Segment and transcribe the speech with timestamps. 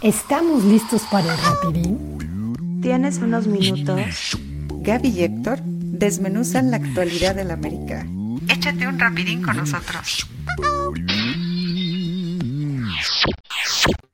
[0.00, 2.80] ¿Estamos listos para el rapidín?
[2.80, 4.38] ¿Tienes unos minutos?
[4.70, 8.06] Gaby y Héctor desmenuzan la actualidad del América.
[8.48, 10.28] Échate un rapidín con nosotros.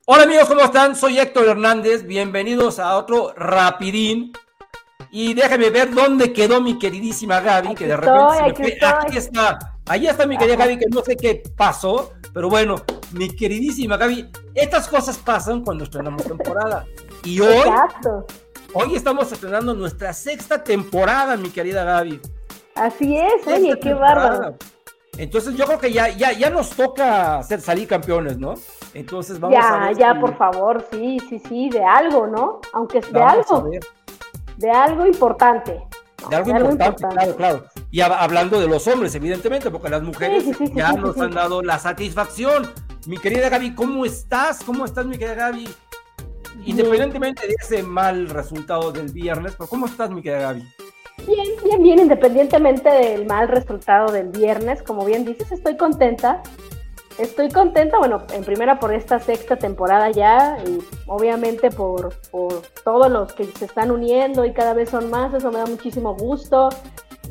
[0.07, 0.97] Hola amigos, ¿cómo están?
[0.97, 2.07] Soy Héctor Hernández.
[2.07, 4.33] Bienvenidos a otro rapidín.
[5.11, 8.89] Y déjenme ver dónde quedó mi queridísima Gaby, que de repente se me fue.
[8.89, 9.59] Aquí está.
[9.85, 12.77] Ahí está mi querida Gaby, que no sé qué pasó, pero bueno,
[13.15, 16.85] mi queridísima Gaby, estas cosas pasan cuando estrenamos temporada.
[17.25, 18.27] Y hoy, Exacto.
[18.75, 22.21] hoy estamos estrenando nuestra sexta temporada, mi querida Gaby.
[22.75, 24.57] Así es, Sexta oye, qué bárbaro.
[25.17, 28.55] Entonces yo creo que ya, ya, ya nos toca hacer salir campeones, ¿no?
[28.95, 29.97] Entonces vamos a Ya, ver.
[29.97, 32.61] ya, si- por favor, sí, sí, sí, de algo, ¿no?
[32.73, 33.71] Aunque es de vamos a algo,
[34.57, 35.81] de algo importante.
[36.23, 36.29] ¿no?
[36.31, 37.65] De algo importante, claro, claro.
[37.93, 41.17] Y hab- hablando de los hombres, evidentemente, porque las mujeres Sí, sí, sí, ya nos
[41.19, 42.69] han dado la satisfacción.
[43.07, 44.65] Mi querida Gaby, ¿cómo estás?
[44.65, 45.69] ¿Cómo estás, mi querida Gaby?
[46.65, 50.63] Independientemente de ese mal resultado del viernes, pero ¿cómo estás, mi querida Gaby?
[51.27, 56.43] Bien, bien, bien, independientemente del mal resultado del viernes, como bien dices, estoy contenta.
[57.19, 63.11] Estoy contenta, bueno, en primera por esta sexta temporada ya, y obviamente por, por todos
[63.11, 66.71] los que se están uniendo y cada vez son más, eso me da muchísimo gusto.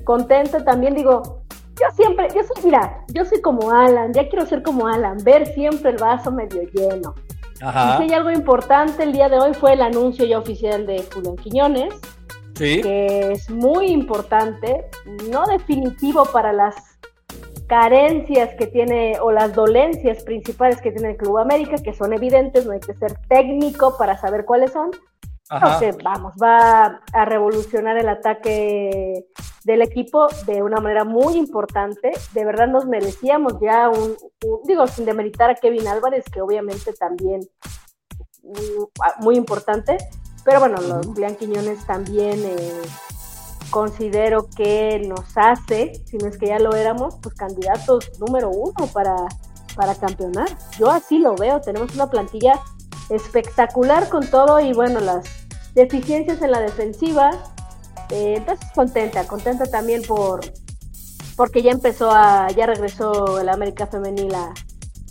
[0.03, 1.42] Contenta también, digo,
[1.79, 5.47] yo siempre, yo soy, mira, yo soy como Alan, ya quiero ser como Alan, ver
[5.47, 7.15] siempre el vaso medio lleno.
[7.59, 7.97] Y Ajá.
[7.97, 11.35] si hay algo importante el día de hoy fue el anuncio ya oficial de Julián
[11.37, 11.93] Quiñones,
[12.55, 12.81] Sí.
[12.81, 14.85] que es muy importante,
[15.31, 16.75] no definitivo para las
[17.67, 22.65] carencias que tiene o las dolencias principales que tiene el Club América, que son evidentes,
[22.67, 24.91] no hay que ser técnico para saber cuáles son.
[25.57, 25.79] Ajá.
[26.03, 29.25] Vamos, va a revolucionar el ataque
[29.63, 32.11] del equipo de una manera muy importante.
[32.33, 36.91] De verdad nos merecíamos ya un, un- digo, sin demeritar a Kevin Álvarez, que obviamente
[36.93, 37.41] también
[38.43, 39.97] mm, muy importante,
[40.43, 42.81] pero bueno, los Julián Quiñones también eh,
[43.69, 48.87] considero que nos hace, si no es que ya lo éramos, pues candidatos número uno
[48.93, 49.15] para,
[49.75, 50.49] para campeonar.
[50.77, 52.59] Yo así lo veo, tenemos una plantilla
[53.09, 55.42] espectacular con todo y bueno, las
[55.73, 57.31] deficiencias en la defensiva.
[58.09, 60.41] Eh, entonces contenta, contenta también por
[61.35, 64.53] porque ya empezó a, ya regresó el América Femenil a,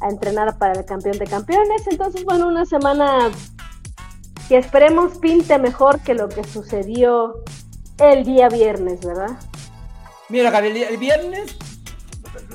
[0.01, 1.83] a entrenar para el campeón de campeones.
[1.91, 3.31] Entonces, bueno, una semana
[4.49, 7.43] que esperemos pinte mejor que lo que sucedió
[7.99, 9.31] el día viernes, ¿verdad?
[10.28, 11.56] Mira, Gaby, el- viernes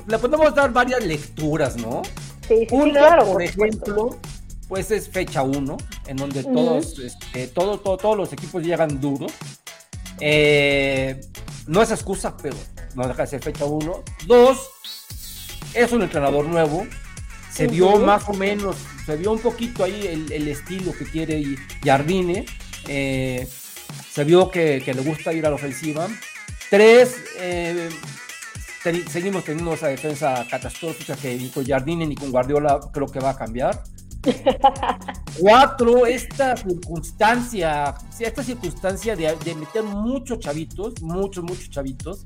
[0.06, 2.02] le podemos dar varias lecturas, ¿no?
[2.48, 4.10] Sí, sí, sí, Una, claro, por por supuesto.
[4.68, 9.32] Pues es fecha 1, en donde todos, este, todo- todo- todos los equipos llegan duros.
[10.20, 11.20] Eh,
[11.66, 12.56] no es excusa, pero
[12.94, 14.02] no deja de ser fecha 1.
[14.26, 14.58] Dos,
[15.74, 16.86] es un entrenador nuevo.
[17.52, 21.42] Se vio más o menos, se vio un poquito ahí el, el estilo que quiere
[21.82, 22.44] Jardine.
[22.86, 23.48] Eh,
[24.12, 26.08] se vio que, que le gusta ir a la ofensiva.
[26.70, 27.88] Tres, eh,
[29.10, 33.30] seguimos teniendo esa defensa catastrófica que ni con Jardine ni con Guardiola creo que va
[33.30, 33.82] a cambiar.
[35.38, 42.24] Cuatro, esta circunstancia, esta circunstancia de, de meter muchos chavitos, muchos, muchos chavitos,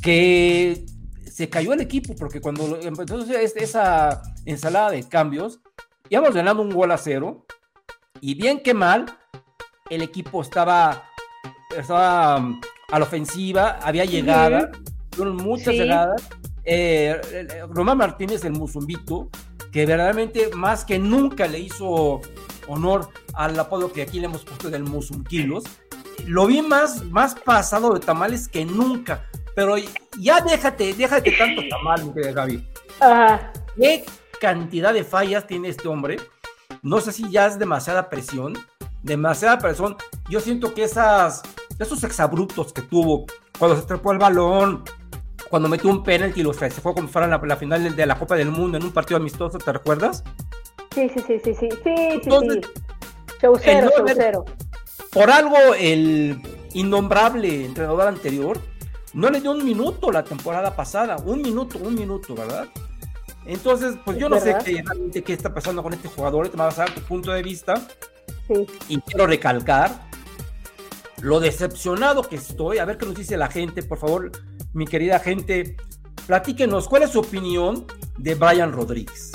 [0.00, 0.84] que
[1.30, 5.60] se cayó el equipo, porque cuando lo- empezó es- esa ensalada de cambios,
[6.08, 7.46] íbamos ganando un gol a cero,
[8.20, 9.06] y bien que mal,
[9.90, 11.04] el equipo estaba,
[11.76, 14.70] estaba um, a la ofensiva, había llegada,
[15.12, 15.80] fueron muchas Sí.
[15.80, 16.22] llegadas.
[16.64, 19.28] Eh, eh, Román Martínez, el musumbito,
[19.72, 22.20] que verdaderamente más que nunca le hizo
[22.68, 25.64] honor al apodo que aquí le hemos puesto del Musumquilos.
[26.26, 29.26] Lo vi más, más pasado de tamales que nunca.
[29.56, 29.74] Pero
[30.18, 32.68] ya déjate, déjate tanto tamal, Gaby.
[33.00, 33.52] Ajá.
[33.76, 34.04] ¿Qué
[34.40, 36.18] cantidad de fallas tiene este hombre?
[36.82, 38.54] No sé si ya es demasiada presión.
[39.02, 39.96] Demasiada presión.
[40.28, 41.42] Yo siento que esas,
[41.78, 43.26] esos exabruptos que tuvo
[43.58, 44.84] cuando se trepó el balón,
[45.52, 48.18] cuando metió un penalti y lo se fue como fuera la, la final de, la
[48.18, 50.24] Copa del Mundo en un partido amistoso, ¿te recuerdas?
[50.94, 51.90] Sí, sí, sí, sí, sí, sí, sí,
[52.24, 52.82] Entonces, sí.
[53.42, 54.44] Show cero, el no show haber- cero.
[55.12, 56.40] Por algo el
[56.72, 58.58] innombrable entrenador anterior
[59.12, 62.66] no le dio un minuto la temporada pasada, un minuto, un minuto, ¿verdad?
[63.44, 64.64] Entonces, pues yo no sé ¿Verdad?
[64.64, 67.42] qué, realmente qué está pasando con este jugador, te vas a dar tu punto de
[67.42, 67.74] vista
[68.48, 68.66] Sí.
[68.88, 69.90] y quiero recalcar
[71.22, 74.32] lo decepcionado que estoy, a ver qué nos dice la gente, por favor,
[74.74, 75.76] mi querida gente,
[76.26, 77.86] platíquenos cuál es su opinión
[78.18, 79.32] de Brian Rodríguez.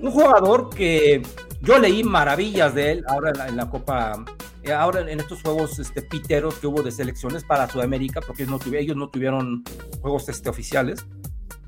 [0.00, 1.22] Un jugador que
[1.60, 4.24] yo leí maravillas de él ahora en la, en la Copa,
[4.62, 8.52] eh, ahora en estos juegos este, piteros que hubo de selecciones para Sudamérica, porque ellos
[8.52, 9.64] no, tuvi- ellos no tuvieron
[10.00, 11.04] juegos este, oficiales.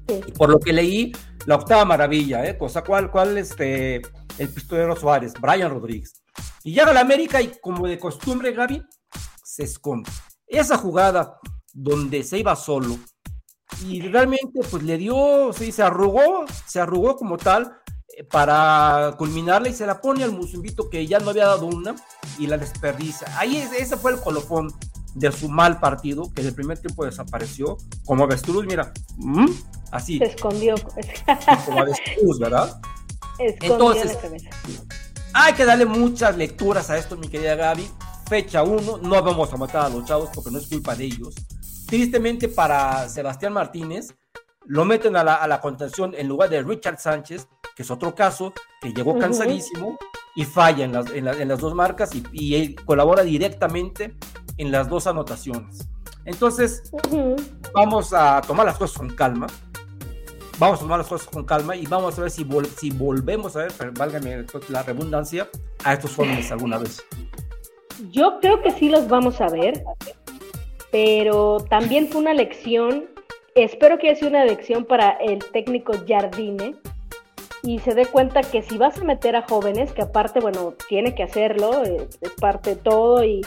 [0.07, 0.21] Sí.
[0.27, 1.13] Y por lo que leí,
[1.47, 2.57] la octava maravilla, ¿eh?
[2.57, 3.97] Cosa cual, cual, este,
[4.39, 6.23] el pistolero Suárez, Brian Rodríguez.
[6.63, 8.83] Y llega a la América y como de costumbre, Gaby,
[9.55, 10.11] se esconde.
[10.47, 11.39] Esa jugada
[11.73, 12.99] donde se iba solo
[13.87, 17.73] y realmente pues le dio, sí, se arrugó, se arrugó como tal
[18.17, 21.95] eh, para culminarla y se la pone al Musumbito que ya no había dado una
[22.39, 23.29] y la desperdicia.
[23.39, 24.73] Ahí ese fue el colofón
[25.15, 28.93] de su mal partido, que en el primer tiempo desapareció, como avestruz, mira,
[29.93, 30.19] así.
[30.19, 30.75] Se escondió.
[31.65, 32.81] Como avestruz, ¿verdad?
[33.39, 34.19] Entonces,
[35.33, 37.89] hay que darle muchas lecturas a esto, mi querida Gaby.
[38.27, 41.35] Fecha 1, no vamos a matar a los chavos porque no es culpa de ellos.
[41.87, 44.15] Tristemente para Sebastián Martínez,
[44.67, 48.93] lo meten a la, contención en lugar de Richard Sánchez, que es otro caso, que
[48.93, 49.99] llegó cansadísimo
[50.35, 54.17] y falla en las, en, las dos marcas y, él colabora directamente
[54.57, 55.87] en las dos anotaciones.
[56.25, 56.91] Entonces,
[57.75, 59.47] vamos a tomar las cosas con calma.
[60.59, 62.47] Vamos a tomar las cosas con calma y vamos a ver si,
[62.79, 65.51] si volvemos a ver, válgame la redundancia,
[65.85, 67.05] a estos jóvenes alguna vez.
[68.11, 69.85] Yo creo que sí los vamos a ver,
[70.91, 73.07] pero también fue una lección,
[73.55, 76.77] espero que haya sido una lección para el técnico Jardine
[77.63, 81.15] y se dé cuenta que si vas a meter a jóvenes, que aparte, bueno, tiene
[81.15, 83.41] que hacerlo, es, parte de todo y,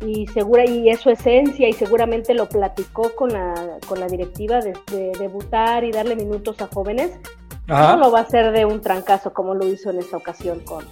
[0.00, 4.60] y, segura, y es su esencia y seguramente lo platicó con la, con la directiva
[4.60, 4.74] de,
[5.18, 7.18] debutar y darle minutos a jóvenes,
[7.66, 10.84] no lo va a hacer de un trancazo como lo hizo en esta ocasión con,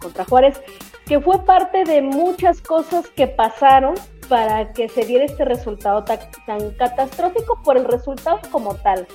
[0.00, 0.60] contra Juárez,
[1.06, 3.94] que fue parte de muchas cosas que pasaron
[4.28, 6.18] para que se diera este resultado tan,
[6.78, 9.06] catastrófico por el resultado como tal.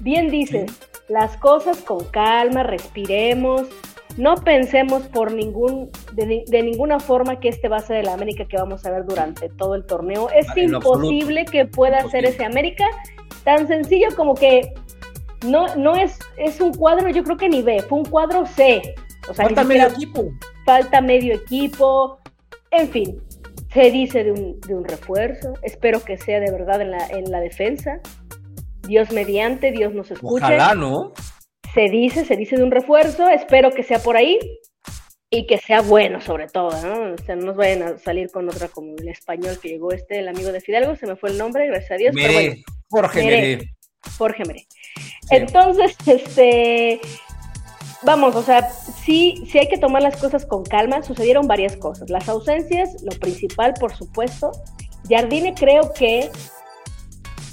[0.00, 0.70] Bien dices,
[1.08, 3.68] las cosas con calma, respiremos,
[4.16, 8.56] no pensemos por ningún, de, ninguna forma que este va a ser el América que
[8.56, 10.28] vamos a ver durante todo el torneo.
[10.30, 12.84] Es imposible que pueda ser ese América
[13.44, 14.72] tan sencillo como que
[15.46, 18.94] no, no es, es un cuadro, yo creo que ni B, fue un cuadro C.
[19.28, 20.32] O sea, falta medio equipo.
[20.64, 22.18] Falta medio equipo.
[22.70, 23.22] En fin,
[23.72, 25.54] se dice de un, de un refuerzo.
[25.62, 28.00] Espero que sea de verdad en la, en la defensa.
[28.86, 30.44] Dios mediante, Dios nos escuche.
[30.44, 31.12] Ojalá, ¿no?
[31.74, 33.28] Se dice, se dice de un refuerzo.
[33.28, 34.38] Espero que sea por ahí
[35.32, 37.14] y que sea bueno sobre todo, ¿no?
[37.14, 40.18] O sea, no nos vayan a salir con otra como el español que llegó este,
[40.18, 42.14] el amigo de Fidalgo, se me fue el nombre, gracias a Dios.
[42.90, 43.74] Jorge Meré.
[44.18, 44.66] Jorge Meré.
[45.30, 47.00] Entonces, este,
[48.04, 51.02] vamos, o sea, sí, sí hay que tomar las cosas con calma.
[51.02, 52.10] Sucedieron varias cosas.
[52.10, 54.52] Las ausencias, lo principal, por supuesto.
[55.08, 56.30] Jardine creo que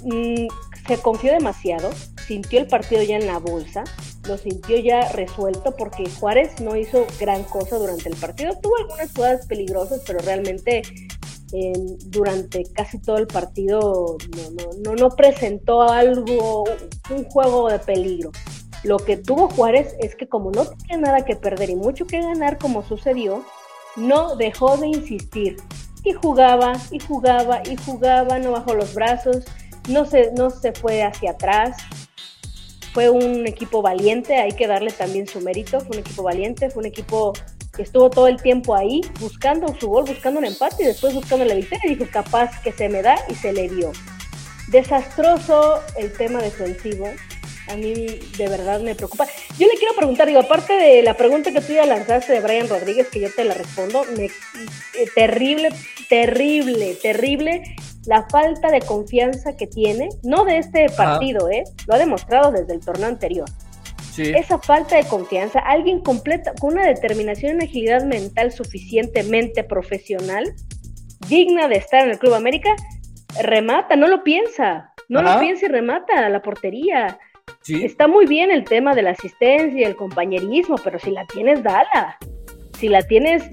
[0.04, 0.48] mm,
[0.88, 1.90] se confió demasiado,
[2.28, 3.84] sintió el partido ya en la bolsa,
[4.28, 8.58] lo sintió ya resuelto porque Juárez no hizo gran cosa durante el partido.
[8.62, 10.84] Tuvo algunas jugadas peligrosas, pero realmente
[12.06, 16.64] durante casi todo el partido no, no, no, presentó algo,
[17.10, 18.32] un juego de peligro.
[18.84, 22.22] Lo que tuvo Juárez es que como no tenía nada que perder y mucho que
[22.22, 23.44] ganar como sucedió,
[23.96, 25.58] no dejó de insistir.
[26.04, 29.46] Y jugaba, y jugaba, y jugaba, no bajó los brazos,
[29.90, 31.78] no se, no se fue hacia atrás.
[32.94, 36.82] Fue un equipo valiente, hay que darle también su mérito, fue un equipo valiente, fue
[36.82, 37.34] un equipo
[37.82, 41.56] estuvo todo el tiempo ahí buscando su gol, buscando un empate y después buscando la
[41.56, 41.86] victoria.
[41.86, 43.92] Y dijo, capaz que se me da y se le dio.
[44.68, 47.06] Desastroso el tema defensivo.
[47.70, 49.28] A mí de verdad me preocupa.
[49.58, 52.68] Yo le quiero preguntar, digo, aparte de la pregunta que tú ya lanzaste de Brian
[52.68, 54.32] Rodríguez, que yo te la respondo, me, eh,
[55.14, 55.70] terrible,
[56.10, 57.62] terrible, terrible
[58.06, 61.64] la falta de confianza que tiene, no de este partido, ¿eh?
[61.86, 63.46] Lo ha demostrado desde el torneo anterior
[64.24, 70.54] esa falta de confianza, alguien completa, con una determinación y agilidad mental suficientemente profesional,
[71.28, 72.76] digna de estar en el Club América,
[73.42, 77.20] remata, no lo piensa, no lo piensa y remata a la portería.
[77.68, 81.62] Está muy bien el tema de la asistencia y el compañerismo, pero si la tienes,
[81.62, 82.18] dala.
[82.80, 83.44] Si la tienes,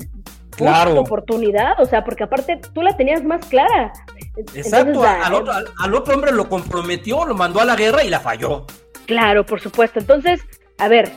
[0.57, 1.01] claro.
[1.01, 3.93] oportunidad, o sea, porque aparte tú la tenías más clara.
[4.55, 8.21] Exacto, al, otro, al, otro, hombre lo comprometió, lo mandó a la guerra y la
[8.21, 8.67] falló.
[9.07, 9.99] Claro, por supuesto.
[9.99, 10.41] Entonces,
[10.79, 11.13] a ver,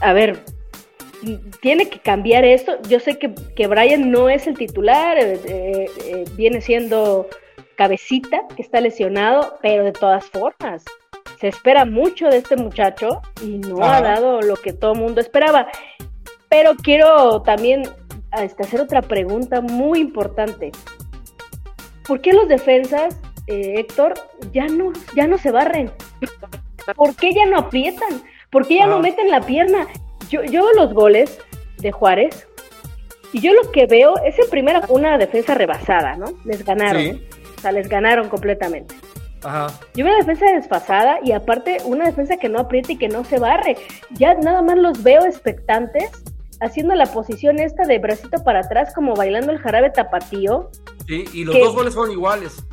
[0.00, 0.44] a ver,
[1.60, 2.78] tiene que cambiar esto.
[2.88, 7.28] Yo sé que, que Brian no es el titular, eh, eh, eh, viene siendo
[7.76, 10.84] cabecita, que está lesionado, pero de todas formas,
[11.40, 15.20] se espera mucho de este muchacho y no ha dado lo que todo el mundo
[15.20, 15.68] esperaba.
[16.48, 17.82] Pero quiero también
[18.40, 20.72] este, hacer otra pregunta muy importante.
[22.06, 24.14] ¿Por qué los defensas, Héctor,
[24.52, 25.90] ya no, ya no se barren?
[26.94, 28.22] ¿Por qué ya no aprietan?
[28.50, 29.86] ¿Por qué ya no meten la pierna?
[30.28, 31.38] Yo, yo los goles
[31.78, 32.46] de Juárez,
[33.32, 36.26] y yo lo que veo es en primera una defensa rebasada, ¿no?
[36.44, 37.20] Les ganaron,
[37.56, 38.94] o sea, les ganaron completamente.
[39.42, 43.24] Yo veo una defensa desfasada y aparte una defensa que no aprieta y que no
[43.24, 43.76] se barre.
[44.10, 46.10] Ya nada más los veo expectantes
[46.60, 50.70] haciendo la posición esta de bracito para atrás como bailando el jarabe tapatío.
[51.06, 52.64] Sí, y los dos goles fueron iguales.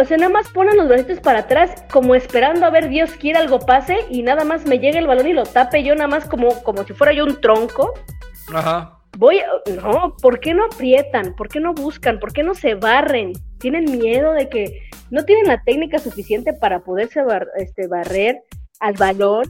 [0.00, 3.38] O sea, nada más ponen los bracitos para atrás como esperando a ver Dios quiere
[3.38, 6.24] algo pase y nada más me llega el balón y lo tape yo nada más
[6.24, 7.92] como, como si fuera yo un tronco.
[8.54, 8.98] Ajá.
[9.18, 9.42] Voy,
[9.82, 11.34] no, ¿por qué no aprietan?
[11.34, 12.18] ¿Por qué no buscan?
[12.18, 13.32] ¿Por qué no se barren?
[13.62, 17.20] Tienen miedo de que no tienen la técnica suficiente para poderse
[17.56, 18.42] este, barrer
[18.80, 19.44] al balón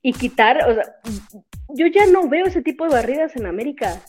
[0.00, 0.84] y quitar, o sea,
[1.70, 4.00] yo ya no veo ese tipo de barridas en América.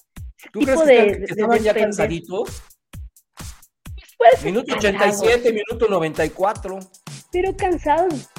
[0.53, 2.61] ¿Tú crees que, estaban ya cansaditos?
[4.19, 6.79] Pues minuto 87, minuto 94.
[7.31, 8.29] Pero cansados.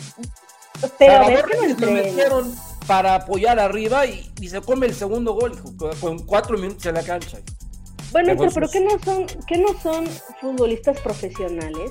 [0.97, 2.55] Pero a ver que no metieron
[2.87, 5.61] para apoyar arriba y, se come el segundo gol
[6.01, 7.39] con cuatro minutos en la cancha.
[8.17, 10.07] Bueno, pero, ¿qué no son, qué no son
[10.41, 11.91] futbolistas profesionales?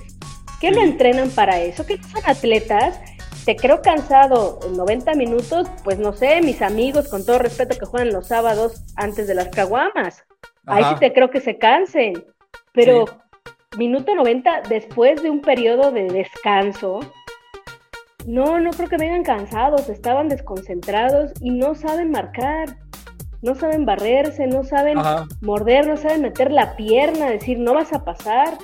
[0.60, 1.86] ¿Qué lo entrenan para eso?
[1.86, 3.00] ¿Qué son atletas?
[3.46, 7.86] Te creo cansado en 90 minutos, pues no sé, mis amigos, con todo respeto, que
[7.86, 10.26] juegan los sábados antes de las caguamas.
[10.66, 12.26] Ahí sí te creo que se cansen.
[12.74, 13.06] Pero
[13.78, 17.02] minuto 90 después de un periodo de descanso,
[18.26, 22.78] no, no creo que vengan cansados, estaban desconcentrados y no saben marcar
[23.46, 24.98] no saben barrerse, no saben
[25.42, 28.58] morder, no saben meter la pierna, decir, no vas a pasar.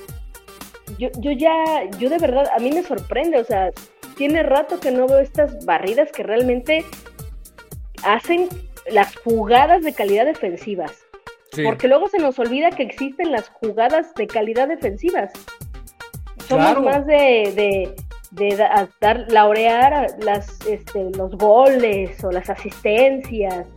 [0.98, 1.56] Yo, yo ya,
[2.00, 3.70] yo de verdad, a mí me sorprende, o sea,
[4.18, 6.84] tiene rato que no veo estas barridas que realmente
[8.04, 8.50] hacen
[8.90, 10.92] las jugadas de calidad defensivas.
[11.64, 15.32] Porque luego se nos olvida que existen las jugadas de calidad defensivas.
[16.48, 17.94] Somos más de,
[18.32, 18.56] de,
[19.00, 23.68] dar, laurear las, este, los goles o las asistencias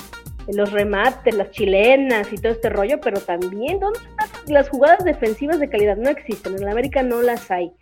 [0.49, 5.59] los remates, las chilenas y todo este rollo, pero también, ¿dónde están las jugadas defensivas
[5.59, 5.97] de calidad?
[5.97, 7.73] No existen, en América no las hay.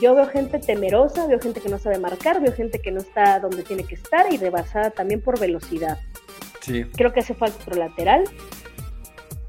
[0.00, 3.40] Yo veo gente temerosa, veo gente que no sabe marcar, veo gente que no está
[3.40, 5.98] donde tiene que estar y rebasada también por velocidad.
[6.60, 6.84] Sí.
[6.84, 8.24] Creo que hace falta otro lateral.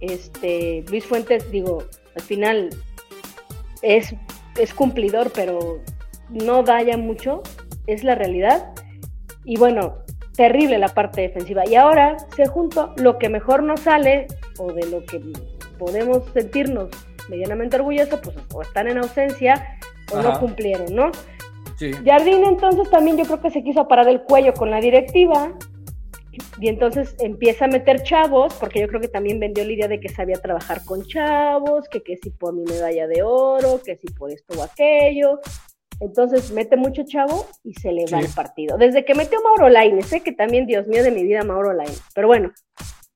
[0.01, 2.69] Este, Luis Fuentes, digo, al final
[3.81, 4.13] es,
[4.57, 5.81] es cumplidor, pero
[6.29, 7.41] no da ya mucho,
[7.87, 8.73] es la realidad.
[9.45, 10.02] Y bueno,
[10.35, 11.63] terrible la parte defensiva.
[11.67, 15.21] Y ahora se junto lo que mejor nos sale o de lo que
[15.77, 16.89] podemos sentirnos
[17.29, 19.79] medianamente orgullosos, pues o están en ausencia
[20.11, 21.11] o no cumplieron, ¿no?
[21.77, 21.91] Sí.
[22.05, 25.53] Jardín entonces también yo creo que se quiso parar el cuello con la directiva
[26.59, 29.99] y entonces empieza a meter chavos, porque yo creo que también vendió la idea de
[29.99, 34.07] que sabía trabajar con chavos, que que si por mi medalla de oro, que si
[34.07, 35.39] por esto o aquello,
[35.99, 38.77] entonces mete mucho chavo y se le va el partido.
[38.77, 42.01] Desde que metió Mauro Laines, sé que también, Dios mío de mi vida, Mauro Laines.
[42.13, 42.51] Pero bueno,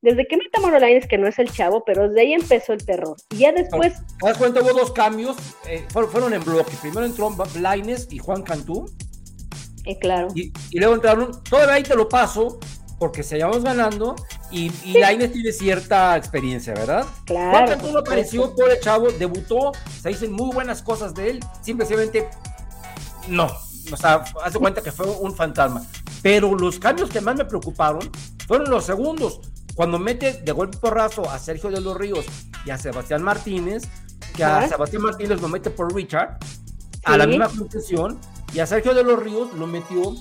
[0.02, 2.86] desde que mete Mauro Laines, que no es el chavo, pero desde ahí empezó el
[2.86, 3.18] terror.
[3.32, 3.94] Y ya después.
[4.20, 4.62] ¿Te das cuenta?
[4.62, 5.36] Hubo dos cambios,
[5.68, 6.72] eh, fueron, en bloque.
[6.82, 8.86] Primero entró Laines y Juan Cantú.
[9.86, 10.28] Eh, claro.
[10.36, 12.60] Y, luego entraron, todavía ahí te lo paso,
[13.00, 14.16] porque seguíamos ganando
[14.52, 17.06] y, y Laines tiene cierta experiencia, ¿verdad?
[17.26, 17.52] Claro.
[17.52, 21.40] Juan Cantú no apareció por el chavo, debutó, se dicen muy buenas cosas de él,
[21.62, 22.28] simplemente
[23.28, 23.52] no,
[23.92, 25.86] o sea, hace cuenta que fue un fantasma.
[26.22, 28.10] Pero los cambios que más me preocuparon
[28.48, 29.40] fueron los segundos.
[29.76, 32.26] Cuando mete de golpe porrazo a Sergio de los Ríos
[32.66, 33.84] y a Sebastián Martínez,
[34.36, 36.38] que a Sebastián Martínez lo mete por Richard,
[37.04, 38.20] a la misma concesión,
[38.54, 40.16] y a Sergio de los Ríos lo metió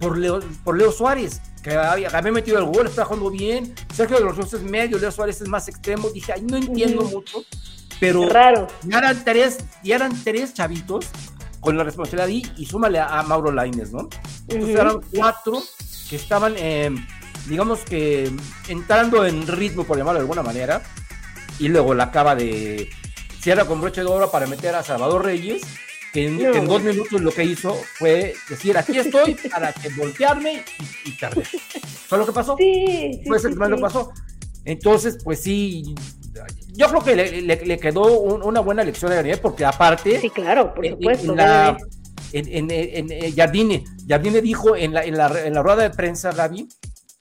[0.00, 3.74] por Leo, por Leo Suárez, que había, había metido el gol, está jugando bien.
[3.94, 6.08] Sergio de los Ríos es medio, Leo Suárez es más extremo.
[6.10, 7.44] Dije, ay, no entiendo mucho,
[8.00, 8.66] pero Raro.
[8.82, 11.06] Ya, eran tres, ya eran tres chavitos
[11.60, 14.08] con la responsabilidad y, y súmale a, Mauro Laines, ¿no?
[14.48, 15.62] Entonces eran cuatro
[16.08, 16.90] que estaban, eh,
[17.48, 18.30] digamos que
[18.68, 20.82] entrando en ritmo, por llamarlo de alguna manera,
[21.58, 22.88] y luego la acaba de
[23.40, 25.62] cierra con broche de oro para meter a Salvador Reyes,
[26.12, 30.64] que en, dos minutos lo que hizo fue decir, aquí estoy para que voltearme
[31.04, 31.18] y, y
[32.08, 32.56] ¿Fue lo que pasó?
[32.56, 34.12] Sí, Fue que más lo pasó.
[34.64, 35.94] Entonces, pues sí,
[36.78, 40.20] yo creo que le, quedó una buena lección a Jardine, porque aparte.
[40.20, 41.34] Sí, claro, por supuesto.
[42.32, 46.68] En, en, Jardine, Jardine dijo en la, en, la, rueda de prensa, Gaby,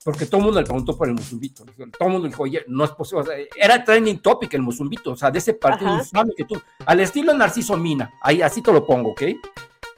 [0.03, 1.65] porque todo el mundo le preguntó por el musumbito.
[1.65, 3.49] Todo el mundo dijo, oye, no es posible.
[3.55, 6.61] era trending topic el musumbito, o sea, de ese partido infame que tú.
[6.85, 9.23] Al estilo Narciso Mina, ahí así te lo pongo, ¿ok?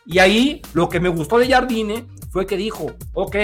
[0.05, 3.35] Y ahí lo que me gustó de Jardine fue que dijo, ok,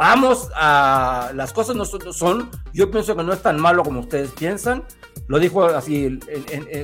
[0.00, 4.30] vamos a las cosas no son, yo pienso que no es tan malo como ustedes
[4.30, 4.82] piensan,
[5.28, 6.18] lo dijo así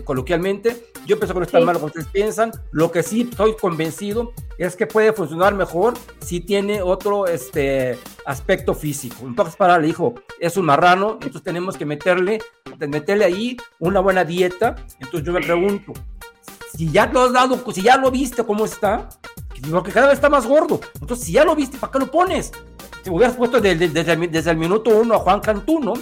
[0.04, 3.56] coloquialmente, yo pienso que no es tan malo como ustedes piensan, lo que sí estoy
[3.56, 9.24] convencido es que puede funcionar mejor si tiene otro este, aspecto físico.
[9.24, 12.42] Un poco para el hijo, es un marrano, entonces tenemos que meterle,
[12.86, 15.94] meterle ahí una buena dieta, entonces yo me pregunto,
[16.76, 19.08] si ya lo has dado, si ya lo viste cómo está,
[19.70, 20.80] porque cada vez está más gordo.
[21.00, 22.52] Entonces, si ya lo viste, ¿para qué lo pones?
[23.06, 23.84] Si hubieras puesto desde,
[24.50, 25.92] el, minuto uno a Juan Cantú, ¿no?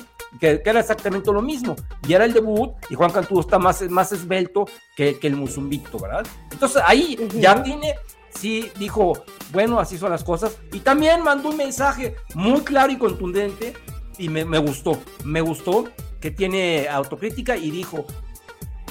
[0.41, 1.77] Que, era exactamente lo mismo.
[2.09, 4.65] Y era el debut, y Juan Cantú está más, más esbelto
[4.97, 6.27] que, el Musumbito, ¿verdad?
[6.51, 7.97] Entonces ahí ya tiene
[8.35, 10.57] sí dijo, bueno, así son las cosas.
[10.73, 13.75] Y también mandó un mensaje muy claro y contundente
[14.17, 15.85] y me, gustó, me gustó
[16.23, 18.07] que tiene autocrítica y dijo,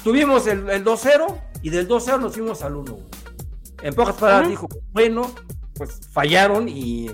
[0.03, 2.95] tuvimos el, 2-0 y del 2-0 nos fuimos al 1.
[3.81, 5.31] En pocas palabras dijo, bueno,
[5.73, 7.09] pues fallaron y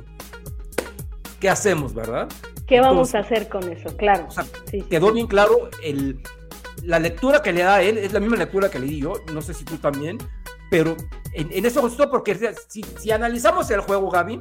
[1.40, 2.28] ¿qué hacemos, verdad?
[2.68, 3.96] ¿Qué vamos a hacer con eso?
[3.98, 4.28] Claro.
[4.90, 6.22] quedó bien claro el,
[6.84, 9.14] la lectura que le da a él, es la misma lectura que le di yo,
[9.34, 10.18] no sé si tú también,
[10.70, 10.96] pero
[11.34, 14.40] en, eso justo porque si, analizamos el juego, Gaby,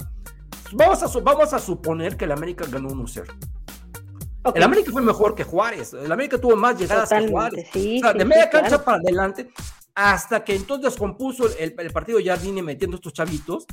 [0.73, 3.25] vamos a, vamos a suponer que el América ganó 1-0.
[4.55, 5.93] El América fue mejor que Juárez.
[5.93, 7.71] El América tuvo más llegadas que Juárez.
[7.73, 9.51] de media cancha para adelante,
[9.95, 13.67] hasta que entonces compuso el, el partido Jardine metiendo estos chavitos.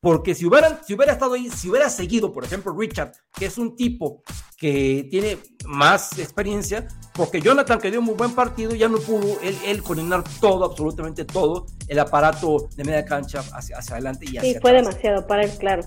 [0.00, 3.58] Porque si, hubieran, si hubiera estado ahí, si hubiera seguido, por ejemplo, Richard, que es
[3.58, 4.22] un tipo
[4.56, 9.38] que tiene más experiencia, porque Jonathan, que dio un muy buen partido, ya no pudo
[9.42, 14.54] él, coordinar todo, absolutamente todo, el aparato de media cancha hacia, hacia adelante y hacia
[14.54, 15.82] Sí, fue demasiado para él, claro.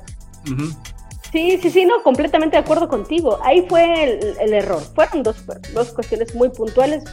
[1.31, 3.39] Sí, sí, sí, no, completamente de acuerdo contigo.
[3.43, 4.83] Ahí fue el, el error.
[4.93, 5.43] Fueron dos,
[5.73, 7.03] dos cuestiones muy puntuales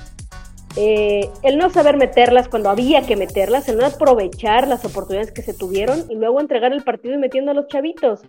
[0.76, 5.42] eh, el no saber meterlas cuando había que meterlas, el no aprovechar las oportunidades que
[5.42, 8.20] se tuvieron y luego entregar el partido y metiendo a los chavitos.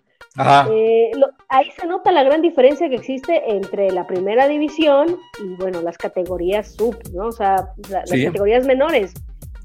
[0.72, 1.12] Eh,
[1.50, 5.98] ahí se nota la gran diferencia que existe entre la primera división y, bueno, las
[5.98, 7.28] categorías sub, ¿no?
[7.28, 9.14] O sea, las categorías menores.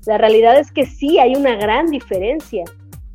[0.07, 2.65] La realidad es que sí hay una gran diferencia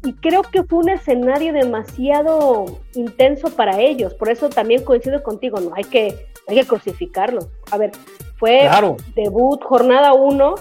[0.03, 2.65] y creo que fue un escenario demasiado
[2.96, 4.13] intenso para ellos.
[4.15, 6.15] Por eso también coincido contigo, no hay que,
[6.48, 7.48] hay que crucificarlos.
[7.72, 7.92] A ver,
[8.38, 8.70] fue
[9.16, 10.56] debut, jornada uno,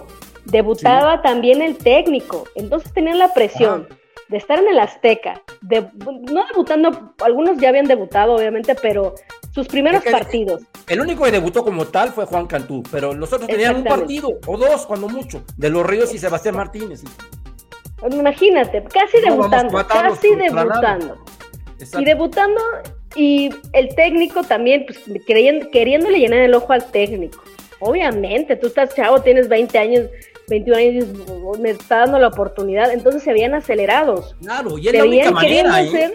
[0.44, 3.88] debutaba también el técnico, entonces tenían la presión
[4.28, 5.88] de estar en el Azteca, de,
[6.30, 9.14] no debutando, algunos ya habían debutado obviamente, pero
[9.52, 10.62] sus primeros partidos.
[10.86, 14.30] El único que debutó como tal fue Juan Cantú, pero los otros tenían un partido
[14.46, 17.02] o dos cuando mucho, de los Ríos y Sebastián Martínez.
[18.08, 21.18] Imagínate, casi debutando, casi debutando.
[21.98, 22.60] Y debutando
[23.16, 27.42] y el técnico también, pues queriéndole llenar el ojo al técnico.
[27.80, 30.06] Obviamente, tú estás chavo, tienes 20 años,
[30.48, 31.06] 21 años,
[31.58, 34.36] me está dando la oportunidad, entonces se habían acelerados.
[34.42, 36.12] Claro, y es la única manera, ¿eh?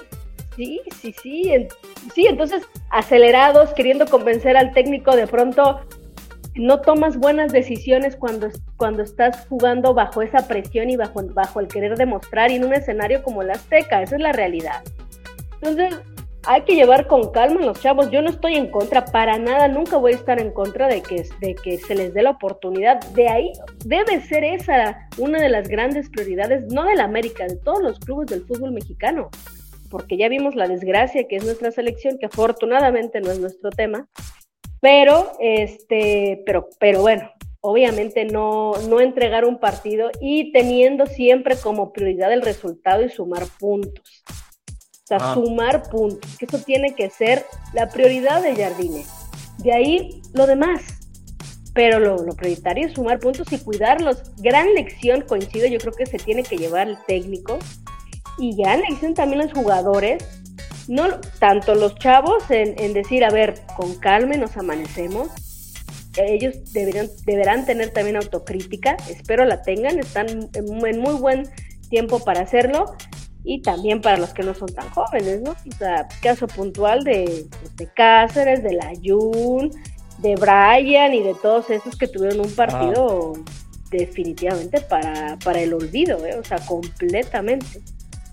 [0.56, 1.68] Sí, sí, sí,
[2.14, 5.82] sí, entonces acelerados, queriendo convencer al técnico, de pronto
[6.56, 11.68] no tomas buenas decisiones cuando, cuando estás jugando bajo esa presión y bajo, bajo el
[11.68, 14.82] querer demostrar y en un escenario como el Azteca, esa es la realidad.
[15.62, 15.96] Entonces,
[16.48, 18.12] hay que llevar con calma a los chavos.
[18.12, 21.24] Yo no estoy en contra, para nada, nunca voy a estar en contra de que,
[21.40, 23.02] de que se les dé la oportunidad.
[23.12, 23.52] De ahí
[23.86, 28.00] debe ser esa una de las grandes prioridades, no de la América, de todos los
[28.00, 29.30] clubes del fútbol mexicano,
[29.90, 34.08] porque ya vimos la desgracia que es nuestra selección, que afortunadamente no es nuestro tema,
[34.82, 37.32] pero, este, pero, pero bueno,
[37.62, 43.44] obviamente no, no entregar un partido y teniendo siempre como prioridad el resultado y sumar
[43.60, 44.24] puntos.
[45.06, 45.34] O sea, ah.
[45.36, 49.06] sumar puntos, que eso tiene que ser la prioridad de Jardine.
[49.60, 50.82] De ahí lo demás.
[51.76, 54.32] Pero lo, prioritario es sumar puntos y cuidarlos.
[54.38, 57.60] Gran lección, coincido, yo creo que se tiene que llevar el técnico.
[58.40, 60.24] Y gran lección también los jugadores.
[60.88, 65.28] No, tanto los chavos en, decir, a ver, con calma nos amanecemos.
[66.18, 68.98] Ellos deberían, deberán tener también autocrítica.
[69.08, 70.00] Espero la tengan.
[70.00, 71.48] Están en muy buen
[71.92, 72.96] tiempo para hacerlo
[73.46, 75.52] y también para los que no son tan jóvenes, ¿no?
[75.52, 79.72] O sea, caso puntual de, pues, de Cáceres, de la Jun,
[80.18, 83.34] de Brian y de todos esos que tuvieron un partido
[83.92, 86.38] definitivamente para, para el olvido, ¿eh?
[86.40, 87.82] o sea, completamente.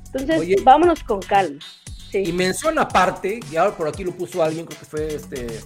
[0.06, 1.60] Entonces, vámonos con calma.
[2.12, 5.60] Y mención aparte, y ahora por aquí lo puso alguien, creo que fue este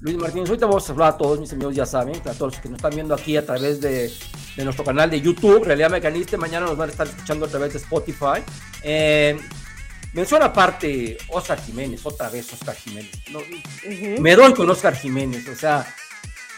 [0.00, 0.48] Luis Martínez.
[0.48, 2.76] Ahorita vamos a hablar a todos, mis amigos ya saben, a todos los que nos
[2.76, 4.12] están viendo aquí a través de,
[4.56, 6.36] de nuestro canal de YouTube, Realidad Mecanista.
[6.36, 8.42] Mañana nos van a estar escuchando a través de Spotify.
[8.82, 9.38] Eh,
[10.12, 13.10] menciona aparte Oscar Jiménez, otra vez Oscar Jiménez.
[14.18, 15.86] Me doy con Oscar Jiménez, o sea,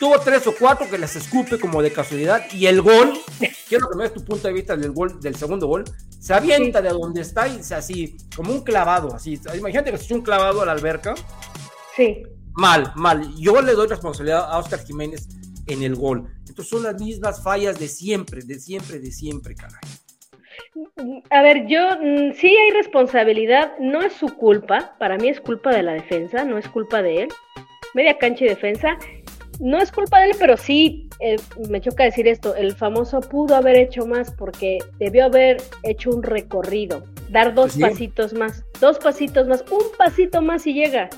[0.03, 3.13] tuvo tres o cuatro que las escupe como de casualidad y el gol,
[3.69, 5.85] quiero que me des tu punto de vista del gol, del segundo gol,
[6.19, 9.41] se avienta de donde está y se así, como un clavado, así.
[9.57, 11.15] Imagínate que se echó un clavado a la alberca.
[11.95, 12.25] Sí.
[12.55, 13.33] Mal, mal.
[13.37, 15.29] Yo le doy responsabilidad a Oscar Jiménez
[15.69, 16.29] en el gol.
[16.49, 19.83] Entonces son las mismas fallas de siempre, de siempre, de siempre, caray.
[21.31, 25.71] A ver, yo mm, sí hay responsabilidad, no es su culpa, para mí es culpa
[25.71, 27.29] de la defensa, no es culpa de él.
[27.95, 28.99] Media cancha y defensa.
[29.63, 31.37] No es culpa de él, pero sí eh,
[31.71, 36.25] me choca decir esto, el famoso pudo haber hecho más porque debió haber hecho un
[36.25, 41.09] recorrido, dar dos pasitos más, dos pasitos más, un pasito más y llega.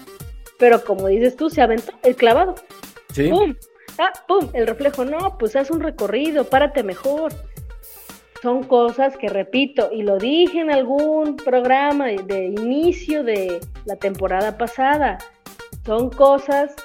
[0.58, 2.54] Pero como dices tú, se aventó el clavado.
[3.14, 3.28] Sí.
[3.30, 3.54] ¡Pum!
[3.98, 4.50] Ah, ¡Pum!
[4.52, 7.32] El reflejo, no, pues haz un recorrido, párate mejor.
[8.42, 14.58] Son cosas que repito, y lo dije en algún programa de inicio de la temporada
[14.58, 15.16] pasada,
[15.86, 16.76] son cosas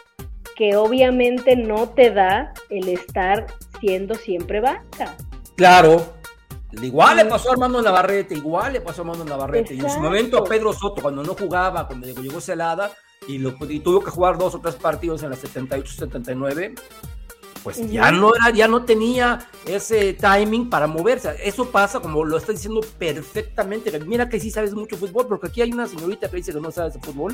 [0.59, 3.47] que obviamente no te da el estar
[3.79, 5.15] siendo siempre banca.
[5.55, 6.15] Claro.
[6.81, 9.73] Igual le pasó a Armando Navarrete, igual le pasó a Armando Navarrete.
[9.73, 12.91] Y en su momento a Pedro Soto, cuando no jugaba, cuando llegó Celada
[13.25, 16.77] y, lo, y tuvo que jugar dos o tres partidos en la 78-79,
[17.63, 21.37] pues ya no era, ya no tenía ese timing para moverse.
[21.41, 23.97] Eso pasa, como lo está diciendo perfectamente.
[24.01, 26.69] Mira que sí sabes mucho fútbol, porque aquí hay una señorita que dice que no
[26.69, 27.33] sabes de fútbol.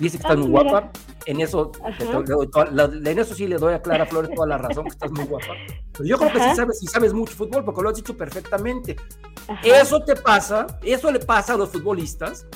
[0.00, 0.90] Dice que estás muy guapa.
[1.26, 5.10] En eso, en eso sí le doy a Clara Flores toda la razón, que estás
[5.12, 5.52] muy guapa.
[5.92, 8.96] Pero yo creo que sí sabes, sí sabes mucho fútbol, porque lo has dicho perfectamente.
[9.62, 12.46] Eso te pasa, eso le pasa a los futbolistas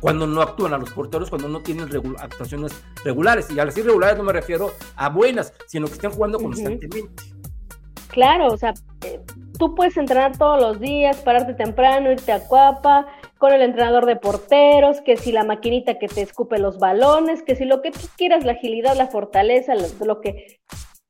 [0.00, 1.88] cuando no actúan a los porteros, cuando no tienen
[2.18, 2.72] actuaciones
[3.04, 3.50] regulares.
[3.50, 7.24] Y al decir regulares no me refiero a buenas, sino que estén jugando constantemente.
[8.08, 9.20] Claro, o sea, eh,
[9.58, 13.06] tú puedes entrenar todos los días, pararte temprano, irte a Cuapa,
[13.42, 17.56] con el entrenador de porteros, que si la maquinita que te escupe los balones, que
[17.56, 20.60] si lo que tú quieras, la agilidad, la fortaleza, lo, lo que...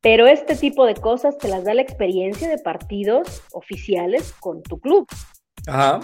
[0.01, 4.81] Pero este tipo de cosas te las da la experiencia de partidos oficiales con tu
[4.81, 5.07] club.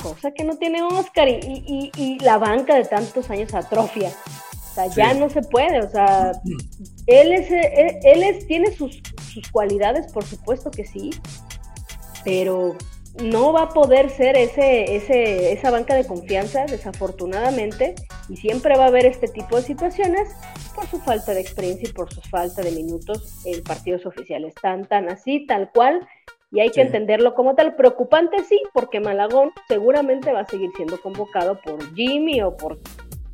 [0.02, 4.10] Cosa que no tiene Oscar y, y, la banca de tantos años atrofia.
[4.10, 5.80] O sea, ya no se puede.
[5.80, 6.32] O sea,
[7.06, 9.00] él, es, él, es, tiene sus,
[9.32, 11.08] sus cualidades, por supuesto que sí,
[12.22, 12.76] pero
[13.22, 17.94] no va a poder ser ese, ese, esa banca de confianza, desafortunadamente,
[18.28, 20.28] y siempre va a haber este tipo de situaciones
[20.74, 24.54] por su falta de experiencia y por su falta de minutos en partidos oficiales.
[24.54, 26.06] Tan, tan así, tal cual,
[26.50, 27.74] y hay que entenderlo como tal.
[27.74, 32.78] Preocupante sí, porque Malagón seguramente va a seguir siendo convocado por Jimmy o por,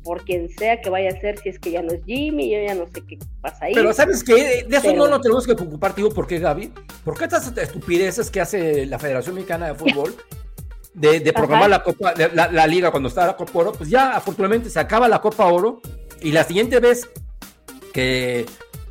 [0.05, 2.59] por quien sea que vaya a ser, si es que ya no es Jimmy, yo
[2.65, 3.73] ya no sé qué pasa ahí.
[3.73, 4.65] Pero ¿sabes qué?
[4.69, 6.71] De eso no nos tenemos que preocupar, tío, ¿por qué, Gaby?
[7.03, 10.15] ¿Por qué estas estupideces que hace la Federación Mexicana de Fútbol?
[10.95, 14.15] De, de programar la Copa, la, la, liga cuando está la Copa Oro, pues ya
[14.15, 15.81] afortunadamente se acaba la Copa Oro
[16.21, 17.09] y la siguiente vez
[17.91, 18.45] que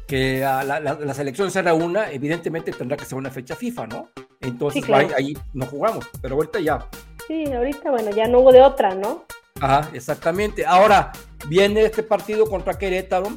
[0.07, 4.11] que la, la, selección se reúna, evidentemente tendrá que ser una fecha FIFA, ¿no?
[4.40, 4.85] Entonces
[5.16, 6.87] ahí, no jugamos, pero ahorita ya.
[7.27, 9.24] Sí, ahorita, bueno, ya no hubo de otra, ¿no?
[9.61, 10.67] Ajá, exactamente.
[10.67, 11.12] Ahora
[11.49, 13.29] viene este partido contra Querétaro,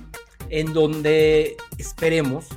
[0.49, 2.47] en donde esperemos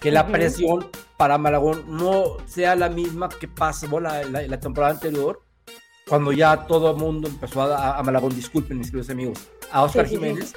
[0.00, 5.42] que la presión para Malagón no sea la misma que pasó la, la, temporada anterior,
[6.08, 10.06] cuando ya todo el mundo empezó a, a Malagón, disculpen mis queridos amigos, a Oscar
[10.06, 10.54] Jiménez.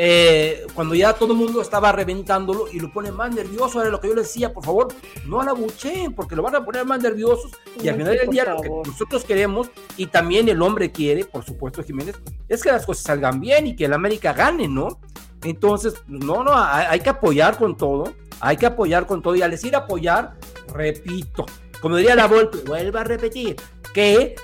[0.00, 4.00] Eh, cuando ya todo el mundo estaba reventándolo y lo pone más nervioso, era lo
[4.00, 4.94] que yo le decía, por favor,
[5.26, 7.50] no la bucheen, porque lo van a poner más nerviosos
[7.82, 11.44] y al final del día lo que nosotros queremos y también el hombre quiere, por
[11.44, 12.14] supuesto Jiménez,
[12.48, 15.00] es que las cosas salgan bien y que el América gane, ¿no?
[15.42, 19.42] Entonces, no, no, hay, hay que apoyar con todo, hay que apoyar con todo y
[19.42, 20.36] al decir apoyar,
[20.72, 21.44] repito,
[21.80, 23.56] como diría la Volpe, vuelva a repetir,
[23.92, 24.36] que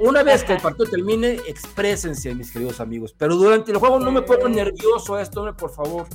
[0.00, 3.14] una vez que el partido termine, exprésense, mis queridos amigos.
[3.16, 6.06] Pero durante el juego no me pongan nervioso esto, por favor.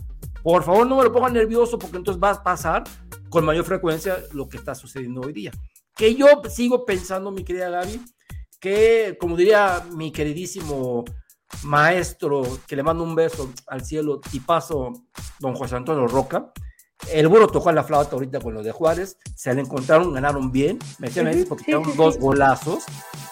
[0.41, 2.83] Por favor, no me lo pongan nervioso porque entonces va a pasar
[3.29, 5.51] con mayor frecuencia lo que está sucediendo hoy día.
[5.95, 8.01] Que yo sigo pensando, mi querida Gaby,
[8.59, 11.05] que como diría mi queridísimo
[11.63, 14.91] maestro, que le mando un beso al cielo, y paso,
[15.39, 16.51] don José Antonio Roca,
[17.11, 20.79] el burro tocó la flauta ahorita con lo de Juárez, se le encontraron, ganaron bien,
[20.99, 22.83] me decían porque tiraron dos golazos,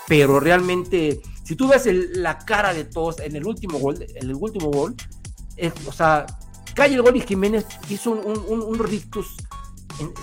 [0.08, 4.36] pero realmente, si tú ves la cara de todos en el último gol, en el
[4.36, 4.96] último gol,
[5.88, 6.26] o sea,
[6.74, 9.38] cae el gol y Jiménez hizo un, un, rictus,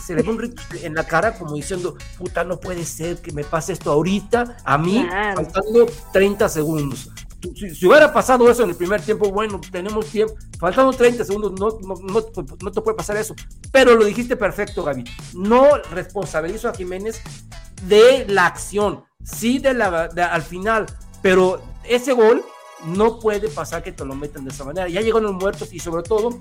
[0.04, 3.32] se le dio un rictus en la cara como diciendo, puta, no puede ser que
[3.32, 7.10] me pase esto ahorita, a mí, faltando 30 segundos.
[7.40, 11.78] Si, hubiera pasado eso en el primer tiempo, bueno, tenemos tiempo, faltando 30 segundos, no,
[11.80, 12.24] no,
[12.60, 13.34] no, te puede pasar eso.
[13.70, 15.04] Pero lo dijiste perfecto, Gaby.
[15.34, 17.20] No responsabilizo a Jiménez
[17.86, 20.86] de la acción, sí de la, al final,
[21.22, 22.44] pero ese gol
[22.84, 24.88] no puede pasar que te lo metan de esa manera.
[24.88, 26.40] Ya llegaron los muertos y sobre todo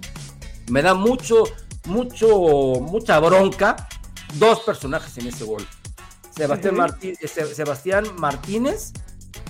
[0.70, 1.44] me da mucho,
[1.86, 2.28] mucho,
[2.82, 3.88] mucha bronca
[4.36, 5.66] dos personajes en ese gol.
[6.36, 8.94] Sebastián, este, Sebastián Martínez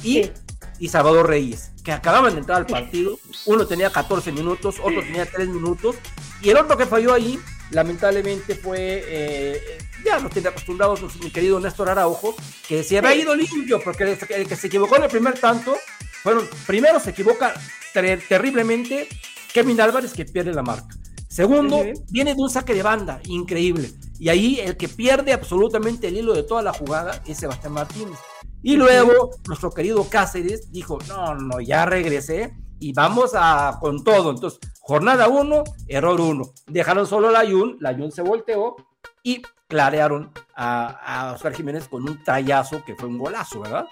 [0.04, 0.32] y
[0.80, 3.20] y Salvador Reyes, que acababan de entrar al partido.
[3.46, 5.96] Uno tenía 14 minutos, otro tenía 3 minutos.
[6.42, 7.40] Y el otro que falló ahí,
[7.72, 9.04] lamentablemente, fue.
[9.08, 12.36] Eh, ya nos tiene acostumbrados mi querido Néstor Araujo,
[12.68, 15.76] que se había ido limpio, porque el, que se equivocó en el primer tanto,
[16.24, 17.54] fueron, primero se equivoca
[17.94, 19.10] terriblemente
[19.54, 20.96] Kevin Álvarez, que pierde la marca.
[21.28, 23.92] Segundo, viene de un saque de banda, increíble.
[24.20, 28.18] Y ahí el que pierde absolutamente el hilo de toda la jugada es Sebastián Martínez.
[28.64, 34.32] Y luego nuestro querido Cáceres dijo, no, no, ya regresé y vamos a con todo.
[34.32, 36.52] Entonces, jornada uno, error uno.
[36.68, 38.76] Dejaron solo la Yun, la Yun se volteó
[39.24, 43.88] y clarearon a, a Oscar Jiménez con un tallazo que fue un golazo, ¿verdad?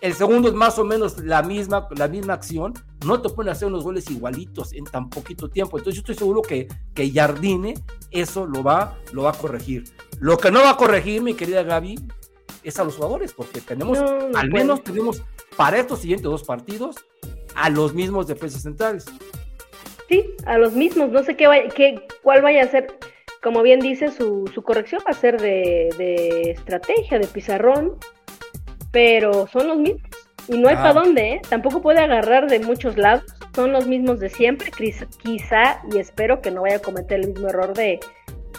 [0.00, 2.74] El segundo es más o menos la misma, la misma acción.
[3.04, 5.78] No te pueden hacer unos goles igualitos en tan poquito tiempo.
[5.78, 7.74] Entonces yo estoy seguro que, que Jardine
[8.10, 9.84] eso lo va, lo va a corregir.
[10.20, 11.98] Lo que no va a corregir, mi querida Gaby,
[12.68, 13.98] es a los jugadores, porque tenemos,
[14.34, 15.22] al menos tenemos
[15.56, 16.96] para estos siguientes dos partidos,
[17.54, 19.06] a los mismos defensas centrales.
[20.08, 21.10] Sí, a los mismos.
[21.10, 22.98] No sé qué, vaya, qué cuál vaya a ser.
[23.42, 27.96] Como bien dice, su, su corrección va a ser de, de estrategia, de pizarrón
[28.96, 30.08] pero son los mismos.
[30.48, 31.42] Y no hay para dónde, ¿eh?
[31.50, 33.24] Tampoco puede agarrar de muchos lados.
[33.54, 34.70] Son los mismos de siempre.
[34.70, 38.00] Quizá, y espero que no vaya a cometer el mismo error de,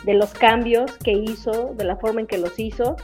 [0.03, 2.95] de los cambios que hizo, de la forma en que los hizo.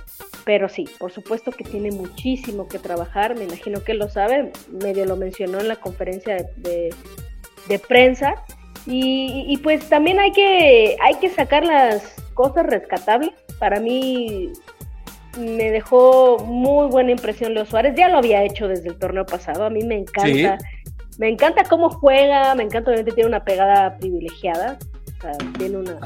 [0.46, 3.36] Pero sí, por supuesto que tiene muchísimo que trabajar.
[3.36, 4.52] Me imagino que lo sabe.
[4.70, 6.94] Medio lo mencionó en la conferencia de,
[7.68, 8.36] de, prensa.
[8.86, 13.32] Y, y, pues también hay que, hay que sacar las cosas rescatables.
[13.58, 14.52] Para mí,
[15.38, 17.96] me dejó muy buena impresión Leo Suárez.
[17.96, 19.66] Ya lo había hecho desde el torneo pasado.
[19.66, 20.58] A mí me encanta.
[21.18, 22.54] Me encanta cómo juega.
[22.56, 24.78] Me encanta, obviamente, tiene una pegada privilegiada.
[25.24, 26.00] Sea, tiene una.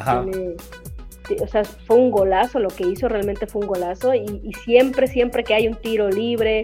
[1.41, 2.59] o sea, fue un golazo.
[2.59, 4.13] Lo que hizo realmente fue un golazo.
[4.13, 6.63] Y, y siempre, siempre que hay un tiro libre,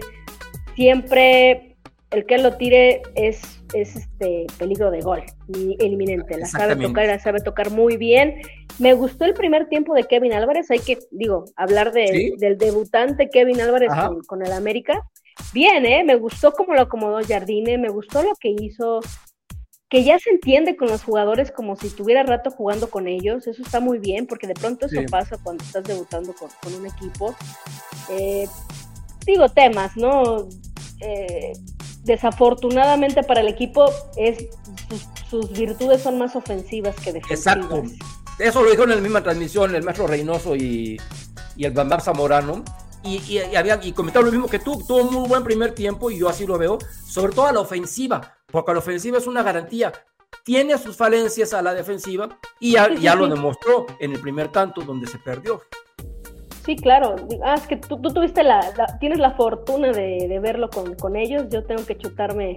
[0.74, 1.74] siempre
[2.14, 6.38] el que lo tire es, es este peligro de gol, inminente.
[6.38, 8.40] La sabe tocar, la sabe tocar muy bien.
[8.78, 13.28] Me gustó el primer tiempo de Kevin Álvarez, hay que, digo, hablar de, del debutante
[13.30, 13.90] Kevin Álvarez
[14.26, 15.08] con, el América.
[15.52, 16.04] Bien, ¿eh?
[16.04, 19.00] Me gustó cómo lo acomodó Jardine, me gustó lo que hizo,
[19.88, 23.62] que ya se entiende con los jugadores como si tuviera rato jugando con ellos, eso
[23.62, 27.34] está muy bien, porque de pronto eso pasa cuando estás debutando con, un equipo.
[28.10, 28.48] Eh,
[29.26, 30.48] digo, temas, ¿no?
[31.00, 31.52] Eh,
[32.04, 34.48] desafortunadamente para el equipo es
[35.30, 37.56] sus, virtudes son más ofensivas que defensivas.
[37.56, 37.82] Exacto.
[38.38, 40.98] Eso lo dijo en la misma transmisión el maestro Reynoso y,
[41.56, 42.64] el Bambam Zamorano.
[43.02, 46.10] Y, y, había, y comentaron lo mismo que tú, tuvo un muy buen primer tiempo
[46.10, 49.42] y yo así lo veo, sobre todo a la ofensiva, porque la ofensiva es una
[49.42, 49.92] garantía.
[50.44, 54.82] Tiene sus falencias a la defensiva y ya, ya lo demostró en el primer tanto
[54.82, 55.60] donde se perdió.
[56.64, 57.16] Sí, claro.
[57.42, 61.46] Ah, es que tú, tuviste la, tienes la fortuna de, verlo con, ellos.
[61.50, 62.54] Yo tengo que chutarme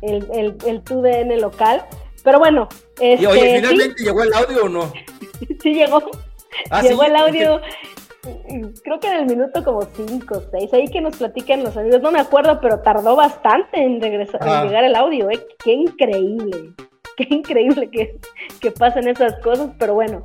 [0.00, 1.84] el, el, el TUDN local.
[2.22, 2.68] Pero bueno.
[3.00, 4.92] Este, y oye, ¿finalmente llegó el audio o no?
[5.60, 6.08] sí, llegó.
[6.70, 7.60] Ah, llegó el audio.
[8.82, 10.72] Creo que en el minuto como 5 o 6.
[10.72, 12.02] Ahí que nos platican los amigos.
[12.02, 15.30] No me acuerdo, pero tardó bastante en, regresar, en llegar el audio.
[15.30, 15.40] ¿eh?
[15.62, 16.72] Qué increíble.
[17.16, 18.18] Qué increíble que,
[18.60, 19.70] que pasen esas cosas.
[19.78, 20.24] Pero bueno.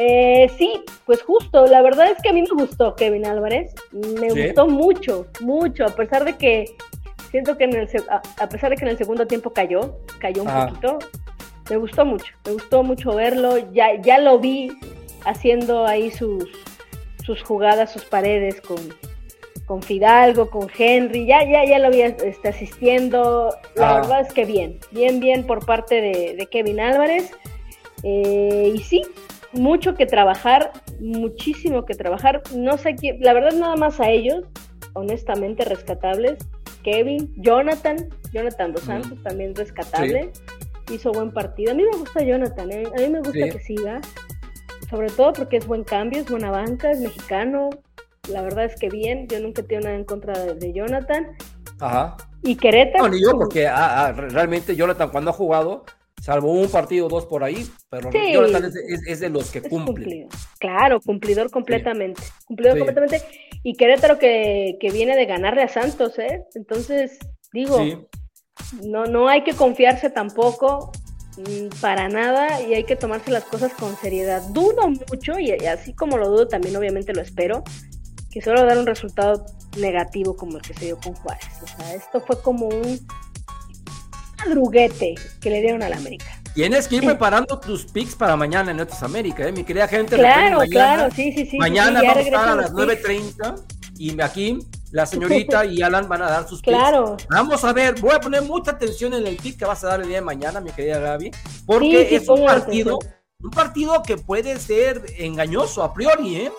[0.00, 4.28] Eh, sí, pues justo, la verdad es que a mí me gustó Kevin Álvarez, me
[4.28, 6.66] gustó mucho, mucho, a pesar de que
[7.32, 10.48] siento que en el a pesar de que en el segundo tiempo cayó, cayó un
[10.48, 10.98] poquito,
[11.68, 14.70] me gustó mucho, me gustó mucho verlo, ya, ya lo vi
[15.24, 16.44] haciendo ahí sus,
[17.28, 18.78] sus jugadas, sus paredes con,
[19.66, 23.94] con Fidalgo, con Henry, ya, ya, ya lo vi este, asistiendo, la ah.
[24.00, 27.30] verdad es que bien, bien, bien por parte de, Kevin Álvarez,
[28.02, 29.02] eh, y sí,
[29.52, 32.42] mucho que trabajar, muchísimo que trabajar.
[32.56, 34.44] No sé quién, la verdad nada más a ellos,
[34.94, 36.38] honestamente rescatables.
[36.82, 40.30] Kevin, Jonathan, Jonathan Dos Santos también rescatable.
[40.90, 41.72] Hizo buen partido.
[41.72, 42.84] A mí me gusta Jonathan, ¿eh?
[42.96, 44.00] a mí me gusta que siga.
[44.90, 47.70] Sobre todo porque es buen cambio, es buena banca, es mexicano.
[48.28, 51.36] La verdad es que bien, yo nunca tengo nada en contra de, Jonathan.
[51.80, 52.16] Ajá.
[52.42, 53.04] Y Querétaro.
[53.04, 55.84] No, ni yo, porque ah, ah, realmente Jonathan cuando ha jugado
[56.20, 58.70] salvo un partido o dos por ahí, pero Jonathan
[59.06, 60.28] es, de los que cumple.
[60.58, 63.22] Claro, cumplidor completamente, cumplidor completamente,
[63.62, 66.44] y Querétaro que, que, viene de ganarle a Santos, ¿eh?
[66.54, 67.18] Entonces,
[67.52, 67.78] digo,
[68.84, 70.92] no, no hay que confiarse tampoco
[71.80, 74.42] para nada y hay que tomarse las cosas con seriedad.
[74.50, 77.62] Dudo mucho, y así como lo dudo, también obviamente lo espero,
[78.30, 79.44] que solo dar un resultado
[79.76, 81.48] negativo como el que se dio con Juárez.
[81.62, 82.98] O sea, esto fue como un
[84.38, 86.26] madruguete que le dieron a la América.
[86.54, 89.52] Tienes que ir preparando tus picks para mañana en Otros América, ¿eh?
[89.52, 90.16] mi querida gente.
[90.16, 91.56] Claro, claro, sí, sí, sí.
[91.56, 93.62] Mañana vamos a estar a las 9.30
[93.96, 94.58] y aquí
[94.92, 96.76] la señorita y Alan van a dar sus picks.
[96.76, 97.16] Claro.
[97.30, 100.00] Vamos a ver, voy a poner mucha atención en el pick que vas a dar
[100.00, 101.30] el día de mañana, mi querida Gaby,
[101.66, 102.98] porque es un partido,
[103.42, 106.52] un partido que puede ser engañoso a priori, ¿eh?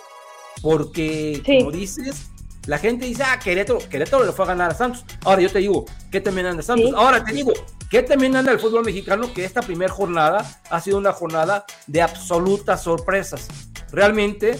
[0.62, 2.30] Porque, como dices,
[2.66, 5.04] la gente dice, ah, Querétaro, Querétaro le fue a ganar a Santos.
[5.24, 6.92] Ahora yo te digo, ¿qué terminan de Santos?
[6.94, 7.52] Ahora te digo,
[7.90, 12.02] que también anda el fútbol mexicano, que esta primera jornada ha sido una jornada de
[12.02, 13.48] absolutas sorpresas.
[13.90, 14.58] Realmente.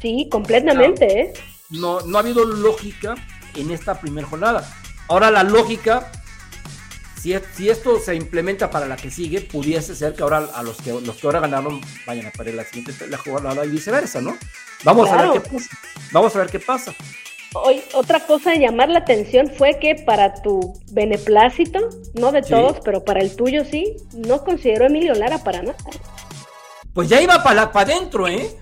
[0.00, 1.32] Sí, completamente, ¿eh?
[1.70, 3.14] No, no ha habido lógica
[3.54, 4.68] en esta primera jornada.
[5.08, 6.10] Ahora la lógica,
[7.20, 10.76] si, si, esto se implementa para la que sigue, pudiese ser que ahora a los
[10.78, 14.36] que los que ahora ganaron vayan a perder la siguiente la jornada y viceversa, ¿no?
[14.84, 15.68] Vamos a ver qué pasa.
[16.12, 16.94] Vamos a ver qué pasa.
[17.54, 22.78] Hoy, otra cosa de llamar la atención fue que para tu beneplácito, no de todos,
[22.84, 25.76] pero para el tuyo sí, no consideró Emilio Lara para nada.
[26.92, 28.54] Pues ya iba para adentro, ¿eh?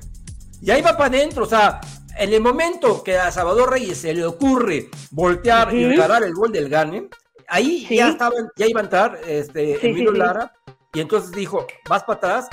[0.61, 1.81] Ya iba para adentro, o sea,
[2.19, 6.53] en el momento que a Salvador Reyes se le ocurre voltear y regalar el gol
[6.53, 7.09] del Gane,
[7.49, 10.53] ahí ya estaba, ya iba a entrar este, Emilio Lara,
[10.93, 12.49] y entonces dijo, vas para atrás,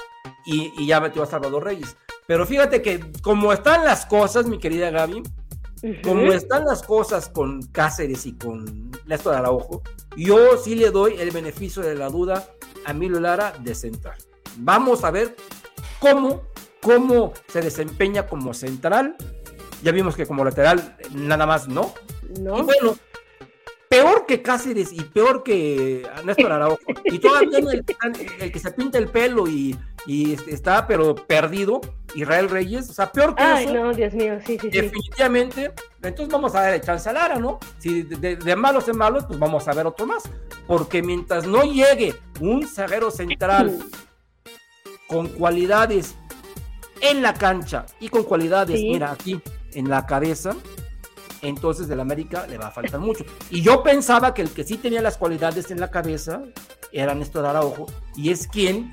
[0.45, 1.95] y, y, ya metió a Salvador Reyes.
[2.28, 5.23] Pero fíjate que como están las cosas, mi querida Gaby,
[6.02, 9.82] como están las cosas con Cáceres y con Néstor Araujo,
[10.15, 12.47] yo sí le doy el beneficio de la duda
[12.86, 14.17] a Emilio Lara de central.
[14.58, 15.36] Vamos a ver
[15.99, 16.43] cómo,
[16.82, 19.17] cómo se desempeña como central.
[19.84, 21.93] Ya vimos que como lateral nada más no.
[22.39, 22.58] No.
[22.58, 22.98] Y bueno,
[23.93, 26.80] peor que Cáceres y peor que Néstor Araujo.
[27.06, 27.86] Y todavía el,
[28.39, 31.80] el, que se pinta el pelo y, y, está pero perdido,
[32.15, 33.74] Israel Reyes, o sea, peor que Ay, eso.
[33.76, 35.84] no, Dios mío, sí, sí, Definitivamente, sí.
[36.02, 37.60] entonces vamos a darle chance a Lara, ¿no?
[37.78, 40.24] Si de, de, de, malos en malos, pues vamos a ver otro más.
[40.65, 43.78] Porque mientras no llegue un zaguero central
[45.08, 46.15] con cualidades
[47.02, 48.89] en la cancha y con cualidades, sí.
[48.89, 49.39] mira, aquí
[49.75, 50.55] en la cabeza,
[51.41, 53.25] entonces del América le va a faltar mucho.
[53.49, 56.41] Y yo pensaba que el que sí tenía las cualidades en la cabeza
[56.91, 58.91] era Néstor Araujo, y es quien,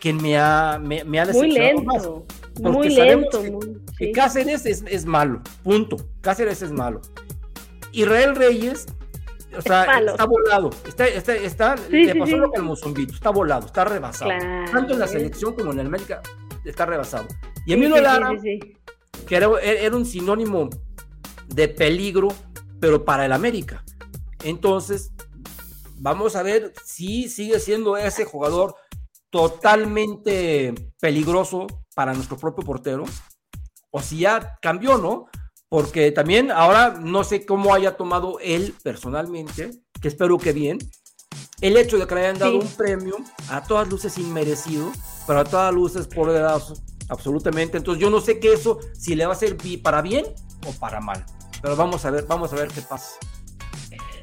[0.00, 2.24] quien me ha, me, me ha Muy lento,
[2.60, 2.72] más.
[2.72, 3.42] muy lento.
[3.42, 4.12] Que, muy, que.
[4.12, 5.96] Cáceres es, es, malo, punto.
[6.20, 7.00] Cáceres es malo.
[7.92, 8.86] Israel Reyes,
[9.56, 13.14] o sea, está volado, está, está, está Sí, le sí, pasó lo que al Mozumbito,
[13.14, 14.30] está volado, está rebasado.
[14.30, 14.70] Claro.
[14.70, 16.22] Tanto en la selección como en el América
[16.64, 17.26] está rebasado.
[17.66, 18.30] Y Emilio Lara.
[19.26, 20.70] Que era, era un sinónimo
[21.48, 22.28] de peligro,
[22.80, 23.84] pero para el América.
[24.42, 25.12] Entonces,
[25.96, 28.74] vamos a ver si sigue siendo ese jugador
[29.30, 33.04] totalmente peligroso para nuestro propio portero,
[33.90, 35.26] o si ya cambió, ¿no?
[35.68, 39.70] Porque también ahora no sé cómo haya tomado él personalmente,
[40.00, 40.78] que espero que bien,
[41.60, 42.66] el hecho de que le hayan dado Sí.
[42.66, 43.16] un premio
[43.48, 44.90] a todas luces inmerecido,
[45.26, 46.32] pero a todas luces por
[47.10, 47.76] absolutamente.
[47.76, 50.24] Entonces yo no sé qué eso, si le va a servir para bien
[50.66, 51.24] o para mal.
[51.60, 53.16] Pero vamos a ver, vamos a ver qué pasa.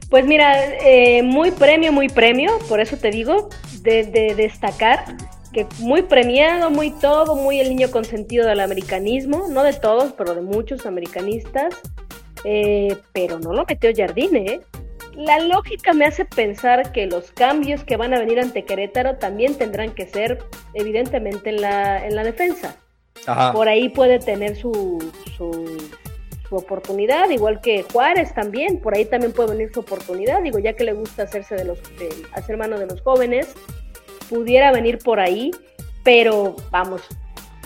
[0.10, 3.50] Pues mira, eh, muy premio, muy premio, por eso te digo,
[3.82, 5.17] de, de destacar
[5.52, 10.34] que muy premiado, muy todo, muy el niño consentido del americanismo, no de todos, pero
[10.34, 11.76] de muchos americanistas,
[12.43, 14.62] eh, pero no lo metió Jardine, ¿eh?
[15.17, 19.58] La lógica me hace pensar que los cambios que van a venir ante Querétaro también
[19.58, 20.38] tendrán que ser,
[20.75, 22.75] evidentemente, en la, en la defensa.
[23.25, 23.51] Ajá.
[23.51, 25.89] Por ahí puede tener su, su,
[26.47, 30.73] su, oportunidad, igual que Juárez también, por ahí también puede venir su oportunidad, digo, ya
[30.73, 33.56] que le gusta hacerse de los, de, hacer mano de los jóvenes,
[34.30, 35.49] pudiera venir por ahí,
[36.03, 37.01] pero vamos,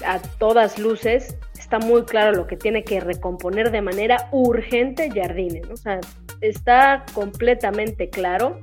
[0.05, 5.61] a todas luces, está muy claro lo que tiene que recomponer de manera urgente Jardine,
[5.67, 5.73] ¿no?
[5.73, 5.99] O sea,
[6.41, 8.59] está completamente claro.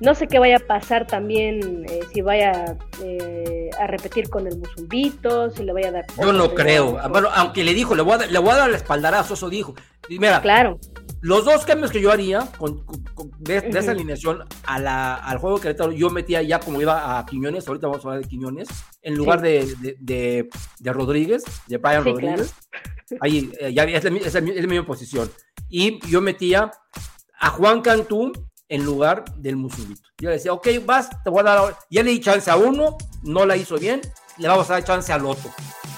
[0.00, 4.56] No sé qué vaya a pasar también, eh, si vaya eh, a repetir con el
[4.58, 6.06] Musumbito, si le vaya a dar...
[6.18, 6.98] Yo no creo.
[7.10, 9.74] Bueno, aunque le dijo, le voy a, le voy a dar el espaldarazo, eso dijo.
[10.08, 10.78] Y mira, Claro,
[11.20, 12.82] los dos cambios que yo haría con,
[13.40, 17.18] de, de esa alineación a la- al juego de Querétaro, yo metía ya como iba
[17.18, 18.68] a Quiñones, ahorita vamos a hablar de Quiñones,
[19.02, 19.44] en lugar Sí.
[20.00, 20.48] de,
[20.80, 22.54] de, Rodríguez, de Brian Sí, Rodríguez.
[23.20, 25.30] Ahí eh, ya es la, mi- es la mi- es la misma posición.
[25.70, 26.70] Y yo metía
[27.38, 28.32] a Juan Cantú
[28.68, 30.02] en lugar del Musumbito.
[30.18, 31.58] Yo le decía, ok, vas, te voy a dar.
[31.58, 31.78] ahora".
[31.90, 34.00] Ya le di chance a uno, no la hizo bien,
[34.36, 35.50] le vamos a dar chance al otro.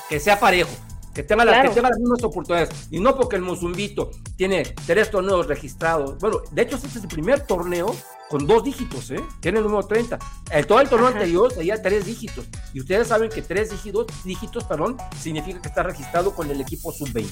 [0.09, 0.71] Que sea parejo,
[1.15, 2.71] que tenga, que tenga las mismas oportunidades.
[2.91, 6.19] Y no porque el Musumbito tiene tres torneos registrados.
[6.19, 7.95] Bueno, de hecho, este es el primer torneo
[8.31, 9.21] con dos dígitos, ¿eh?
[9.41, 10.19] Tiene el número 30.
[10.51, 11.19] El, todo el torneo Ajá.
[11.19, 12.47] anterior tenía tres dígitos.
[12.73, 16.91] Y ustedes saben que tres dígitos, dígitos perdón, significa que está registrado con el equipo
[16.93, 17.29] sub-20.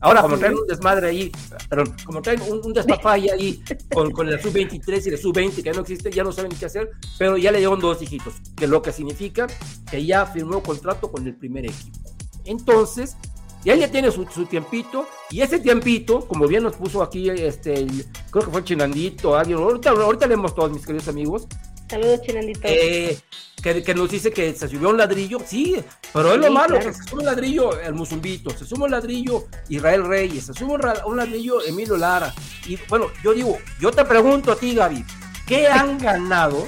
[0.00, 1.32] Ahora, como traen un desmadre ahí,
[1.68, 3.62] perdón, como traen un, un despapalle ahí
[3.92, 6.66] con, con el sub-23 y el sub-20 que ya no existe, ya no saben qué
[6.66, 9.46] hacer, pero ya le dieron dos dígitos, que lo que significa
[9.90, 11.98] que ya firmó contrato con el primer equipo.
[12.46, 13.16] Entonces,
[13.62, 17.86] ya ya tiene su, su tiempito, y ese tiempito, como bien nos puso aquí, este,
[18.30, 21.46] creo que fue Chinandito, alguien, ahorita, ahorita leemos todos, mis queridos amigos,
[21.90, 22.60] saludos Chinandito.
[22.64, 23.18] eh,
[23.62, 25.76] que, que nos dice que se subió un ladrillo, sí,
[26.14, 26.86] pero es lo Sí, malo, claro.
[26.86, 30.78] que se sube un ladrillo el Musumbito, se sube un ladrillo Israel Reyes, se sube
[31.04, 32.32] un ladrillo Emilio Lara.
[32.66, 35.04] Y bueno, yo digo, yo te pregunto a ti, Gaby,
[35.46, 36.66] ¿qué han ganado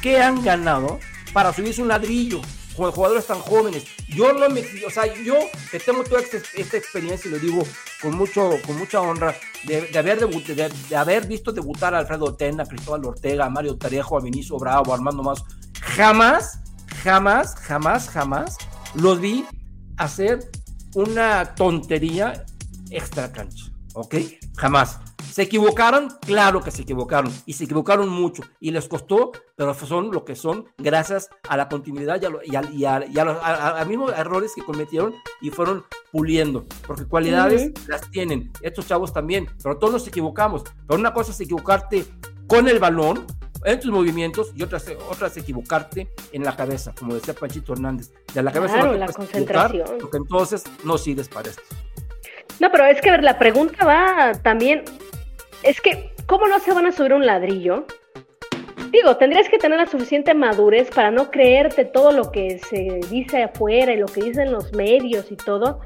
[0.00, 0.98] ¿qué han ganado
[1.32, 2.40] para subirse un ladrillo?
[2.74, 3.84] Jugadores tan jóvenes.
[4.08, 5.34] Yo no me, o sea, yo
[5.70, 7.62] que tengo toda esta, esta experiencia y lo digo
[8.00, 11.98] con mucho, con mucha honra, de, de haber debut, de, de, haber visto debutar a
[11.98, 15.42] Alfredo Tena, a Cristóbal Ortega, a Mario Tarejo, a Vinicio Bravo, a Armando Más.
[15.80, 16.60] Jamás,
[17.02, 18.56] jamás, jamás, jamás
[18.94, 19.46] los vi
[19.96, 20.50] hacer
[20.94, 22.44] una tontería
[22.90, 23.66] extra cancha.
[23.94, 24.16] ¿Ok?
[24.56, 24.98] Jamás.
[25.32, 26.10] ¿Se equivocaron?
[26.26, 27.32] Claro que se equivocaron.
[27.46, 28.42] Y se equivocaron mucho.
[28.60, 32.40] Y les costó, pero son lo que son gracias a la continuidad y a, lo,
[32.44, 36.66] y a, y a, y a los mismos errores que cometieron y fueron puliendo.
[36.86, 37.88] Porque cualidades uh -huh.
[37.88, 38.52] las tienen.
[38.60, 39.48] Estos chavos también.
[39.62, 40.64] Pero todos nos equivocamos.
[40.86, 42.04] Pero una cosa es equivocarte
[42.46, 43.26] con el balón,
[43.64, 48.10] en tus movimientos y otras, otras equivocarte en la cabeza, como decía Panchito Hernández.
[48.34, 49.88] De la cabeza claro, no la concentración.
[49.98, 51.62] Porque entonces no sirves para esto.
[52.60, 54.84] No, pero es que a ver, la pregunta va también,
[55.62, 57.86] es que, ¿cómo no se van a subir un ladrillo?
[58.90, 63.44] Digo, tendrías que tener la suficiente madurez para no creerte todo lo que se dice
[63.44, 65.80] afuera y lo que dicen los medios y todo.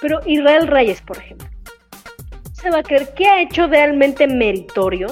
[0.00, 1.48] Pero Israel Reyes, por ejemplo,
[2.52, 5.08] se va a creer qué ha hecho realmente meritorio.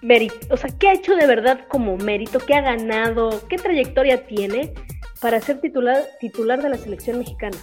[0.00, 2.38] Merit o sea, ¿qué ha hecho de verdad como mérito?
[2.40, 3.42] ¿Qué ha ganado?
[3.48, 4.72] ¿Qué trayectoria tiene
[5.20, 7.56] para ser titular, titular de la selección mexicana?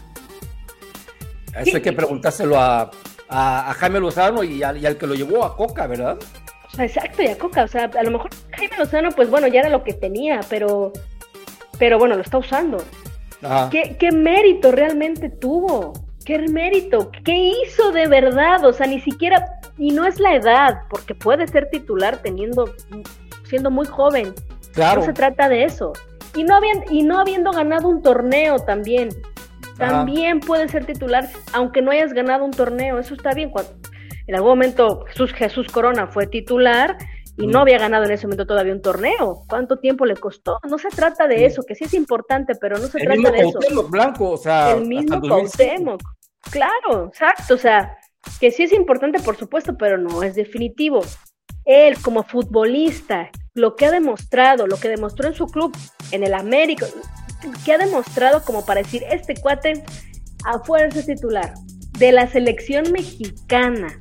[1.53, 2.91] Eso hay que preguntárselo a,
[3.29, 6.17] a, a Jaime Lozano y al, y al, que lo llevó a Coca, ¿verdad?
[6.77, 7.63] Exacto, y a Coca.
[7.63, 10.91] O sea, a lo mejor Jaime Lozano, pues bueno, ya era lo que tenía, pero,
[11.79, 12.77] pero bueno, lo está usando.
[13.69, 15.93] ¿Qué, ¿Qué, mérito realmente tuvo?
[16.25, 17.11] ¿Qué mérito?
[17.23, 18.65] ¿Qué hizo de verdad?
[18.65, 22.73] O sea, ni siquiera, y no es la edad, porque puede ser titular teniendo,
[23.43, 24.33] siendo muy joven.
[24.73, 25.01] Claro.
[25.01, 25.93] No se trata de eso.
[26.35, 29.09] Y no, habían, y no habiendo ganado un torneo también.
[29.77, 30.47] También Ajá.
[30.47, 32.99] puede ser titular, aunque no hayas ganado un torneo.
[32.99, 33.49] Eso está bien.
[33.49, 33.71] Cuando,
[34.27, 36.97] en algún momento Jesús, Jesús Corona fue titular
[37.37, 37.51] y mm.
[37.51, 39.43] no había ganado en ese momento todavía un torneo.
[39.47, 40.59] ¿Cuánto tiempo le costó?
[40.69, 43.31] No se trata de eso, que sí es importante, pero no se el trata mismo
[43.31, 43.89] de Cuauhtémoc eso.
[43.89, 46.01] Blanco, o sea, el mismo Cuauhtémoc.
[46.51, 47.55] Claro, exacto.
[47.55, 47.97] O sea,
[48.39, 51.01] que sí es importante, por supuesto, pero no es definitivo.
[51.65, 55.75] Él, como futbolista, lo que ha demostrado, lo que demostró en su club,
[56.11, 56.85] en el América,
[57.63, 59.83] que ha demostrado como para decir, este cuate
[60.45, 61.53] afuera es titular
[61.97, 63.97] de la selección mexicana.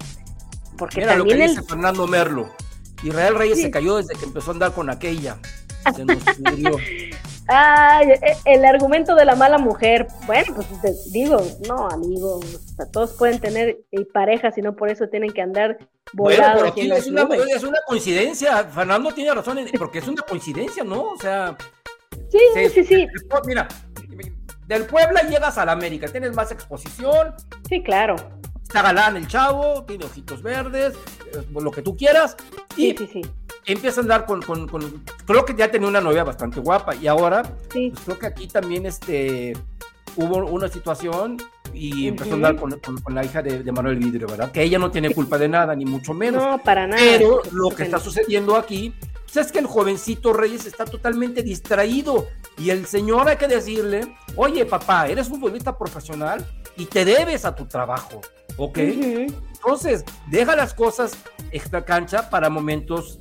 [0.76, 1.56] Porque Mira también lo que el...
[1.56, 2.50] dice Fernando Merlo.
[3.02, 3.64] Israel Reyes sí.
[3.64, 5.38] se cayó desde que empezó a andar con aquella.
[5.94, 6.76] Se nos murió.
[7.46, 8.08] Ay,
[8.46, 10.06] el argumento de la mala mujer.
[10.26, 11.38] Bueno, pues te digo,
[11.68, 12.38] no, amigo.
[12.38, 13.80] O sea, todos pueden tener
[14.12, 15.76] parejas y no por eso tienen que andar
[16.14, 16.38] volados.
[16.38, 18.64] Bueno, pero aquí es, una, es una coincidencia.
[18.64, 21.10] Fernando tiene razón, porque es una coincidencia, ¿no?
[21.10, 21.56] O sea,
[22.30, 23.06] Sí, sí, sí.
[23.46, 23.68] Mira,
[24.66, 27.34] del Puebla llegas al América, tienes más exposición.
[27.68, 28.16] Sí, claro.
[28.62, 30.94] Está galán el chavo, tiene ojitos verdes,
[31.32, 32.36] eh, lo que tú quieras.
[32.76, 33.22] Y sí, sí, sí.
[33.66, 37.06] empieza a andar con, con, con, Creo que ya tenía una novia bastante guapa y
[37.06, 37.42] ahora,
[37.72, 37.90] sí.
[37.90, 39.52] pues creo que aquí también este,
[40.16, 41.36] hubo una situación
[41.72, 42.08] y uh -huh.
[42.08, 44.50] empezó a andar con, con, con la hija de, de, Manuel Vidrio, ¿verdad?
[44.50, 46.42] Que ella no tiene culpa de nada, ni mucho menos.
[46.42, 47.00] No, para nada.
[47.00, 48.94] Pero lo que está sucediendo aquí
[49.40, 52.28] es que el jovencito Reyes está totalmente distraído
[52.58, 56.44] y el señor hay que decirle, oye papá, eres un futbolista profesional
[56.76, 58.20] y te debes a tu trabajo,
[58.56, 58.78] ¿ok?
[58.78, 59.34] Uh -huh.
[59.54, 61.12] Entonces, deja las cosas
[61.50, 63.18] extra cancha para momentos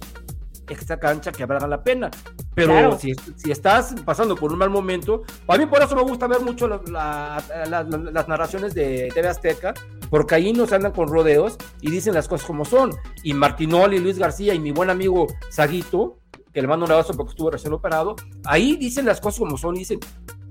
[0.68, 2.10] extra cancha que valgan la pena.
[2.56, 3.00] Pero claro.
[3.00, 6.42] si, si, estás pasando por un mal momento, a mí por eso me gusta ver
[6.42, 9.74] mucho la, la, la, las narraciones de TV Azteca,
[10.10, 12.92] porque ahí nos andan con rodeos y dicen las cosas como son.
[13.24, 16.20] Y Martinoli, Luis García y mi buen amigo Saguito,
[16.54, 19.76] que le mando un abrazo porque estuvo recién operado, ahí dicen las cosas como son
[19.76, 20.00] y dicen,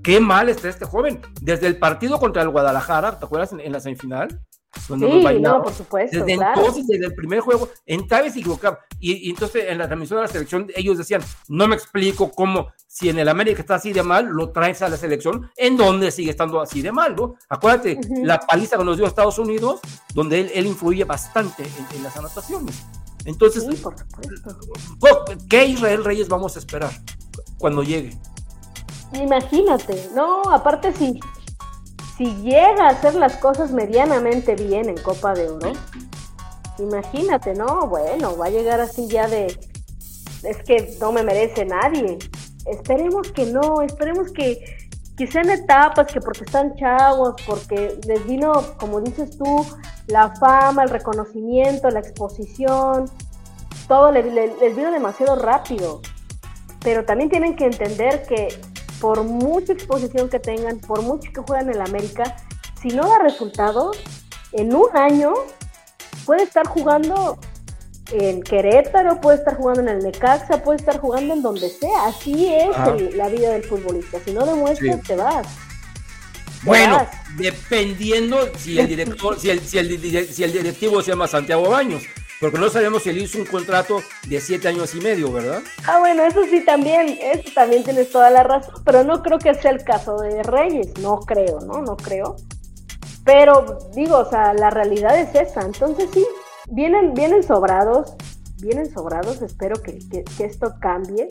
[0.03, 1.21] qué mal está este joven.
[1.41, 4.41] Desde el partido contra el Guadalajara, ¿te acuerdas en, en la semifinal?
[4.87, 6.17] Donde sí, no, por supuesto.
[6.19, 6.59] Desde claro.
[6.59, 8.79] entonces, desde el primer juego, entraba y se equivocaba.
[8.99, 12.71] Y, y, entonces en la transmisión de la selección, ellos decían: No me explico cómo,
[12.87, 16.11] si en el América está así de mal, lo traes a la selección, en donde
[16.11, 17.35] sigue estando así de mal, ¿no?
[17.49, 18.25] Acuérdate, uh -huh.
[18.25, 19.79] la paliza que nos dio Estados Unidos,
[20.13, 22.83] donde él, él influye bastante en, en, las anotaciones.
[23.25, 23.95] Entonces, sí, por.
[25.49, 26.91] ¿qué Israel Reyes vamos a esperar
[27.57, 28.17] cuando llegue?
[29.13, 31.19] Imagínate, no, aparte si
[32.17, 35.71] si llega a hacer las cosas medianamente bien en Copa de Oro,
[36.79, 37.87] imagínate, ¿no?
[37.87, 39.47] Bueno, va a llegar así ya de,
[40.43, 42.19] es que no me merece nadie.
[42.65, 44.63] Esperemos que no, esperemos que,
[45.17, 49.65] que sean etapas, que porque están chavos, porque les vino, como dices tú,
[50.07, 53.09] la fama, el reconocimiento, la exposición,
[53.87, 56.01] todo les, les vino demasiado rápido.
[56.81, 58.49] Pero también tienen que entender que
[59.03, 62.37] por mucha exposición que tengan, por mucho que jueguen en el América,
[62.81, 63.97] si no da resultados,
[64.53, 65.33] en un año
[66.25, 67.37] puede estar jugando
[68.13, 72.05] en Querétaro, puede estar jugando en el Necaxa, puede estar jugando en donde sea.
[72.05, 72.69] Así es
[73.17, 74.19] la vida del futbolista.
[74.23, 75.47] Si no demuestras, te vas.
[76.63, 77.05] bueno,
[77.37, 82.03] dependiendo si el director, si el, si el, si el directivo se llama Santiago Baños.
[82.43, 85.61] Porque no sabemos si él hizo un contrato de siete años y medio, ¿verdad?
[85.87, 89.53] Ah, bueno, eso sí también, eso también tienes toda la razón, pero no creo que
[89.53, 91.81] sea el caso de Reyes, no creo, ¿no?
[91.81, 92.35] No creo.
[93.23, 96.27] Pero digo, o sea, la realidad es esa, entonces sí,
[96.67, 98.13] vienen, vienen sobrados,
[98.59, 99.99] vienen sobrados, espero que,
[100.39, 101.29] esto cambie,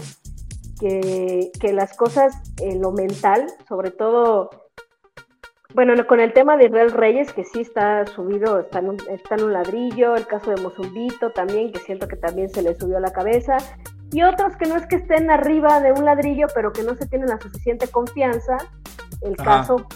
[0.80, 4.48] que, que, las cosas en lo mental, sobre todo
[5.74, 9.36] bueno, con el tema de Israel Reyes, que sí está subido, está en, un, está
[9.36, 12.98] en un ladrillo, el caso de Mozumbito también, que siento que también se le subió
[12.98, 13.56] a la cabeza,
[14.12, 17.06] y otros que no es que estén arriba de un ladrillo, pero que no se
[17.06, 18.58] tienen la suficiente confianza,
[19.22, 19.86] el caso,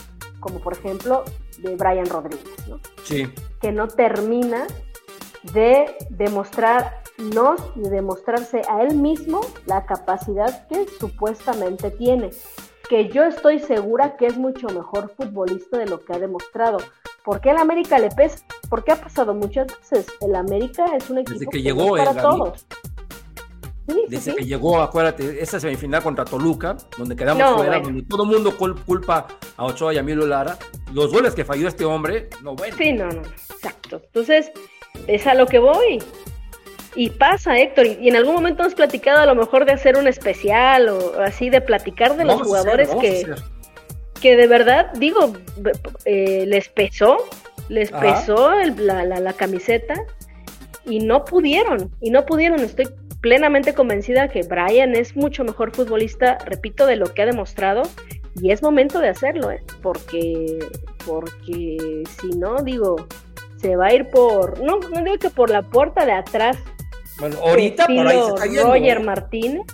[0.41, 1.25] como por ejemplo,
[1.59, 2.81] de Brian Rodríguez, ¿no?
[3.05, 3.29] Sí.
[3.61, 4.67] Que no termina
[5.53, 12.31] de demostrarnos y demostrarse a él mismo la capacidad que supuestamente tiene
[12.89, 16.79] que yo estoy segura que es mucho mejor futbolista de lo que ha demostrado.
[17.25, 18.45] ¿Por qué el América le pesa?
[18.69, 20.07] Porque ha pasado muchas veces.
[20.21, 22.67] El América es un equipo Desde que, llegó para todos.
[24.09, 28.57] Desde que llegó, acuérdate, esa semifinal contra Toluca, donde quedamos fuera, donde todo el mundo
[28.57, 30.59] culpa a Ochoa y a Milo Lara,
[30.93, 32.77] los goles que falló este hombre, no bueno.
[32.77, 34.01] Sí, no, no, exacto.
[34.05, 34.51] Entonces,
[35.07, 36.03] es a lo que voy.
[36.97, 40.09] Y pasa, Héctor, y, en algún momento hemos platicado a lo mejor de hacer un
[40.09, 43.27] especial o así, de platicar de los jugadores que,
[44.21, 45.35] que de verdad, digo,
[46.07, 47.19] eh, les pesó,
[47.69, 49.95] les pesó la, la, camiseta
[50.87, 52.61] y no pudieron, y no pudieron.
[52.61, 52.89] Estoy
[53.21, 57.83] plenamente convencida que Brian es mucho mejor futbolista, repito, de lo que ha demostrado,
[58.41, 59.63] y es momento de hacerlo, ¿eh?
[59.83, 60.59] porque,
[61.05, 63.07] porque si no, digo,
[63.59, 66.59] se va a ir por, no, no digo que por la puerta de atrás,
[67.19, 68.73] bueno, ahorita por ahí se está yendo.
[68.73, 69.67] Roger Martínez.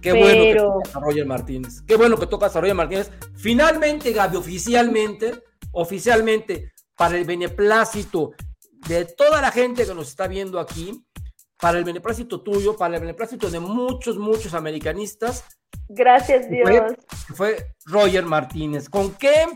[0.00, 1.82] Qué bueno que tocas a Roger Martínez.
[1.86, 3.10] Qué bueno que tocas a Roger Martínez.
[3.36, 5.42] Finalmente, Gaby, oficialmente,
[5.72, 8.32] oficialmente, para el beneplácito
[8.86, 11.04] de toda la gente que nos está viendo aquí,
[11.60, 15.44] para el beneplácito tuyo, para el beneplácito de muchos, muchos americanistas.
[15.88, 16.68] Gracias, Dios.
[16.68, 18.88] Fue, fue Roger Martínez.
[18.88, 19.46] ¿Con qué?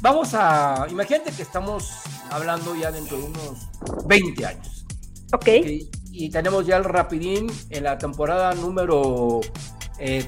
[0.00, 0.86] Vamos a.
[0.90, 1.90] Imagínate que estamos
[2.30, 3.68] hablando ya dentro de unos
[4.06, 4.71] 20 años.
[5.32, 5.48] Ok.
[6.12, 9.40] Y tenemos ya el rapidín en la temporada número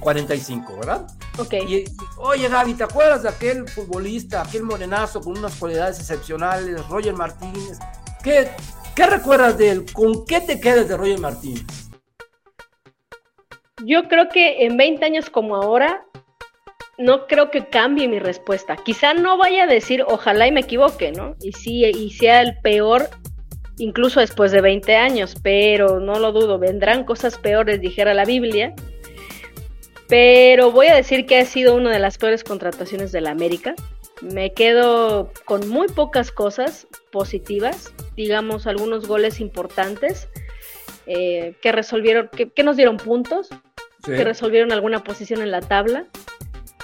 [0.00, 1.06] 45, eh, ¿verdad?
[1.38, 1.54] Ok.
[1.68, 1.84] Y,
[2.18, 7.78] oye, Gaby, ¿te acuerdas de aquel futbolista, aquel morenazo con unas cualidades excepcionales, Roger Martínez?
[8.22, 8.48] ¿Qué,
[8.96, 9.86] qué recuerdas de él?
[9.92, 11.64] ¿Con qué te quedas de Roger Martínez?
[13.84, 16.06] Yo creo que en 20 años como ahora,
[16.96, 18.76] no creo que cambie mi respuesta.
[18.76, 21.34] Quizá no vaya a decir, ojalá y me equivoque, ¿no?
[21.42, 23.10] Y sí, y sea el peor
[23.78, 28.74] incluso después de 20 años, pero no lo dudo, vendrán cosas peores, dijera la Biblia.
[30.08, 33.74] Pero voy a decir que ha sido una de las peores contrataciones de la América.
[34.20, 40.28] Me quedo con muy pocas cosas positivas, digamos algunos goles importantes
[41.06, 43.48] eh, que resolvieron, que, nos dieron puntos,
[44.04, 46.06] que resolvieron alguna posición en la tabla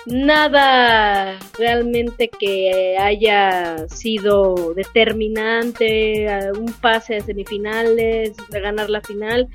[0.07, 6.26] nada realmente que haya sido determinante,
[6.59, 9.48] un pase a semifinales, de ganar la final.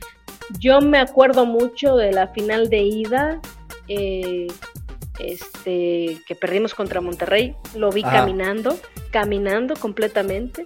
[0.59, 3.41] Yo me acuerdo mucho de la final de ida,
[3.87, 4.47] eh,
[5.19, 8.77] este, que perdimos contra Monterrey, lo vi caminando,
[9.11, 10.65] caminando completamente.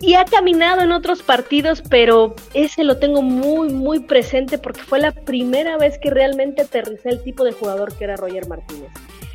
[0.00, 5.00] Y ha caminado en otros partidos, pero ese lo tengo muy, muy presente porque fue
[5.00, 8.90] la primera vez que realmente aterricé el tipo de jugador que era Roger Martínez.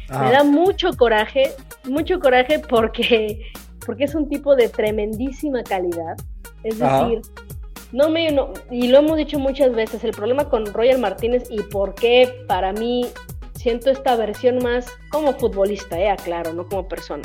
[0.09, 1.53] Me da mucho coraje,
[1.85, 3.51] mucho coraje porque,
[3.85, 6.17] porque es un tipo de tremendísima calidad.
[6.63, 7.21] Es decir,
[7.93, 8.27] no me,
[8.71, 12.73] y lo hemos dicho muchas veces, el problema con Roger Martínez y por qué para
[12.73, 13.07] mí
[13.55, 17.23] siento esta versión más como futbolista, eh, aclaro, no como persona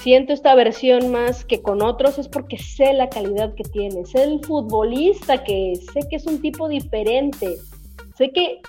[0.00, 4.22] Siento esta versión más que con otros es porque sé la calidad que tiene, sé
[4.22, 7.56] el futbolista que sé que es un tipo diferente,
[8.16, 8.60] sé que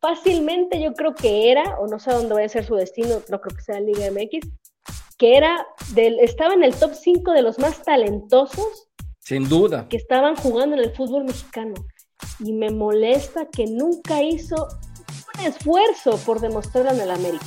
[0.00, 3.40] fácilmente yo creo que era, o no sé dónde va a ser su destino, no
[3.40, 4.46] creo que sea Liga MX,
[5.16, 8.88] que era del, estaba en el top 5 de los más talentosos.
[9.20, 9.88] Sin duda.
[9.88, 11.72] Que estaban jugando en el fútbol mexicano.
[12.40, 14.68] Y me molesta que nunca hizo
[15.38, 17.46] un esfuerzo por demostrarlo en el América.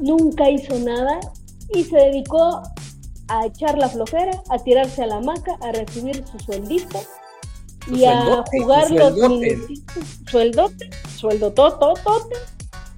[0.00, 1.20] Nunca hizo nada
[1.74, 2.62] y se dedicó
[3.28, 7.00] a echar la flojera, a tirarse a la hamaca, a recibir su sueldito
[7.90, 11.54] y a jugar los minutitos, sueldote, sueldo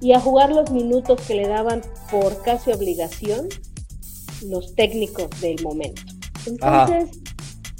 [0.01, 3.47] y a jugar los minutos que le daban por casi obligación
[4.47, 6.01] los técnicos del momento.
[6.45, 7.19] Entonces,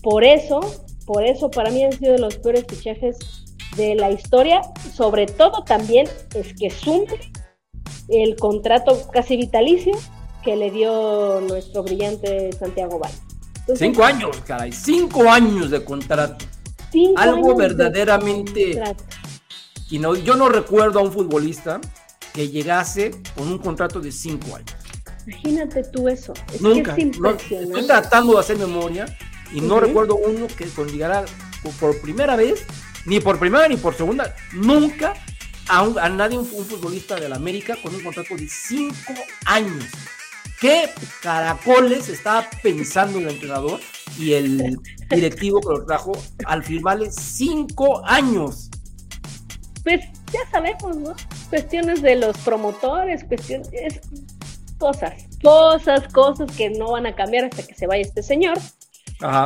[0.01, 0.61] por eso
[1.05, 3.17] Por eso para mí han sido los peores fichajes
[3.77, 4.61] de la historia,
[4.93, 7.05] sobre todo también es que sume
[8.07, 9.93] el contrato casi vitalicio
[10.45, 13.17] que le dio nuestro brillante Santiago Valle.
[13.75, 16.45] cinco años, caray, cinco años de contrato.
[17.17, 18.81] Algo verdaderamente...
[19.89, 21.81] Y no, yo no recuerdo a un futbolista
[22.33, 24.75] que llegase con un contrato de cinco años.
[25.27, 26.33] Imagínate tú eso.
[26.59, 26.95] Nunca.
[26.95, 29.05] estoy tratando de hacer memoria
[29.51, 31.25] y no recuerdo uno que con llegara
[31.79, 32.63] por primera vez,
[33.05, 35.13] ni por primera ni por segunda, nunca
[35.67, 39.13] a, a nadie, un, futbolista de la América con un contrato de cinco
[39.45, 39.85] años.
[40.65, 40.89] ¿Qué
[41.21, 43.79] caracoles estaba pensando el entrenador
[44.17, 44.79] y el
[45.11, 46.13] directivo que lo trajo
[46.43, 48.71] al firmarle cinco años?
[49.83, 50.01] Pues
[50.33, 51.15] ya sabemos, ¿no?
[51.51, 54.01] Cuestiones de los promotores, cuestiones,
[54.79, 55.13] cosas,
[55.43, 58.57] cosas, cosas que no van a cambiar hasta que se vaya este señor.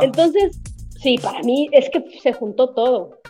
[0.00, 0.58] Entonces,
[1.02, 3.20] sí, para mí es que se juntó todo.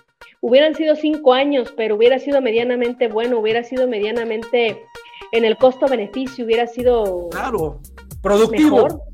[0.42, 4.86] Hubieran sido cinco años, pero hubiera sido medianamente bueno, hubiera sido medianamente
[5.32, 7.28] en el costo-beneficio, hubiera sido.
[7.30, 7.80] Claro,
[8.22, 9.04] productivo.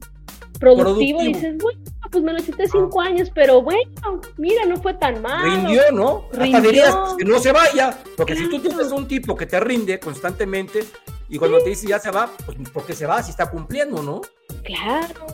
[0.61, 3.91] Productivo, dices, bueno, pues me lo hiciste cinco años, pero bueno,
[4.39, 5.43] mira, no fue tan mal.
[5.43, 6.25] Rindió, ¿no?
[6.33, 10.01] Hasta dirías que no se vaya, porque si tú tienes un tipo que te rinde
[10.01, 10.85] constantemente
[11.29, 14.23] y cuando te dice ya se va, pues porque se va si está cumpliendo, ¿no?
[14.63, 15.27] Claro,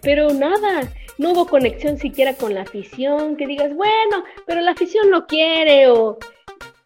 [0.00, 0.88] pero nada,
[1.18, 5.88] no hubo conexión siquiera con la afición, que digas, bueno, pero la afición no quiere
[5.88, 6.18] o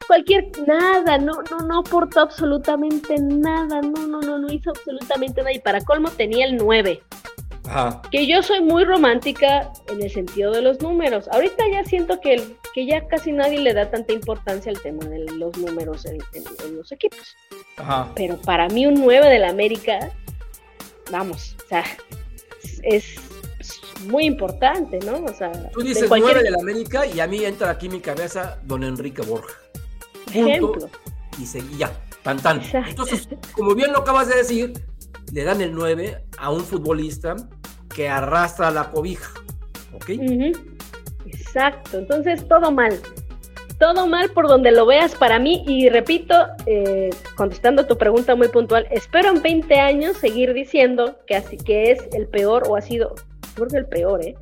[0.06, 5.52] cualquier nada, no, no, no aportó absolutamente nada, no, no, no, no hizo absolutamente nada
[5.52, 7.02] y para colmo tenía el 9.
[7.64, 8.02] Ajá.
[8.10, 11.28] Que yo soy muy romántica en el sentido de los números.
[11.28, 12.42] Ahorita ya siento que,
[12.74, 16.18] que ya casi nadie le da tanta importancia al tema de los números en,
[16.74, 17.36] los equipos.
[17.76, 18.10] Ajá.
[18.16, 20.10] Pero para mí un 9 de la América,
[21.10, 21.84] vamos, o sea,
[22.82, 23.16] es
[24.06, 25.24] muy importante, ¿no?
[25.24, 27.92] O sea, tú dices de 9 de la América y a mí entra aquí en
[27.92, 29.54] mi cabeza don Enrique Borja.
[30.28, 30.88] Ejemplo.
[31.38, 31.90] Y seguía,
[32.22, 32.62] tan tan.
[32.72, 34.72] Entonces, como bien lo acabas de decir,
[35.32, 37.36] le dan el 9 a un futbolista
[37.94, 39.30] que arrastra la cobija.
[39.94, 40.10] ¿Ok?
[41.26, 41.98] Exacto.
[41.98, 43.00] Entonces, todo mal.
[43.78, 45.64] Todo mal por donde lo veas para mí.
[45.66, 46.34] Y repito,
[46.66, 51.92] eh, contestando tu pregunta muy puntual, espero en 20 años seguir diciendo que así que
[51.92, 53.14] es el peor o ha sido,
[53.54, 54.34] creo que el peor, ¿eh?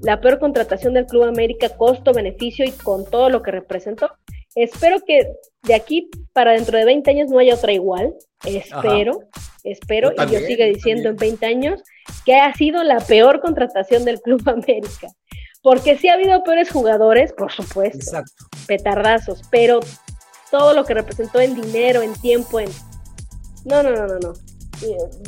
[0.00, 4.10] La peor contratación del Club América, costo, beneficio y con todo lo que representó.
[4.54, 5.26] Espero que
[5.62, 8.14] de aquí para dentro de 20 años no haya otra igual.
[8.44, 9.20] Espero,
[9.62, 11.82] espero, y yo siga diciendo en 20 años
[12.24, 15.08] que ha sido la peor contratación del Club América.
[15.62, 18.44] Porque sí ha habido peores jugadores, por supuesto, Exacto.
[18.66, 19.80] petardazos, pero
[20.50, 22.68] todo lo que representó en dinero, en tiempo, en...
[23.64, 24.32] No, no, no, no, no.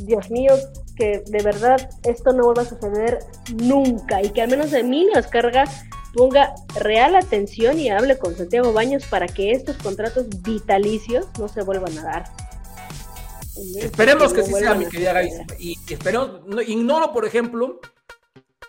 [0.02, 0.52] Dios mío,
[0.96, 3.18] que de verdad esto no vuelva a suceder
[3.54, 5.64] nunca y que al menos Emilio Escarga
[6.14, 11.62] ponga real atención y hable con Santiago Baños para que estos contratos vitalicios no se
[11.62, 12.24] vuelvan a dar.
[13.78, 15.30] Esperemos que, sí sea, mi querida Gaby.
[15.58, 17.80] Y esperemos, no, ignoro, por ejemplo,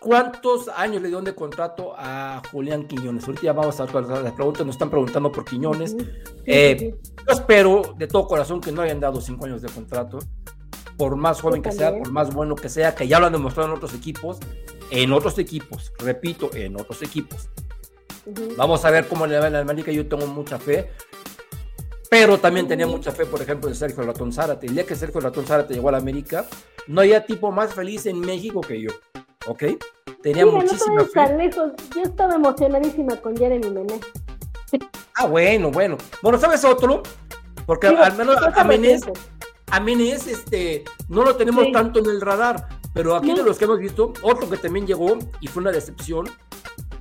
[0.00, 3.24] cuántos años le dio de contrato a Julián Quiñones.
[3.24, 5.96] Ahorita ya vamos a las preguntas, nos están preguntando por Quiñones.
[6.46, 6.94] Eh,
[7.26, 10.18] yo espero de todo corazón que no hayan dado cinco años de contrato
[10.98, 13.70] por más joven que sea, por más bueno que sea, que ya lo han demostrado
[13.70, 14.38] en otros equipos,
[14.90, 17.48] en otros equipos, repito, en otros equipos.
[18.56, 20.90] Vamos a ver cómo le va en la América, yo tengo mucha fe,
[22.10, 24.66] pero también tenía mucha fe, por ejemplo, en Sergio Latón Zárate.
[24.66, 26.46] El día que Sergio Latón Zárate llegó a la América,
[26.88, 28.90] no había tipo más feliz en México que yo,
[29.46, 29.64] ¿ok?
[30.20, 31.50] Tenía muchísima fe.
[31.94, 34.00] Yo estaba emocionadísima con Jeremy Menez.
[35.14, 35.96] Ah, bueno, bueno.
[36.22, 37.02] Bueno, ¿sabes otro?
[37.66, 39.02] Porque al menos a Menez
[39.70, 43.64] a Menez este, no lo tenemos tanto en el radar, pero aquí de los que
[43.64, 46.28] hemos visto, otro que también llegó y fue una decepción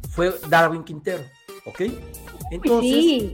[0.10, 1.24] fue Darwin Quintero,
[1.66, 1.82] ¿ok?
[2.52, 3.34] Entonces,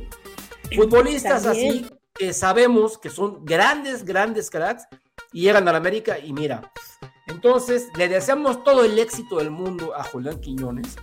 [0.75, 4.85] futbolistas así que sabemos que son grandes, grandes cracks
[5.31, 6.71] y llegan a la América y mira,
[7.27, 10.95] entonces le deseamos todo el éxito del mundo a Julián Quiñones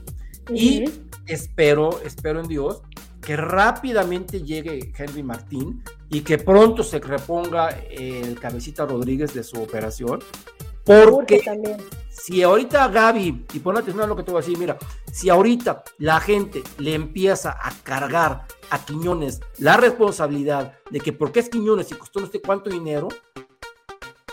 [0.53, 0.85] y
[1.26, 2.83] espero, espero en Dios
[3.31, 9.62] que rápidamente llegue Henry Martín y que pronto se reponga el cabecita Rodríguez de su
[9.62, 10.18] operación.
[10.85, 11.41] Porque
[12.09, 14.76] si ahorita Gaby, y pon atención a lo que te voy a decir, mira,
[15.12, 21.31] si ahorita la gente le empieza a cargar a Quiñones la responsabilidad de que por
[21.31, 23.07] qué es Quiñones y costó no sé cuánto dinero,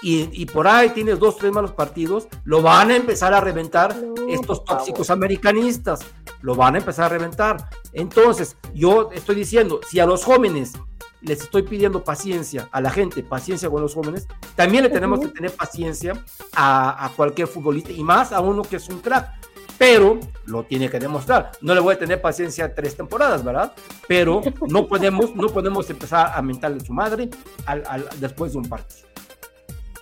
[0.01, 3.95] y, por ahí tienes dos, tres malos partidos, lo van a empezar a reventar
[4.29, 5.99] estos tóxicos americanistas,
[6.41, 7.69] lo van a empezar a reventar.
[7.93, 10.73] Entonces, yo estoy diciendo, si a los jóvenes
[11.21, 15.27] les estoy pidiendo paciencia a la gente, paciencia con los jóvenes, también le tenemos que
[15.27, 16.13] tener paciencia
[16.55, 19.31] a, cualquier futbolista y más a uno que es un crack.
[19.77, 21.51] pero lo tiene que demostrar.
[21.61, 23.73] No le voy a tener paciencia tres temporadas, ¿verdad?
[24.07, 27.29] Pero no podemos, no podemos empezar a mentarle su madre
[27.65, 29.07] al, después de un partido.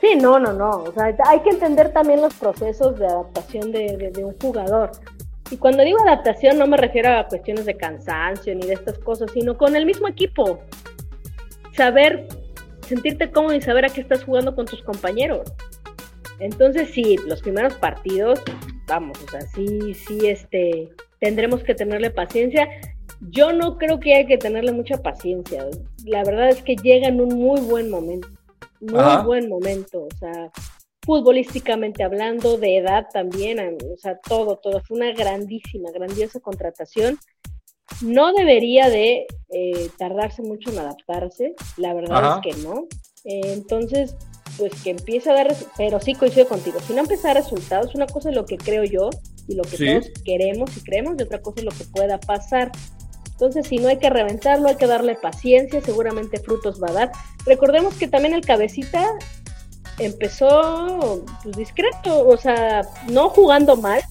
[0.05, 0.69] Sí, no, no, no.
[0.69, 4.91] O sea, hay que entender también los procesos de adaptación de, un jugador.
[5.49, 9.31] Y cuando digo adaptación no me refiero a cuestiones de cansancio ni de estas cosas,
[9.31, 10.59] sino con el mismo equipo.
[11.73, 12.27] Saber,
[12.81, 15.51] sentirte cómodo y saber a qué estás jugando con tus compañeros.
[16.39, 18.43] Entonces, sí, los primeros partidos,
[18.87, 22.69] vamos, o sea, sí, sí, este, tendremos que tenerle paciencia.
[23.21, 25.65] Yo no creo que haya que tenerle mucha paciencia.
[26.05, 28.27] La verdad es que llega en un muy buen momento,
[28.85, 30.51] muy buen momento, o sea,
[31.05, 34.81] futbolísticamente hablando, de edad también, o sea, todo, todo.
[34.83, 37.19] Fue una grandísima, grandiosa contratación.
[38.01, 42.87] No debería de eh, tardarse mucho en adaptarse, la verdad es que no.
[43.23, 44.15] Eh, entonces,
[44.57, 47.93] pues que empiece a dar, pero sí coincido contigo, si no empieza a dar resultados,
[47.93, 49.09] una cosa es lo que creo yo
[49.47, 52.71] y lo que todos queremos y creemos, y otra cosa es lo que pueda pasar.
[53.35, 57.11] Entonces, si no hay que reventarlo, hay que darle paciencia, seguramente frutos va a dar.
[57.45, 59.11] Recordemos que también el cabecita
[59.99, 64.01] empezó pues, discreto, o sea, no jugando mal.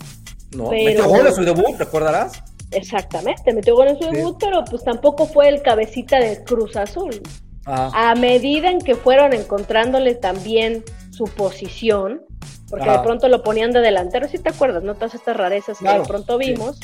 [0.55, 0.85] No, pero...
[0.85, 2.43] metió gol en su debut, ¿recordarás?
[2.71, 7.23] Exactamente, metió gol en su debut, pero pues tampoco fue el cabecita de Cruz Azul.
[7.65, 12.23] A medida en que fueron encontrándole también su posición,
[12.69, 14.95] porque de pronto lo ponían de delantero, si te acuerdas, ¿no?
[14.95, 16.79] Todas estas rarezas que de pronto vimos.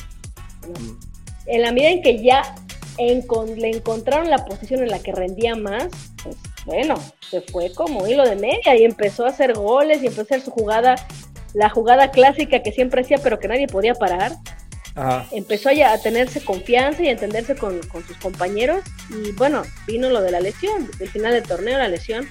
[1.50, 2.54] En la medida en que ya
[3.56, 5.88] le encontraron la posición en la que rendía más,
[6.22, 6.94] pues bueno,
[7.28, 10.42] se fue como hilo de media y empezó a hacer goles y empezó a hacer
[10.42, 10.94] su jugada,
[11.54, 14.32] la jugada clásica que siempre hacía pero que nadie podía parar.
[15.32, 20.20] Empezó ya a tenerse confianza y a entenderse con, sus compañeros y bueno, vino lo
[20.20, 22.28] de la lesión, el final del torneo, la lesión,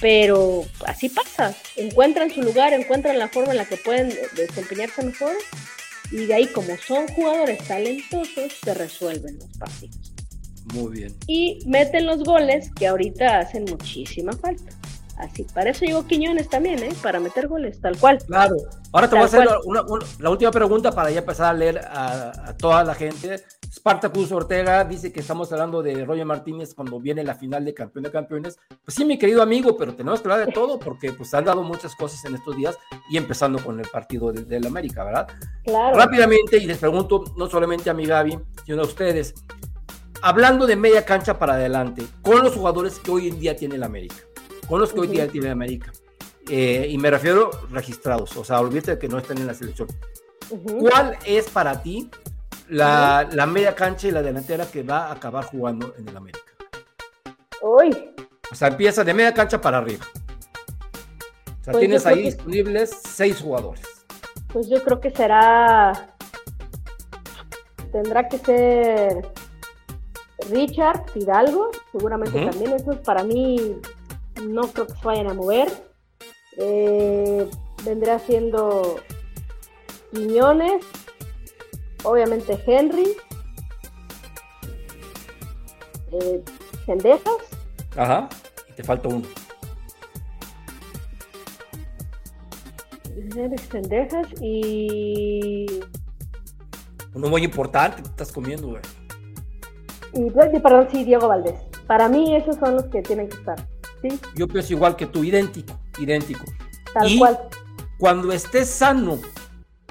[0.00, 5.32] pero así pasa, encuentran su lugar, encuentran la forma en la que pueden desempeñarse mejor
[6.10, 10.12] y de ahí como son jugadores talentosos se resuelven los partidos.
[10.72, 11.14] Muy bien.
[11.26, 14.72] Y meten los goles que ahorita hacen muchísima falta.
[15.16, 16.92] Así, para eso llegó Quiñones también, ¿eh?
[17.00, 18.18] Para meter goles, tal cual.
[18.26, 18.56] Claro.
[18.92, 19.46] Ahora te voy a hacer
[20.18, 23.44] la última pregunta para ya empezar a leer a, toda la gente.
[23.72, 28.04] Spartacus Ortega dice que estamos hablando de Roger Martínez cuando viene la final de campeón
[28.04, 28.58] de campeones.
[28.84, 31.62] Pues sí, mi querido amigo, pero tenemos que hablar de todo porque pues han dado
[31.62, 32.76] muchas cosas en estos días
[33.08, 35.28] y empezando con el partido del América, ¿verdad?
[35.64, 35.96] Claro.
[35.96, 39.34] Rápidamente, y les pregunto no solamente a mi Gaby, sino a ustedes.
[40.22, 43.82] Hablando de media cancha para adelante, con los jugadores que hoy en día tiene el
[43.82, 44.16] América
[44.68, 45.92] con los que hoy día tiene América.
[46.48, 49.88] Eh, y me refiero registrados, o sea, olvídate de que no estén en la selección.
[50.80, 52.10] ¿Cuál es para ti
[52.68, 56.52] la, la, media cancha y la delantera que va a acabar jugando en el América?
[57.62, 58.10] Hoy.
[58.52, 60.04] O sea, empieza de media cancha para arriba.
[61.46, 63.82] O sea, pues tienes ahí disponibles seis jugadores.
[64.52, 66.14] Pues yo creo que será.
[67.90, 69.32] Tendrá que ser
[70.50, 72.72] Richard Fidalgo, seguramente también.
[72.74, 73.80] Eso es para mí
[74.48, 75.68] no creo que se vayan a mover.
[76.56, 77.48] Eh,
[77.84, 78.96] vendrá siendo
[80.12, 80.84] Quiñones,
[82.04, 83.16] obviamente Henry,
[86.12, 86.42] eh,
[86.86, 87.34] Cendejas.
[87.96, 88.28] Ajá,
[88.68, 89.26] y te falta uno.
[93.70, 95.66] Cendejas y.
[97.14, 98.82] Uno muy importante, te estás comiendo, güey.
[100.12, 100.30] Y,
[100.60, 101.60] perdón, sí, Diego Valdés.
[101.86, 103.56] Para mí, esos son los que tienen que estar.
[104.34, 106.44] Yo pienso igual que tú, idéntico, idéntico.
[106.92, 107.48] Tal y cual.
[107.98, 109.18] Cuando esté sano,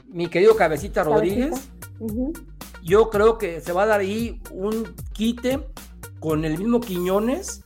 [0.08, 1.70] mi querido Cabecita Rodríguez,
[2.84, 5.68] yo creo que se va a dar ahí un quite
[6.20, 7.64] con el mismo Quiñones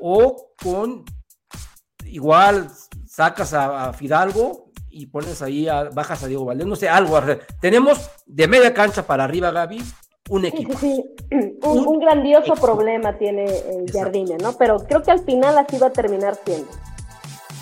[0.00, 1.04] o con
[2.04, 2.70] igual
[3.06, 7.20] sacas a, Fidalgo y pones ahí, a, bajas a Diego Valdés, no sé, algo.
[7.60, 9.82] Tenemos de media cancha para arriba, Gaby,
[10.30, 10.78] un equipo.
[11.62, 14.52] Un, grandioso problema tiene el Jardine, ¿no?
[14.52, 16.70] Pero creo que al final así va a terminar siendo.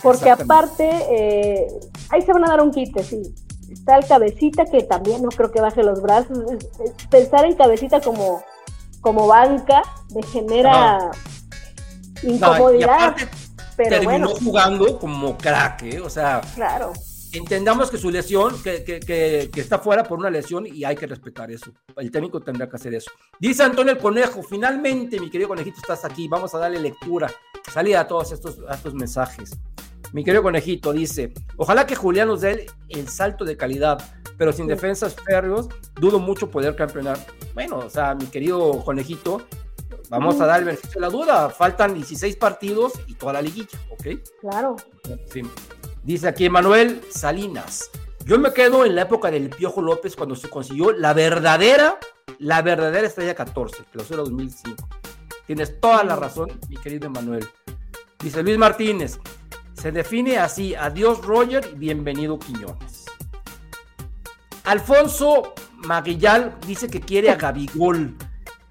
[0.03, 1.67] Porque aparte, eh,
[2.11, 3.23] ahí se van a dar un quite, sí.
[3.71, 6.39] Está el cabecita que también no creo que baje los brazos.
[7.09, 8.43] pensar en cabecita como,
[9.01, 9.83] como banca
[10.15, 11.11] me genera
[12.23, 13.17] incomodidad.
[13.77, 16.01] pero terminó jugando como crack, ¿eh?
[16.01, 16.93] o sea, claro
[17.33, 21.07] entendamos que su lesión, que, que, que, está fuera por una lesión y hay que
[21.07, 21.72] respetar eso.
[21.97, 23.11] El técnico tendrá que hacer eso.
[23.39, 26.28] Dice Antonio el Conejo, finalmente, mi querido conejito, estás aquí.
[26.28, 27.30] Vamos a darle lectura,
[27.72, 29.59] salida a todos estos, estos mensajes.
[30.12, 33.99] Mi querido conejito dice, ojalá que Julián nos dé el, salto de calidad,
[34.37, 35.68] pero sin defensas férreos,
[35.99, 37.18] dudo mucho poder campeonar.
[37.55, 39.47] Bueno, o sea, mi querido conejito,
[40.11, 41.49] vamos a dar el beneficio de la duda.
[41.49, 44.07] Faltan 16 partidos y toda la liguilla, ¿ok?
[44.43, 44.76] Claro.
[45.33, 45.43] Sí.
[46.05, 47.91] Dice aquí Manuel Salinas.
[48.25, 51.99] Yo me quedo en la época del Piojo López cuando se consiguió la verdadera,
[52.39, 54.89] la verdadera estrella 14, clausura 2005.
[55.47, 57.47] Tienes toda la razón, mi querido Emanuel.
[58.19, 59.21] Dice Luis Martínez,
[59.75, 63.07] se define así, adiós Roger y bienvenido Quiñones.
[64.65, 68.17] Alfonso Maguillal dice que quiere a Gabigol.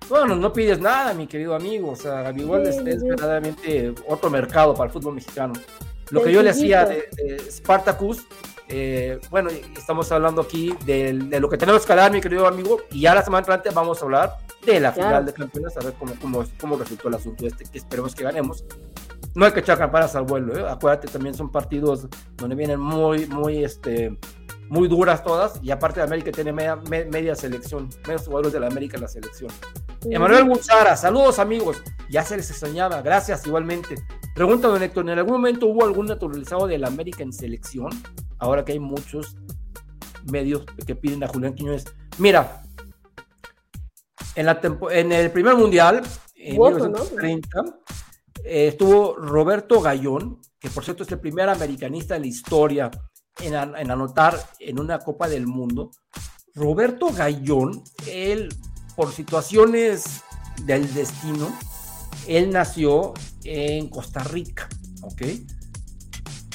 [0.10, 1.92] Bueno, no pides nada, mi querido amigo.
[1.92, 5.54] O sea, Gabigol es, es verdaderamente otro mercado para el fútbol mexicano.
[6.12, 8.26] Lo que yo le hacía de, de Spartacus,
[8.68, 12.82] eh, bueno, estamos hablando aquí de, de, lo que tenemos que hablar, mi querido amigo,
[12.92, 15.10] y ya la semana entrante vamos a hablar de la claro.
[15.10, 18.24] final de campeones, a ver cómo, cómo, cómo resultó el asunto este, que esperemos que
[18.24, 18.64] ganemos.
[19.36, 20.70] No hay que echar campanas al vuelo, ¿eh?
[20.70, 24.18] acuérdate, también son partidos donde vienen muy, muy, este,
[24.70, 26.78] muy duras todas, y aparte de América tiene media,
[27.10, 29.52] media selección, menos jugadores de la América en la selección.
[30.04, 30.14] Uh-huh.
[30.14, 33.96] Emanuel Gonzara, saludos amigos, ya se les extrañaba, gracias igualmente.
[34.34, 37.90] Pregunta, don Héctor, ¿en algún momento hubo algún naturalizado de la América en selección?
[38.40, 39.36] Ahora que hay muchos
[40.32, 41.86] medios que piden a Julián Quiñones.
[42.18, 42.64] Mira,
[44.36, 44.60] en, la
[44.92, 46.02] en el primer mundial,
[46.36, 47.80] en Woto, 1930, ¿no?
[48.46, 52.92] eh, estuvo Roberto Gallón, que por cierto es el primer americanista en la historia
[53.42, 55.92] en, en anotar en una Copa del Mundo.
[56.56, 58.50] Roberto Gallón, él,
[58.96, 60.22] por situaciones
[60.66, 61.54] del destino,
[62.28, 63.14] él nació
[63.44, 64.68] en Costa Rica,
[65.02, 65.22] ¿ok?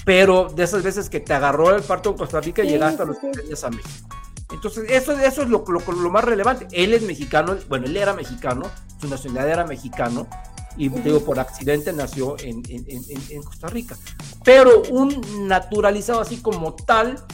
[0.05, 3.03] Pero de esas veces que te agarró el parto en Costa Rica y sí, llegaste
[3.03, 4.09] a los años a México.
[4.53, 6.69] Entonces, eso, eso es lo, lo, lo, más relevante.
[6.71, 8.71] Él es mexicano, bueno, él era mexicano,
[9.01, 10.29] su nacionalidad era mexicano,
[10.77, 13.97] y digo, por accidente nació en, en, en, en, Costa Rica.
[14.45, 17.25] Pero un naturalizado así como tal,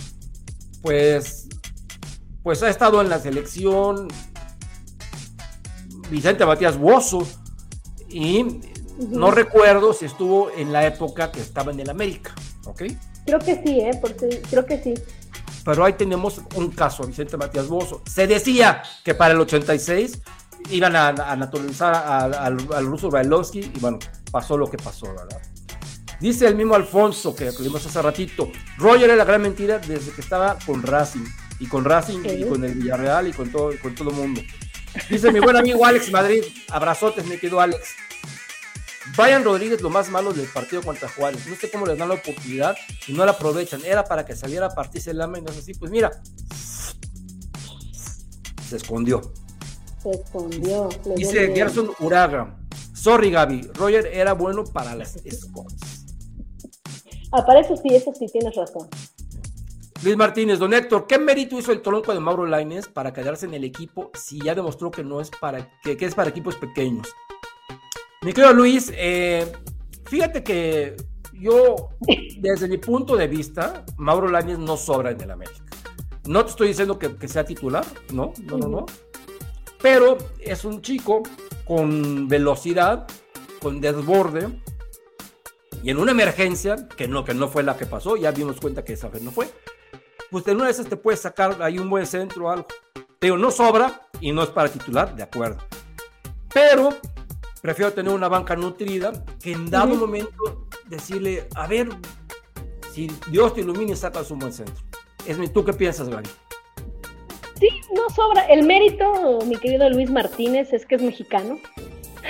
[0.81, 1.49] pues,
[2.43, 4.09] pues ha estado en la selección
[6.09, 7.27] Vicente Matías Bozo,
[8.09, 8.61] y
[8.99, 9.09] uh -huh.
[9.09, 12.35] no recuerdo si estuvo en la época que estaba en el América,
[12.65, 12.83] ¿ok?
[13.27, 13.99] Creo que sí, ¿eh?
[14.01, 14.95] Porque, creo que sí.
[15.65, 18.03] Pero ahí tenemos un caso, Vicente Matías Bozo.
[18.07, 20.21] Se decía que para el 86
[20.71, 23.99] iban a, a naturalizar al, ruso Bailovsky y bueno,
[24.31, 25.41] pasó lo que pasó, ¿verdad?
[26.21, 30.21] Dice el mismo Alfonso, que vimos hace ratito, Roger era la gran mentira desde que
[30.21, 31.25] estaba con Racing,
[31.59, 34.41] y con Racing, y con el Villarreal, y con todo, con todo el mundo.
[35.11, 37.97] Dice mi buen amigo Alex Madrid, abrazotes, me quedo Alex.
[39.17, 41.47] Brian Rodríguez, lo más malo del partido contra Juárez.
[41.47, 42.77] No sé cómo les dan la oportunidad
[43.07, 43.85] y no la aprovechan.
[43.85, 45.75] Era para que saliera a partirse el alma y no es así.
[45.75, 46.11] Pues mira,
[48.69, 49.21] se escondió.
[50.03, 50.89] Se escondió.
[51.17, 52.57] Dice Gerson Uraga.
[52.95, 53.71] Sorry, Gaby.
[53.75, 55.81] Roger era bueno para las scores.
[57.33, 58.89] Ah, para eso sí, eso sí, tienes razón.
[60.03, 63.55] Luis Martínez, don Héctor, ¿qué mérito hizo el tronco de Mauro Laines para quedarse en
[63.55, 67.09] el equipo si ya demostró que no es para que, que es para equipos pequeños?
[68.23, 69.51] Mi querido Luis, eh,
[70.05, 70.97] fíjate que
[71.33, 71.89] yo,
[72.39, 75.65] desde mi punto de vista, Mauro Laines no sobra en el América.
[76.27, 78.87] No te estoy diciendo que, que sea titular, no, no, no, no.
[79.81, 81.25] Pero es un chico
[81.65, 83.09] con velocidad,
[83.61, 84.49] con desborde,
[85.83, 88.85] y en una emergencia, que no, que no fue la que pasó, ya dimos cuenta
[88.85, 89.49] que esa vez no fue,
[90.31, 92.69] pues de una de esas te puedes sacar ahí un buen centro o algo.
[93.19, 95.59] Pero no sobra y no es para titular, de acuerdo.
[96.55, 96.91] Pero
[97.63, 100.01] prefiero tener una banca nutrida que en dado uh -huh.
[100.01, 101.89] momento decirle, a ver,
[102.93, 104.85] si Dios te ilumina y sacas un buen centro.
[105.27, 106.29] Es mi, ¿Tú qué piensas, Gaby?
[107.59, 108.45] Sí, no sobra.
[108.47, 111.59] El mérito, mi querido Luis Martínez, es que es mexicano.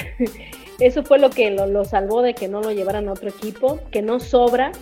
[0.79, 3.81] Eso fue lo que lo, lo, salvó de que no lo llevaran a otro equipo,
[3.91, 4.73] que no sobra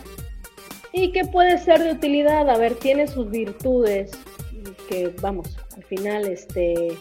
[0.93, 2.51] y que puede ser de utilidad.
[2.51, 4.11] A ver, tiene sus virtudes,
[4.89, 6.99] que vamos, al final este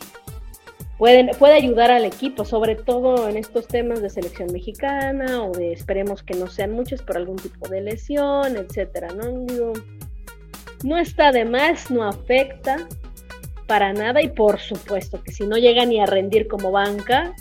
[0.99, 5.71] pueden, puede ayudar al equipo, sobre todo en estos temas de selección mexicana o de
[5.71, 9.45] esperemos que no sean muchos por algún tipo de lesión, etcétera, ¿no?
[9.45, 9.73] Digo,
[10.83, 12.87] no está de más, no afecta
[13.65, 17.33] para nada y por supuesto que si no llega ni a rendir como banca,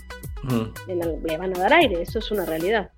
[0.45, 1.23] -huh.
[1.27, 2.91] le van a dar aire, eso es una realidad.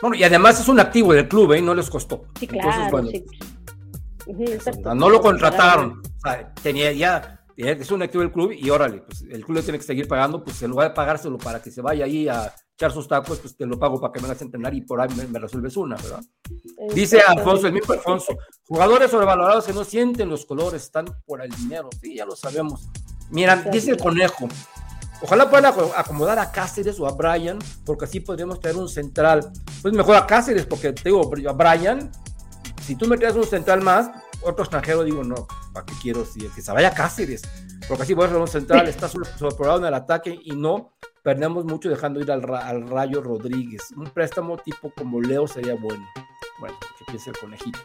[0.00, 1.62] Bueno, y además es un activo del club, ¿eh?
[1.62, 2.24] No les costó.
[2.38, 2.68] Sí, claro.
[2.70, 3.24] Entonces, bueno, sí.
[4.26, 6.02] Uh -huh, no lo contrataron.
[6.18, 9.62] O sea, tenía ya es un activo del club y órale, pues el club le
[9.62, 12.54] tiene que seguir pagando, pues en lugar de pagárselo para que se vaya ahí a
[12.74, 15.08] echar sus tacos, pues te lo pago para que me hagas entrenar y por ahí
[15.16, 16.22] me, me resuelves una, ¿verdad?
[16.94, 21.50] Dice Alfonso, el mismo Alfonso, jugadores sobrevalorados que no sienten los colores, están por el
[21.50, 22.88] dinero, sí, ya lo sabemos.
[23.30, 24.48] Mira, dice el conejo,
[25.20, 29.50] Ojalá puedan acomodar a Cáceres o a Brian, porque así podríamos tener un central.
[29.82, 32.10] Pues mejor a Cáceres, porque te digo, a Brian,
[32.82, 34.10] si tú me traes un central más,
[34.42, 36.24] otro extranjero, digo, no, ¿para qué quiero?
[36.24, 37.42] Si que se vaya Cáceres,
[37.86, 41.88] porque así voy a un central, está sobreprobado en el ataque y no perdemos mucho
[41.88, 43.82] dejando ir al, al, Rayo Rodríguez.
[43.96, 46.06] Un préstamo tipo como Leo sería bueno.
[46.60, 47.78] Bueno, que piense el conejito.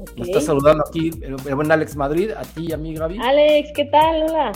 [0.00, 0.16] Okay.
[0.16, 3.18] Nos está saludando aquí el, buen Alex Madrid, a ti y a mí, Gaby.
[3.18, 4.22] Alex, ¿qué tal?
[4.22, 4.52] Hola.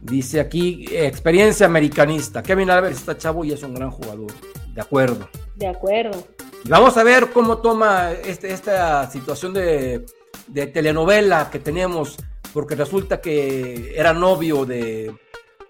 [0.00, 2.42] Dice aquí, experiencia americanista.
[2.42, 4.32] Kevin Álvarez está chavo y es un gran jugador.
[4.74, 5.28] De acuerdo.
[5.56, 6.26] De acuerdo.
[6.68, 10.06] Vamos a ver cómo toma este, esta situación de,
[10.46, 12.16] de, telenovela que tenemos,
[12.54, 15.14] porque resulta que era novio de,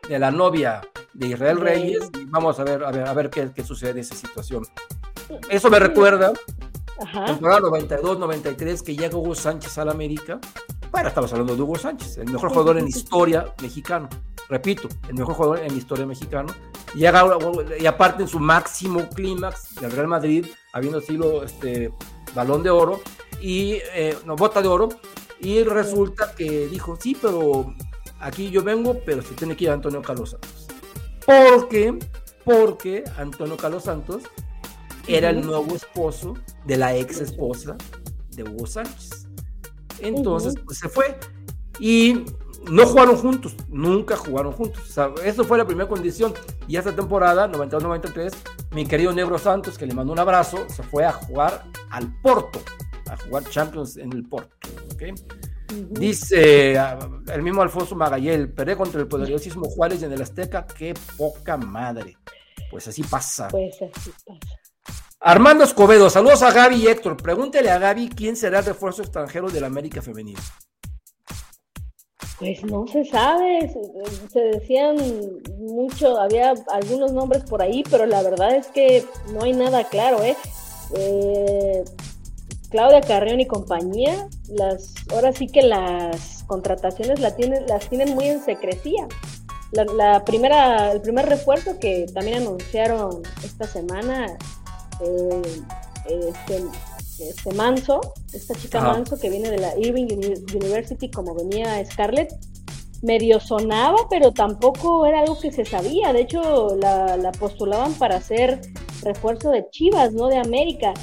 [0.08, 0.80] de la novia
[1.12, 2.10] de Israel Reyes.
[2.16, 4.64] Y vamos a ver, a ver, a ver qué, qué sucede en esa situación.
[5.48, 6.32] Eso me recuerda
[7.02, 7.24] Ajá.
[7.24, 10.38] temporada 92-93 que llega Hugo Sánchez al América.
[10.92, 14.08] Bueno, estamos hablando de Hugo Sánchez, el mejor jugador en historia mexicano.
[14.48, 16.54] Repito, el mejor jugador en la historia mexicana.
[16.94, 17.24] Llega,
[17.80, 21.92] y aparte en su máximo clímax del Real Madrid, habiendo sido este
[22.34, 23.00] balón de oro
[23.40, 24.88] y eh, no, bota de oro.
[25.40, 27.74] Y resulta que dijo, sí, pero
[28.20, 30.66] aquí yo vengo, pero se tiene que ir Antonio Carlos Santos.
[31.24, 31.98] ¿Por qué?
[32.44, 34.24] Porque Antonio Carlos Santos
[35.06, 36.34] era el nuevo esposo
[36.66, 37.76] de la ex esposa
[38.30, 39.28] de Hugo Sánchez.
[40.00, 41.18] Entonces, pues se fue.
[41.78, 42.24] Y
[42.70, 44.82] no jugaron juntos, nunca jugaron juntos.
[44.88, 46.34] O sea, eso fue la primera condición.
[46.66, 48.32] Y esta temporada, 92-93,
[48.72, 52.60] mi querido Negro Santos, que le mandó un abrazo, se fue a jugar al Porto,
[53.10, 54.56] a jugar Champions en el Porto.
[55.90, 56.98] Dice ah,
[57.32, 62.16] el mismo Alfonso Magallel, peré contra el poderosísimo Juárez en el Azteca, qué poca madre.
[62.70, 63.48] Pues así pasa.
[63.48, 64.60] Pues así pasa.
[65.20, 67.16] Armando Escobedo, saludos a Gaby y Héctor.
[67.16, 70.40] Pregúntele a Gaby quién será el refuerzo extranjero del América Femenino.
[72.38, 73.72] Pues no se sabe,
[74.32, 74.96] se, decían
[75.58, 80.22] mucho, había algunos nombres por ahí, pero la verdad es que no hay nada claro,
[80.22, 80.36] ¿eh?
[80.96, 81.84] eh
[82.70, 89.06] Claudia Carrión y compañía, las, ahora sí que las contrataciones las tienen muy en secrecía.
[89.70, 94.36] La, primera, el primer refuerzo que también anunciaron esta semana
[95.00, 95.42] eh,
[96.08, 96.64] este,
[97.20, 98.00] este, Manso,
[98.32, 100.06] esta chica Manso que viene de la Irving
[100.54, 102.32] University como venía Scarlett,
[103.02, 106.12] medio sonaba, pero tampoco era algo que se sabía.
[106.12, 108.60] De hecho, la, la, postulaban para hacer
[109.02, 110.28] refuerzo de Chivas, ¿no?
[110.28, 110.94] De América.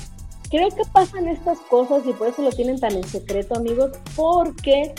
[0.50, 4.94] Creo que pasan estas cosas y por eso lo tienen tan en secreto, amigos, porque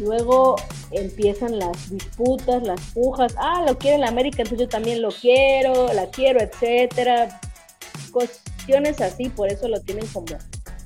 [0.00, 0.56] luego
[0.90, 3.34] empiezan las disputas, las pujas.
[3.38, 7.40] Ah, lo quiere la América, entonces yo también lo quiero, la quiero, etcétera
[8.08, 10.26] cuestiones así, por eso lo tienen como,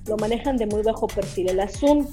[0.07, 1.51] lo manejan de muy bajo perfil.
[1.51, 2.09] El Azul,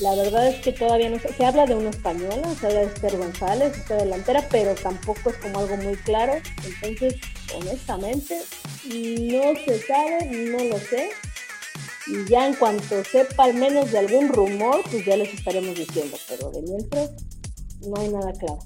[0.00, 2.86] la verdad es que todavía no se, se habla de una española, se habla de
[2.86, 6.34] Esther González, esta delantera, pero tampoco es como algo muy claro.
[6.64, 7.20] Entonces,
[7.54, 8.40] honestamente,
[8.84, 11.10] no se sabe, no lo sé.
[12.06, 16.16] Y ya en cuanto sepa al menos de algún rumor, pues ya les estaremos diciendo,
[16.28, 17.10] pero de mientras
[17.86, 18.58] no hay nada claro.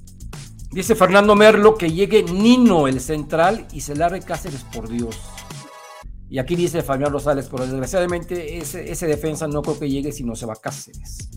[0.70, 5.16] Dice Fernando Merlo que llegue Nino, el central, y se largue Cáceres, por Dios.
[6.35, 10.24] Y aquí dice Fabián Rosales, pero desgraciadamente ese, ese defensa no creo que llegue si
[10.24, 11.30] no se va a Cáceres.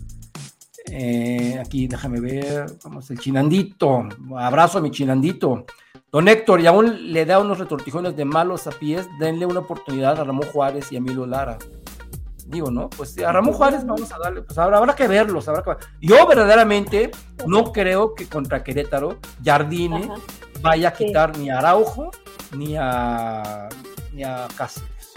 [0.90, 4.08] Eh, aquí déjame ver, vamos, el chinandito.
[4.36, 5.66] Abrazo a mi chinandito.
[6.10, 10.18] Don Héctor, y aún le da unos retortijones de malos a pies, denle una oportunidad
[10.18, 11.58] a Ramón Juárez y a Milo Lara.
[12.48, 12.90] Digo, ¿no?
[12.90, 16.26] Pues a Ramón Juárez vamos a darle, pues habrá, habrá que verlos, habrá que Yo
[16.26, 17.12] verdaderamente
[17.46, 20.10] no creo que contra Querétaro Jardine
[20.60, 22.10] vaya a quitar ni a Araujo
[22.56, 23.68] ni a
[24.18, 25.14] ni a Cáceres.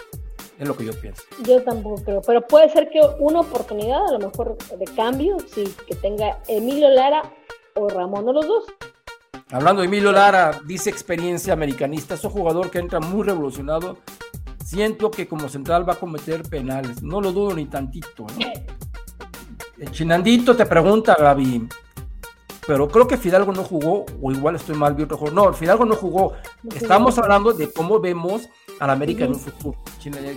[0.58, 1.22] Es lo que yo pienso.
[1.44, 5.74] Yo tampoco creo, pero puede ser que una oportunidad, a lo mejor de cambio, sí,
[5.88, 7.22] que tenga Emilio Lara
[7.74, 8.64] o Ramón o los dos.
[9.50, 13.98] Hablando de Emilio Lara, dice experiencia americanista, es un jugador que entra muy revolucionado.
[14.64, 18.26] Siento que como central va a cometer penales, no lo dudo ni tantito.
[19.78, 21.68] El Chinandito te pregunta, Gaby,
[22.66, 26.34] pero creo que Fidalgo no jugó, o igual estoy mal, bien No, Fidalgo no jugó.
[26.72, 28.48] Estamos hablando de cómo vemos
[28.82, 29.78] al América en un futuro.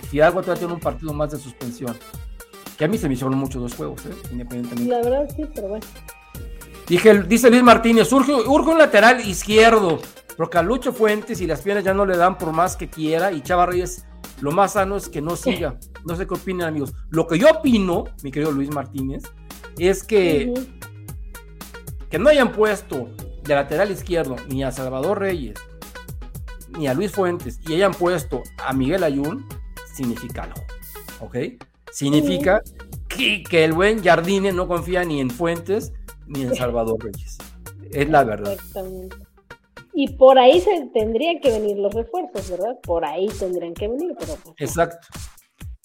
[0.08, 1.96] Fidalgo todavía tiene un partido más de suspensión.
[2.78, 4.14] Que a mí se me hicieron mucho dos juegos, ¿eh?
[4.30, 4.88] independientemente.
[4.88, 5.84] La verdad sí, pero bueno.
[6.86, 9.98] Dije, dice Luis Martínez, urge, urge un lateral izquierdo,
[10.36, 13.32] porque a Lucho Fuentes y las piernas ya no le dan por más que quiera,
[13.32, 14.06] y Chava Reyes,
[14.40, 15.76] lo más sano es que no siga.
[16.04, 16.94] No sé qué opinan, amigos.
[17.10, 19.24] Lo que yo opino, mi querido Luis Martínez,
[19.76, 20.54] es que
[22.08, 23.08] que no hayan puesto
[23.42, 25.58] de lateral izquierdo ni a Salvador Reyes
[26.76, 29.46] ni a Luis Fuentes y hayan puesto a Miguel Ayun,
[29.92, 30.62] significa algo.
[31.20, 31.36] ¿Ok?
[31.92, 32.62] Significa
[33.08, 35.92] que, que, el buen Jardine no confía ni en Fuentes
[36.26, 37.38] ni en Salvador Reyes.
[37.90, 38.52] Es la verdad.
[38.52, 39.16] Exactamente.
[39.98, 42.78] Y por ahí se tendrían que venir los refuerzos, ¿verdad?
[42.82, 44.34] Por ahí tendrían que venir, pero.
[44.44, 44.98] Pues, Exacto.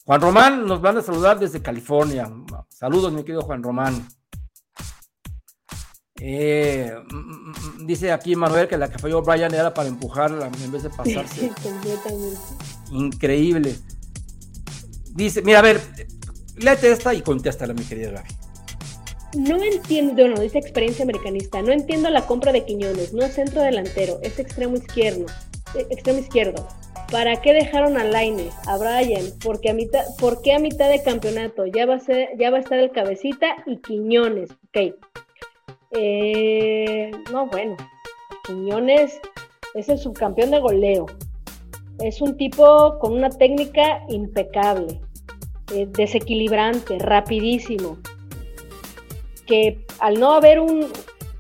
[0.06, 2.30] Juan Román nos van a saludar desde California.
[2.68, 4.06] Saludos, mi querido Juan Román.
[6.24, 10.52] Eh, mm, mm, mm, dice aquí Manuel que la que falló Brian era para empujarla
[10.64, 11.52] en vez de pasarse.
[12.92, 13.76] Increíble.
[15.16, 15.82] Dice, mira, a ver,
[16.58, 18.30] léete esta y contéstala, mi querida Gaby.
[19.36, 23.62] No entiendo, no, dice experiencia americanista, no entiendo la compra de Quiñones, no es centro
[23.62, 25.26] delantero, es extremo izquierdo,
[25.74, 26.68] eh, extremo izquierdo.
[27.10, 29.26] ¿Para qué dejaron a Laine, a Brian?
[29.44, 31.66] Porque a mitad, ¿Por qué a mitad de campeonato?
[31.66, 34.96] Ya va a ser, ya va a estar el cabecita y Quiñones, ok.
[35.92, 37.76] Eh, no, bueno,
[38.46, 39.20] Quiñones
[39.74, 41.06] es el subcampeón de goleo.
[42.00, 45.02] Es un tipo con una técnica impecable,
[45.74, 47.98] eh, desequilibrante, rapidísimo
[49.52, 50.88] que al no haber un,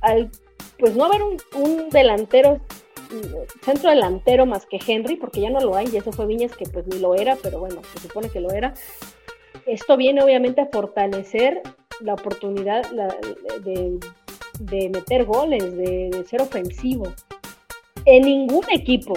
[0.02, 0.30] al,
[0.78, 2.60] pues no haber un, delantero,
[3.64, 6.66] centro delantero más que Henry, porque ya no lo hay, y eso fue Viñas que
[6.66, 8.74] pues ni lo era, pero bueno, se supone que lo era.
[9.66, 11.62] Esto viene obviamente a fortalecer
[12.02, 14.00] la oportunidad de,
[14.90, 17.12] meter goles, de, de ser ofensivo.
[18.06, 19.14] En ningún equipo,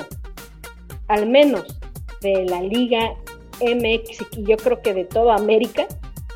[1.09, 1.79] al menos
[2.21, 3.15] de la Liga
[3.61, 5.87] MX y yo creo que de toda América,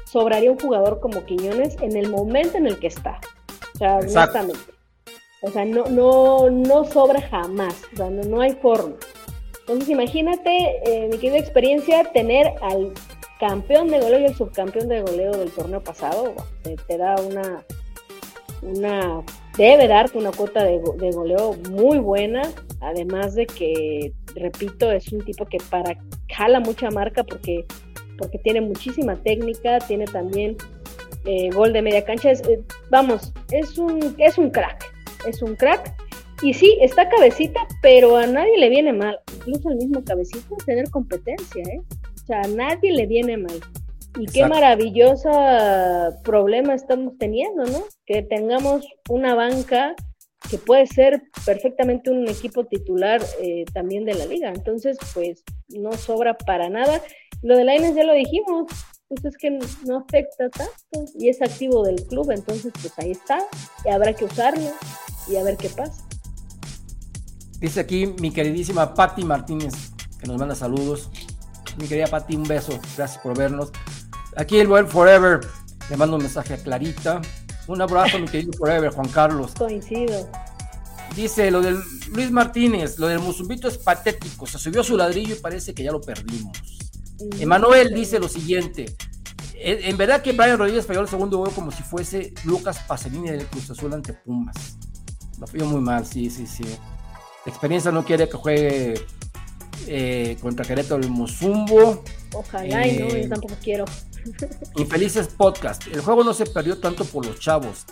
[0.04, 3.20] sobraría un jugador como Quiñones en el momento en el que está.
[3.74, 4.60] O sea, honestamente.
[5.40, 7.82] O sea, no, no, no sobra jamás.
[7.92, 8.96] O sea, no, hay forma.
[9.60, 12.92] Entonces, imagínate, eh, mi querida experiencia, tener al
[13.38, 16.34] campeón de goleo y el subcampeón de goleo del torneo pasado.
[16.62, 17.64] te, da una,
[18.62, 19.22] una.
[19.56, 22.42] Debe darte una cuota de, goleo muy buena.
[22.80, 25.98] Además de que, repito, es un tipo que para
[26.28, 27.64] jala mucha marca porque
[28.18, 30.56] porque tiene muchísima técnica, tiene también
[31.24, 32.32] eh, gol de media cancha.
[32.32, 34.84] Eh, vamos, es un, es un crack,
[35.26, 35.94] es un crack.
[36.42, 40.88] Y sí, está cabecita, pero a nadie le viene mal, incluso al mismo cabecita, tener
[40.90, 41.80] competencia, ¿eh?
[42.14, 43.60] O sea, a nadie le viene mal.
[44.16, 47.84] Y qué maravillosa problema estamos teniendo, ¿no?
[48.06, 49.94] Que tengamos una banca
[50.50, 54.48] que puede ser perfectamente un equipo titular eh, también de la liga.
[54.48, 57.02] Entonces, pues no sobra para nada.
[57.42, 58.66] Lo de Laines ya lo dijimos,
[59.08, 63.38] pues es que no afecta tanto y es activo del club, entonces pues ahí está,
[63.84, 64.70] y habrá que usarlo
[65.28, 66.06] y a ver qué pasa.
[67.60, 69.74] Dice aquí mi queridísima Patti Martínez,
[70.20, 71.10] que nos manda saludos.
[71.78, 73.70] Mi querida Patti, un beso, gracias por vernos.
[74.36, 75.40] Aquí el buen Forever,
[75.88, 77.20] le mando un mensaje a Clarita.
[77.68, 79.52] Un abrazo, mi querido Forever, Juan Carlos.
[79.56, 80.28] Coincido.
[81.14, 81.80] Dice lo del
[82.12, 84.46] Luis Martínez, lo del Musumbito es patético.
[84.46, 86.58] Se subió su ladrillo y parece que ya lo perdimos.
[87.38, 88.96] Emanuel dice lo siguiente.
[89.60, 93.46] En, verdad que Brian Rodríguez falló el segundo gol como si fuese Lucas Pasolini del
[93.46, 94.76] Cruz Azul ante Pumas.
[95.38, 96.64] Lo falló muy mal, sí, sí, sí.
[96.64, 99.06] La experiencia no quiere que juegue
[99.86, 102.02] eh, contra Querétaro el Mozumbo.
[102.34, 103.84] Ojalá y no, yo eh, tampoco quiero.
[104.76, 105.86] Infelices Podcast.
[105.86, 107.84] El juego no se perdió tanto por los chavos.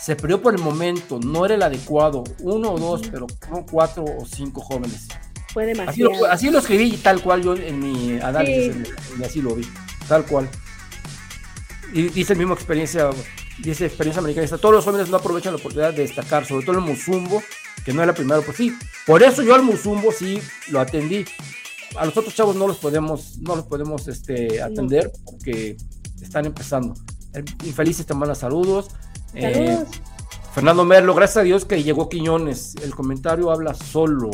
[0.00, 1.20] Se perdió por el momento.
[1.20, 2.24] No era el adecuado.
[2.40, 5.08] Uno o dos, pero como cuatro o cinco jóvenes.
[5.86, 8.92] Así lo, escribí tal cual yo en mi análisis,
[9.24, 9.64] así lo vi,
[10.08, 10.48] tal cual.
[11.92, 13.10] Y dice el mismo experiencia,
[13.58, 16.84] dice experiencia americanista, todos los jóvenes no aprovechan la oportunidad de destacar, sobre todo el
[16.84, 17.42] Musumbo,
[17.84, 18.76] que no era primero, pues sí,
[19.06, 21.24] por eso yo al Musumbo sí lo atendí.
[21.96, 25.76] A los otros chavos no los podemos, no los podemos este, atender porque
[26.20, 26.94] están empezando.
[27.64, 28.88] Infelices te manda saludos.
[29.34, 29.84] Eh,
[30.52, 32.74] Fernando Merlo, gracias a Dios que llegó Quiñones.
[32.82, 34.30] El comentario habla solo.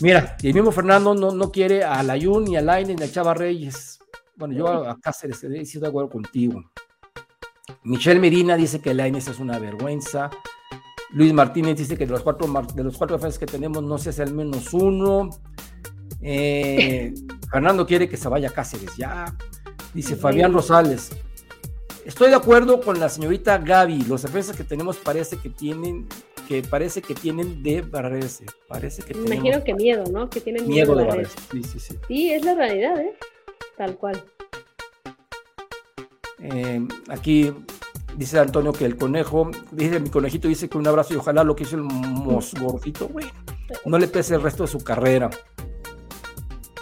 [0.00, 3.10] Mira, y el mismo Fernando no, no quiere a Layun, ni a Laine, ni a
[3.10, 3.98] Chava Reyes.
[4.36, 6.62] Bueno, yo a, Cáceres estoy de acuerdo contigo.
[7.82, 10.30] Michelle Medina dice que Laines es una vergüenza.
[11.10, 14.10] Luis Martínez dice que de los cuatro, de los cuatro defensas que tenemos no se
[14.10, 15.30] hace al menos uno.
[16.20, 17.14] Eh,
[17.50, 19.36] Fernando quiere que se vaya a Cáceres ya.
[19.92, 21.10] Dice Fabián Rosales.
[22.04, 24.04] Estoy de acuerdo con la señorita Gaby.
[24.04, 26.06] Los defensas que tenemos parece que tienen
[26.48, 28.44] que parece que tienen de barrerse.
[28.68, 30.28] Parece que Me imagino que miedo, ¿no?
[30.28, 31.36] Que tienen miedo, de barrerse.
[31.50, 31.98] Sí, sí, sí.
[32.08, 33.14] Sí, es la realidad, ¿eh?
[33.76, 34.22] Tal cual.
[36.44, 37.54] Eh, aquí
[38.18, 41.56] dice Antonio que el conejo, dice mi conejito, dice que un abrazo y ojalá lo
[41.56, 43.26] que hizo el mosgordito, güey,
[43.86, 45.30] no le pese el resto de su carrera.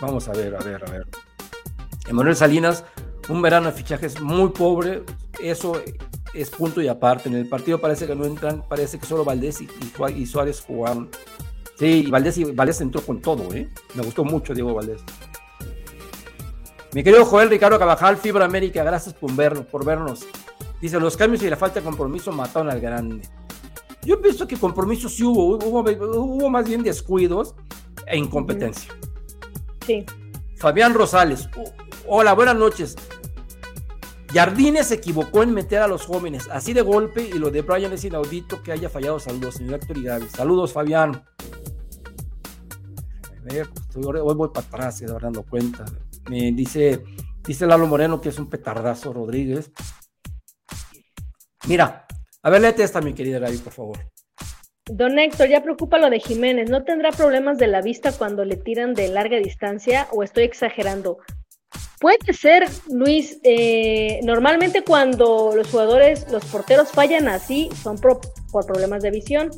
[0.01, 1.07] Vamos a ver, a ver, a ver.
[2.09, 2.85] Emanuel Salinas,
[3.29, 5.05] un verano de fichajes muy pobre,
[5.41, 5.81] eso
[6.35, 7.29] es punto y aparte.
[7.29, 11.09] En el partido parece que no entran, parece que solo Valdés y, Suárez jugaron.
[11.79, 13.69] Sí, y Valdés, y Valdés entró con todo, ¿eh?
[13.95, 15.03] Me gustó mucho Diego Valdés.
[16.93, 20.27] Mi querido Joel Ricardo Cabajal, Fibra América, gracias por, vernos, por vernos.
[20.79, 23.27] Dice, los cambios y la falta de compromiso mataron al grande.
[24.03, 27.55] Yo pienso que compromiso sí hubo, hubo, hubo más bien descuidos
[28.07, 28.93] e incompetencia.
[29.87, 30.05] Sí.
[30.57, 31.49] Fabián Rosales,
[32.07, 32.95] hola, buenas noches.
[34.33, 37.93] Jardines se equivocó en meter a los jóvenes así de golpe y lo de Brian
[37.93, 39.19] es inaudito que haya fallado.
[39.19, 41.25] Saludos, señor Héctor y Saludos, Fabián.
[43.95, 45.85] hoy voy para atrás, se dando cuenta.
[46.29, 47.03] Me dice
[47.47, 49.71] Dice Lalo Moreno que es un petardazo Rodríguez.
[51.67, 52.07] Mira,
[52.43, 53.99] a ver, léete esta, mi querida Gaby, por favor.
[54.87, 56.69] Don Héctor, ya preocupa lo de Jiménez.
[56.71, 61.19] ¿No tendrá problemas de la vista cuando le tiran de larga distancia o estoy exagerando?
[62.01, 63.39] Puede ser, Luis.
[63.45, 68.21] Eh, normalmente cuando los jugadores, los porteros fallan así, son por,
[68.67, 69.51] problemas de visión.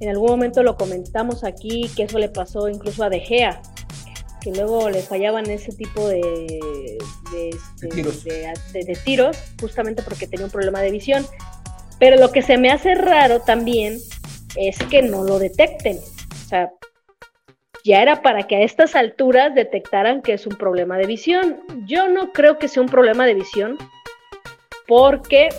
[0.00, 3.60] En algún momento lo comentamos aquí que eso le pasó incluso a De Gea,
[4.40, 6.20] que luego le fallaban ese tipo de,
[7.32, 11.26] de, este, de tiros, justamente porque tenía un problema de visión.
[11.98, 13.98] Pero lo que se me hace raro también
[14.56, 15.98] es que no lo detecten.
[15.98, 16.72] O sea,
[17.84, 21.60] ya era para que a estas alturas detectaran que es un problema de visión.
[21.86, 23.78] Yo no creo que sea un problema de visión
[24.86, 25.50] porque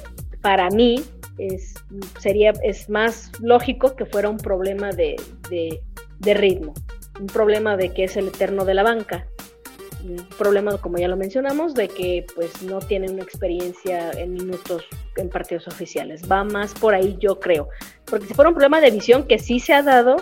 [0.41, 1.03] para mí
[1.37, 1.75] es,
[2.19, 5.15] sería, es más lógico que fuera un problema de,
[5.49, 6.73] de ritmo,
[7.21, 9.27] un problema de que es el eterno de la banca
[10.03, 14.85] un problema, como ya lo mencionamos, de que pues no tiene una experiencia en minutos
[15.15, 16.29] en partidos oficiales.
[16.29, 17.69] Va más por ahí, yo creo.
[18.05, 20.17] Porque si fuera un problema de visión que sí se ha dado,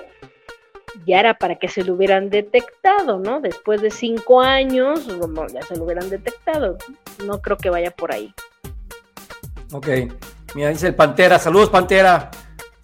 [1.06, 3.40] ya era para que se lo hubieran detectado, ¿no?
[3.42, 5.08] Después de cinco años,
[5.54, 6.78] ya se lo hubieran detectado.
[7.26, 8.34] No creo que vaya por ahí.
[9.72, 9.88] Ok.
[10.56, 11.38] Mira, dice el Pantera.
[11.40, 12.32] Saludos, Pantera.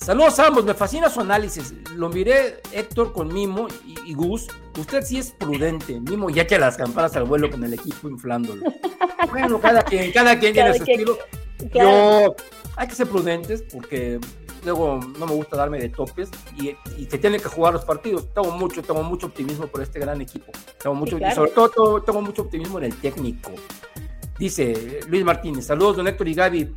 [0.06, 1.73] Saludos a ambos, me fascina su análisis.
[1.95, 3.68] Lo miré Héctor con Mimo
[4.06, 4.48] y, Gus.
[4.77, 5.99] Usted sí es prudente.
[5.99, 8.61] Mimo ya echa las campanas al vuelo con el equipo inflándolo.
[9.32, 11.18] bueno, cada quien, cada quien tiene su estilo.
[11.73, 12.36] Yo,
[12.76, 14.19] hay que ser prudentes porque
[14.64, 16.76] luego no me gusta darme de topes y,
[17.10, 18.32] se tienen que jugar los partidos.
[18.32, 20.52] Tengo mucho, tengo mucho optimismo por este gran equipo.
[20.84, 23.53] Tengo mucho, y sobre todo tengo mucho optimismo en el técnico.
[24.38, 26.76] Dice Luis Martínez, saludos don Héctor y Gaby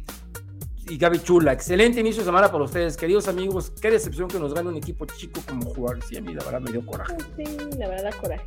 [0.89, 1.53] y Gaby Chula.
[1.53, 3.73] Excelente inicio de semana para ustedes, queridos amigos.
[3.81, 5.99] Qué decepción que nos gane un equipo chico como jugar.
[6.03, 7.17] Sí, a mí la verdad me dio coraje.
[7.37, 7.45] Sí,
[7.79, 8.45] la verdad, coraje.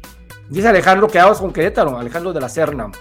[0.49, 2.91] Dice Alejandro que hagas con Querétaro, Alejandro de la Serna.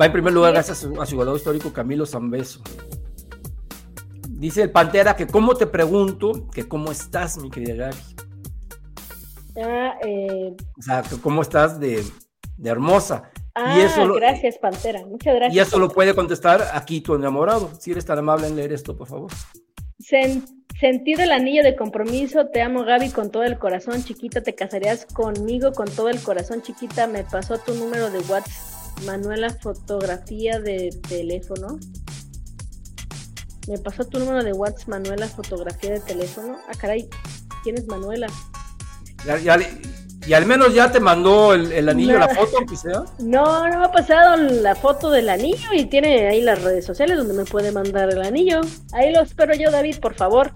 [0.00, 2.62] Va en primer lugar gracias a su, jugador histórico Camilo Zambeso.
[4.28, 7.96] Dice el Pantera que cómo te pregunto que cómo estás, mi querida Gaby.
[9.62, 10.54] Ah, eh...
[10.78, 12.04] O sea, que cómo estás de,
[12.58, 13.30] de hermosa.
[13.58, 15.00] Ah, y eso gracias, Pantera.
[15.06, 15.54] Muchas gracias.
[15.54, 17.70] Y eso lo puede contestar aquí tu enamorado.
[17.80, 19.30] Si eres tan amable en leer esto, por favor.
[20.78, 22.48] sentido el anillo de compromiso.
[22.48, 24.04] Te amo, Gaby, con todo el corazón.
[24.04, 26.60] Chiquita, te casarías conmigo con todo el corazón.
[26.60, 29.06] Chiquita, me pasó tu número de WhatsApp.
[29.06, 31.78] Manuela, fotografía de teléfono.
[33.68, 36.58] Me pasó tu número de WhatsApp, Manuela, fotografía de teléfono.
[36.68, 37.08] Ah, caray,
[37.62, 38.26] ¿quién es Manuela?
[39.24, 39.58] Ya, ya,
[40.26, 43.04] y al menos ya te mandó el, anillo, la foto, aunque sea.
[43.20, 47.16] No, no me ha pasado la foto del anillo y tiene ahí las redes sociales
[47.16, 48.60] donde me puede mandar el anillo.
[48.92, 50.50] Ahí lo espero yo, David, por favor.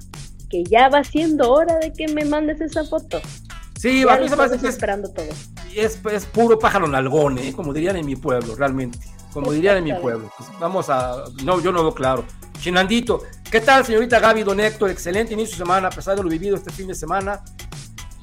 [0.49, 3.21] Que ya va siendo hora de que me mandes esa foto.
[3.79, 5.29] Sí, a mí se me hace esperando todo.
[5.77, 7.53] Es, es puro pájaro nalgón, ¿eh?
[7.55, 8.99] como dirían en mi pueblo, realmente.
[9.33, 10.33] Como dirían en mi pueblo.
[10.37, 11.23] Pues vamos a.
[11.45, 12.25] No, yo no veo claro.
[12.61, 14.91] Chinandito, ¿qué tal, señorita Gaby, don Héctor?
[14.91, 17.41] Excelente inicio de semana, a pesar de lo vivido este fin de semana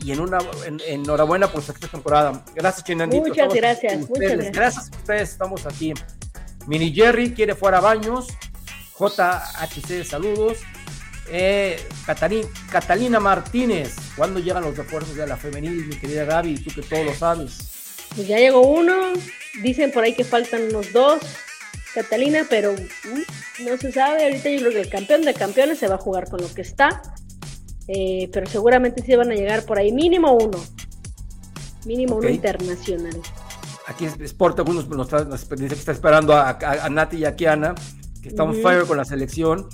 [0.08, 2.42] y en una en, enhorabuena por esta temporada.
[2.56, 3.28] Gracias, Chinandito.
[3.28, 4.56] Muchas gracias, muchas gracias.
[4.56, 5.94] Gracias a ustedes, estamos aquí.
[6.66, 8.28] Mini Jerry quiere fuera baños.
[8.98, 10.60] JHC, saludos.
[11.30, 11.78] Eh,
[12.72, 16.56] Catalina, Martínez, ¿cuándo llegan los refuerzos de la femenil, mi querida Gaby?
[16.60, 17.58] Tú que todo lo sabes.
[18.16, 18.96] Pues ya llegó uno,
[19.62, 21.20] dicen por ahí que faltan unos dos,
[21.94, 24.24] Catalina, pero mm, no se sabe.
[24.24, 26.62] Ahorita yo creo que el campeón de campeones se va a jugar con lo que
[26.62, 27.02] está.
[27.88, 30.58] Eh, pero seguramente sí van a llegar por ahí, mínimo uno,
[31.86, 33.16] mínimo uno internacional.
[33.88, 36.58] Aquí Sport algunos nos, está, dice que está esperando a,
[36.90, 37.74] Nati y a Kiana,
[38.22, 39.70] que estamos fire con la selección.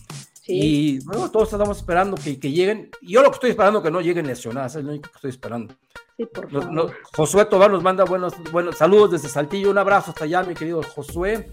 [0.46, 2.92] Y bueno, todos estamos esperando que, lleguen.
[3.02, 5.30] Y yo lo que estoy esperando que no lleguen lesionadas, es lo único que estoy
[5.32, 5.74] esperando.
[6.18, 6.94] Sí, por favor.
[7.16, 9.72] Josué Tobar nos manda buenos, buenos saludos desde Saltillo.
[9.72, 11.50] Un abrazo hasta allá, mi querido Josué.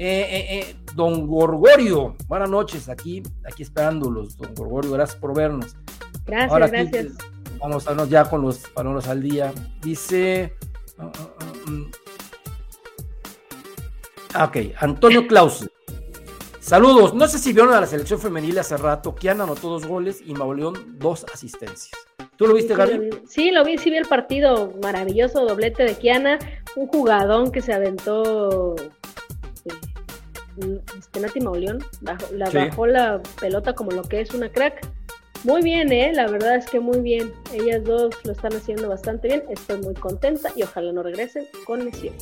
[0.00, 5.74] Eh, eh, eh, don Gorgorio, buenas noches, aquí, aquí esperándolos, don Gorgorio, gracias por vernos.
[6.24, 7.06] Gracias, gracias.
[7.58, 9.52] vamos a vernos ya con los balones al día.
[9.82, 10.54] Dice.
[10.98, 11.90] Ah, ah, ah, mm.
[14.44, 15.68] ok, Antonio Claus.
[16.60, 17.12] Saludos.
[17.14, 19.16] No sé si vieron a la selección femenil hace rato.
[19.16, 21.90] Kiana anotó dos goles y Mauleón dos asistencias.
[22.36, 23.10] ¿Tú lo viste, Gaby?
[23.26, 26.38] Sí, lo vi, sí vi el partido maravilloso, doblete de Kiana,
[26.76, 28.76] un jugadón que se aventó
[30.96, 34.86] este, Nati Mauleón, la bajó la pelota como lo que es una crack.
[35.44, 36.12] Muy bien, ¿eh?
[36.12, 37.32] La verdad es que muy bien.
[37.52, 39.44] Ellas dos lo están haciendo bastante bien.
[39.48, 42.14] Estoy muy contenta y ojalá no regresen con lesión.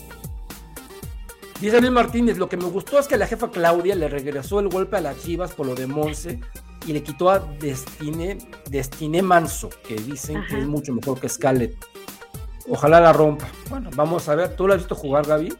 [1.61, 4.69] Dice Luis Martínez, lo que me gustó es que la jefa Claudia le regresó el
[4.69, 6.39] golpe a las Chivas por lo de Monse
[6.87, 8.37] y le quitó a Destine,
[8.69, 11.75] Destine Manso, que dicen que es mucho mejor que Scarlett.
[12.69, 13.49] Ojalá la rompa.
[13.71, 14.55] Bueno, vamos a ver.
[14.55, 15.57] ¿Tú la has visto jugar, Gaby?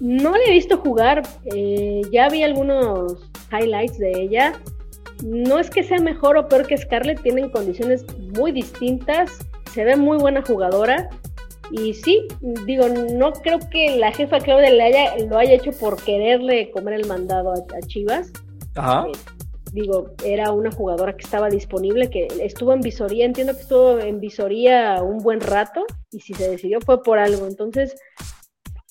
[0.00, 1.22] No la he visto jugar,
[1.54, 4.52] eh, ya vi algunos highlights de ella.
[5.24, 8.04] No es que sea mejor o peor que Scarlett, tienen condiciones
[8.36, 9.38] muy distintas,
[9.72, 11.08] se ve muy buena jugadora.
[11.70, 12.28] Y sí,
[12.66, 16.94] digo, no creo que la jefa Claudia le haya, lo haya hecho por quererle comer
[16.94, 18.30] el mandado a, Chivas.
[18.76, 19.06] Ajá.
[19.08, 19.12] Eh,
[19.72, 24.20] digo, era una jugadora que estaba disponible, que estuvo en visoría, entiendo que estuvo en
[24.20, 27.46] visoría un buen rato, y si se decidió fue por algo.
[27.46, 27.96] Entonces,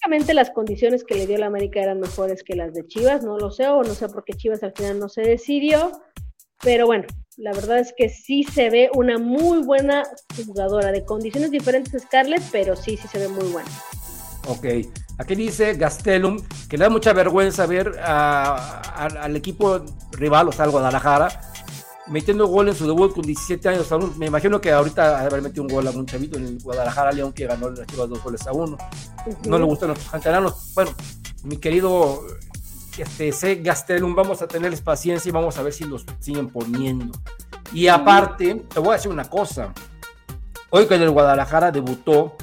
[0.06, 3.40] obviamente las condiciones que le dio la América eran mejores que las de Chivas, no
[3.40, 5.91] lo sé, o no sé por qué Chivas al final no se decidió,
[6.61, 7.06] pero bueno,
[7.38, 10.03] la verdad es que sí se ve una muy buena
[10.45, 13.69] jugadora, de condiciones diferentes Scarlett, pero sí, sí se ve muy buena.
[14.48, 14.88] Ok,
[15.18, 20.72] aquí dice Gastelum que le da mucha vergüenza ver al equipo rival, o sea, al
[20.72, 21.30] Guadalajara,
[22.07, 23.88] metiendo gol en su debut con 17 años.
[24.18, 27.34] Me imagino que ahorita haber metido un gol a un chavito en el Guadalajara, León,
[27.34, 28.77] que ganó las dos goles a uno.
[29.48, 30.73] No le gustan los canteranos.
[30.73, 30.91] Bueno,
[31.44, 32.22] mi querido
[32.98, 33.56] este, C.
[33.56, 37.18] Gastelum, vamos a tenerles paciencia y vamos a ver si los siguen poniendo.
[37.73, 39.73] Y aparte, te voy a decir una cosa.
[40.69, 42.36] Hoy que en el Guadalajara debutó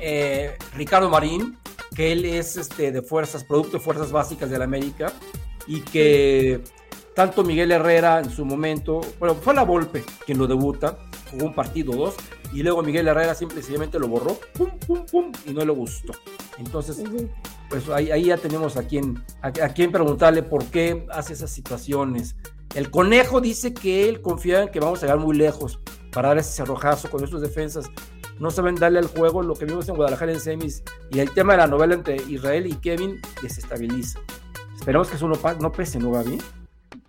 [0.00, 1.58] eh, Ricardo Marín,
[1.94, 5.12] que él es este, de fuerzas, producto de fuerzas básicas de la América,
[5.66, 6.62] y que
[7.18, 10.98] tanto Miguel Herrera en su momento, bueno, fue la Volpe quien lo debuta,
[11.32, 12.14] jugó un partido dos,
[12.52, 16.12] y luego Miguel Herrera simplemente lo borró, pum, pum, pum, y no le gustó.
[16.58, 17.02] Entonces,
[17.70, 22.36] pues ahí, ya tenemos a quien, a, quien preguntarle por qué hace esas situaciones.
[22.76, 25.80] El conejo dice que él confía en que vamos a llegar muy lejos
[26.12, 27.90] para dar ese cerrojazo con nuestras defensas
[28.38, 31.54] no saben darle al juego lo que vimos en Guadalajara en semis y el tema
[31.54, 34.20] de la novela entre Israel y Kevin desestabiliza.
[34.76, 36.38] Esperamos que eso no, pese, ¿no, Gaby?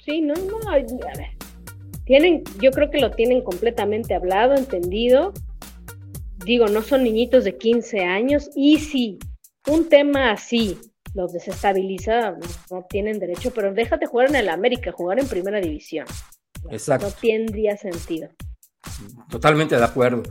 [0.03, 1.29] Sí, no, no, a ver.
[2.05, 5.33] Tienen, yo creo que lo tienen completamente hablado, entendido.
[6.45, 9.19] Digo, no son niñitos de 15 años y si
[9.67, 10.79] un tema así
[11.13, 12.35] los desestabiliza,
[12.71, 16.05] no, tienen derecho, pero déjate jugar en el América, jugar en primera división.
[16.69, 17.07] Exacto.
[17.07, 18.29] No tendría sentido.
[19.29, 20.23] Totalmente de acuerdo.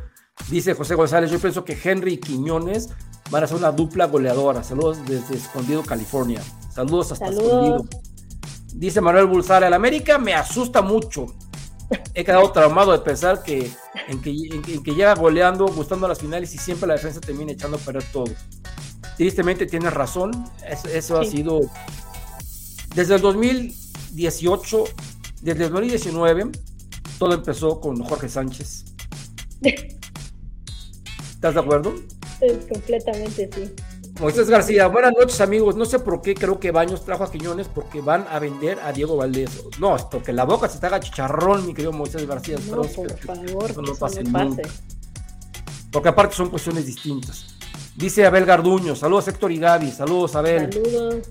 [0.51, 2.91] Dice José González, yo pienso que Henry y Quiñones
[3.31, 4.63] van a ser una dupla goleadora.
[4.63, 6.41] Saludos desde Escondido, California.
[6.73, 7.85] Saludos hasta Escondido.
[8.79, 11.27] Dice Manuel Bulsara, el América me asusta mucho.
[12.15, 13.73] He quedado traumado de pensar que
[14.07, 14.33] en, que
[14.85, 18.33] que llega goleando, gustando las finales y siempre la defensa termina echando a perder todo.
[19.17, 20.31] Tristemente tienes razón,
[20.95, 21.59] eso, ha sido
[22.95, 24.85] desde el 2018,
[25.43, 26.53] desde el 2019,
[27.19, 28.85] todo empezó con Jorge Sánchez.
[31.31, 31.97] ¿Estás de acuerdo?
[32.71, 33.75] completamente, sí.
[34.21, 35.77] Moisés García, buenas noches amigos.
[35.77, 38.93] No sé por qué creo que Baños trajo a Quiñones porque van a vender a
[38.93, 39.63] Diego Valdés.
[39.79, 42.57] No, porque la boca se te haga chicharrón, mi querido Moisés García.
[42.69, 44.25] No, por favor, no pase,
[45.93, 47.47] Porque aparte son cuestiones distintas.
[47.95, 50.73] Dice Abel Garduño, saludos Héctor y Gaby, saludos Abel.
[50.73, 51.29] Saludos.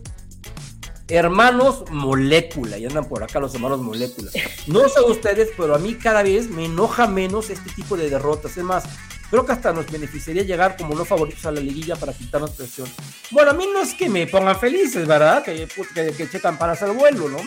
[1.10, 4.30] Hermanos molécula, y andan por acá los hermanos molécula.
[4.68, 8.58] No sé ustedes, pero a mí cada vez me enoja menos este tipo de derrotas.
[8.58, 8.84] Es más,
[9.30, 12.88] Creo que hasta nos beneficiaría llegar como no favoritos a la liguilla para quitarnos presión.
[13.30, 15.44] Bueno, a mí no es que me pongan felices, ¿verdad?
[15.44, 17.40] Que, que, checan para hacer vuelo, ¿no?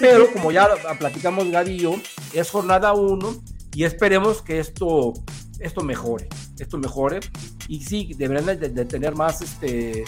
[0.00, 0.68] Pero como ya
[0.98, 1.94] platicamos Gaby y yo,
[2.32, 3.40] es jornada uno
[3.72, 5.12] y esperemos que esto,
[5.60, 7.20] esto mejore, esto mejore.
[7.68, 10.04] Y sí, deberían de, tener más, este,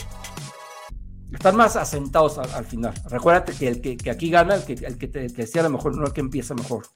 [1.37, 2.95] estar más asentados al, final.
[3.09, 6.07] Recuérdate que el que, aquí gana, el que, el que, el que lo mejor, no
[6.07, 6.87] el que empieza mejor.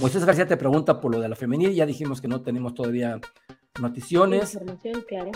[0.00, 3.18] Moisés García te pregunta por lo de la femenil, ya dijimos que no tenemos todavía
[3.80, 4.58] noticiones.
[5.08, 5.30] claro.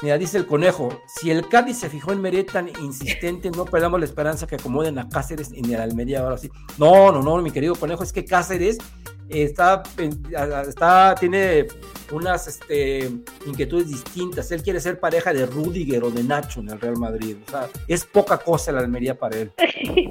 [0.00, 3.98] Mira, dice el conejo, si el Cádiz se fijó en Meret tan insistente, no perdamos
[3.98, 6.48] la esperanza que acomoden a Cáceres en el Almería ahora sí.
[6.78, 8.78] No, no, no, mi querido conejo, es que Cáceres
[9.28, 9.82] está,
[10.68, 11.66] está tiene
[12.12, 13.10] unas este,
[13.46, 14.50] inquietudes distintas.
[14.50, 17.36] Él quiere ser pareja de Rudiger o de Nacho en el Real Madrid.
[17.46, 19.52] O sea, es poca cosa la Almería para él.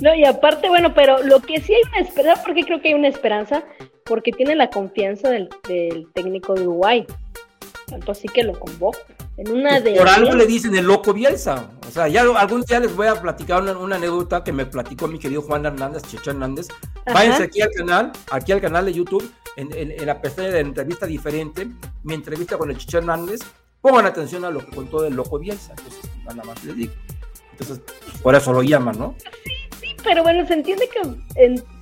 [0.00, 2.94] No, y aparte, bueno, pero lo que sí hay una esperanza, porque creo que hay
[2.94, 3.64] una esperanza,
[4.04, 5.48] porque tiene la confianza del,
[6.14, 7.06] técnico de Uruguay.
[7.90, 9.00] Tanto así que lo convoca.
[9.36, 11.70] En una de Por algo le dicen el loco Bielsa.
[11.88, 15.18] O sea, ya algún día les voy a platicar una, anécdota que me platicó mi
[15.18, 16.68] querido Juan Hernández, Checha Hernández.
[17.12, 21.66] Váyanse aquí al canal, aquí al canal de YouTube, en, la pestaña de entrevista diferente,
[22.04, 23.40] mi entrevista con el Checha Hernández.
[23.80, 25.72] Pongan atención a lo que contó el loco Bielsa.
[25.76, 26.92] Entonces, nada más les digo.
[27.52, 27.80] Entonces,
[28.22, 29.14] por eso lo llaman, ¿no?
[29.44, 31.00] Sí, sí, pero bueno, se entiende que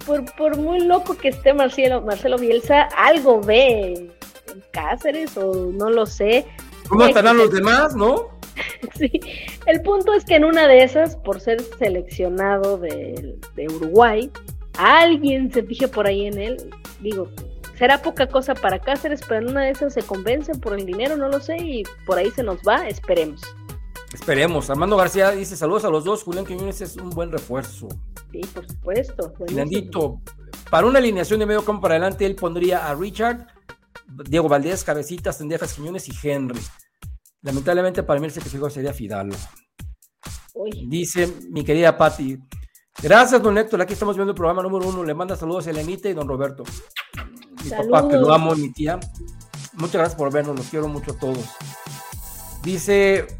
[0.06, 4.17] por, muy loco que esté Marcelo, Marcelo Bielsa, algo ve en
[4.72, 6.46] Cáceres o no lo sé.
[6.88, 8.28] ¿Cómo estarán los demás, no?
[8.96, 9.10] sí,
[9.66, 14.30] el punto es que en una de esas, por ser seleccionado de, de Uruguay,
[14.78, 16.70] alguien se fije por ahí en él,
[17.00, 17.28] digo,
[17.78, 21.16] será poca cosa para Cáceres, pero en una de esas se convencen por el dinero,
[21.16, 23.42] no lo sé, y por ahí se nos va, esperemos.
[24.12, 24.70] Esperemos.
[24.70, 26.22] Armando García dice saludos a los dos.
[26.22, 27.88] Julián Quiñones es un buen refuerzo.
[28.32, 29.34] Sí, por supuesto.
[29.38, 30.20] Fernandito,
[30.70, 33.46] para una alineación de medio campo para adelante, él pondría a Richard,
[34.06, 36.60] Diego Valdés, Cabecitas, Tendejas, Quiñones y Henry.
[37.42, 39.36] Lamentablemente para mí el sacrificio sería Fidalgo.
[40.86, 42.38] Dice mi querida Patti.
[43.00, 43.80] Gracias, don Héctor.
[43.80, 45.04] Aquí estamos viendo el programa número uno.
[45.04, 46.64] Le manda saludos a Elenita y don Roberto.
[47.64, 48.98] Mi papá, que lo amo, mi tía.
[49.74, 50.56] Muchas gracias por vernos.
[50.56, 51.44] Los quiero mucho a todos.
[52.62, 53.38] Dice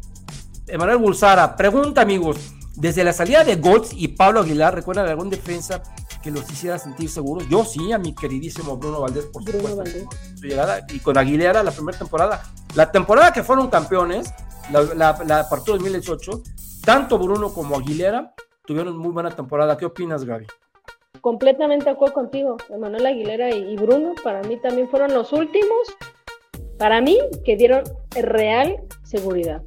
[0.67, 1.57] Emanuel Bulsara.
[1.57, 2.53] Pregunta, amigos.
[2.75, 5.83] Desde la salida de Goltz y Pablo Aguilar, ¿recuerdan algún defensa
[6.21, 7.47] que los hiciera sentir seguros?
[7.49, 10.09] Yo sí, a mi queridísimo Bruno Valdés, por supuesto.
[10.35, 12.43] Su llegada, y con Aguilera la primera temporada.
[12.75, 14.33] La temporada que fueron campeones,
[14.71, 16.43] la, la, la partido 2018,
[16.85, 18.33] tanto Bruno como Aguilera
[18.65, 19.77] tuvieron muy buena temporada.
[19.77, 20.45] ¿Qué opinas, Gaby?
[21.21, 22.57] Completamente de acuerdo contigo.
[22.69, 25.87] Emanuel Aguilera y, Bruno, para mí también fueron los últimos,
[26.77, 29.61] para mí, que dieron real seguridad.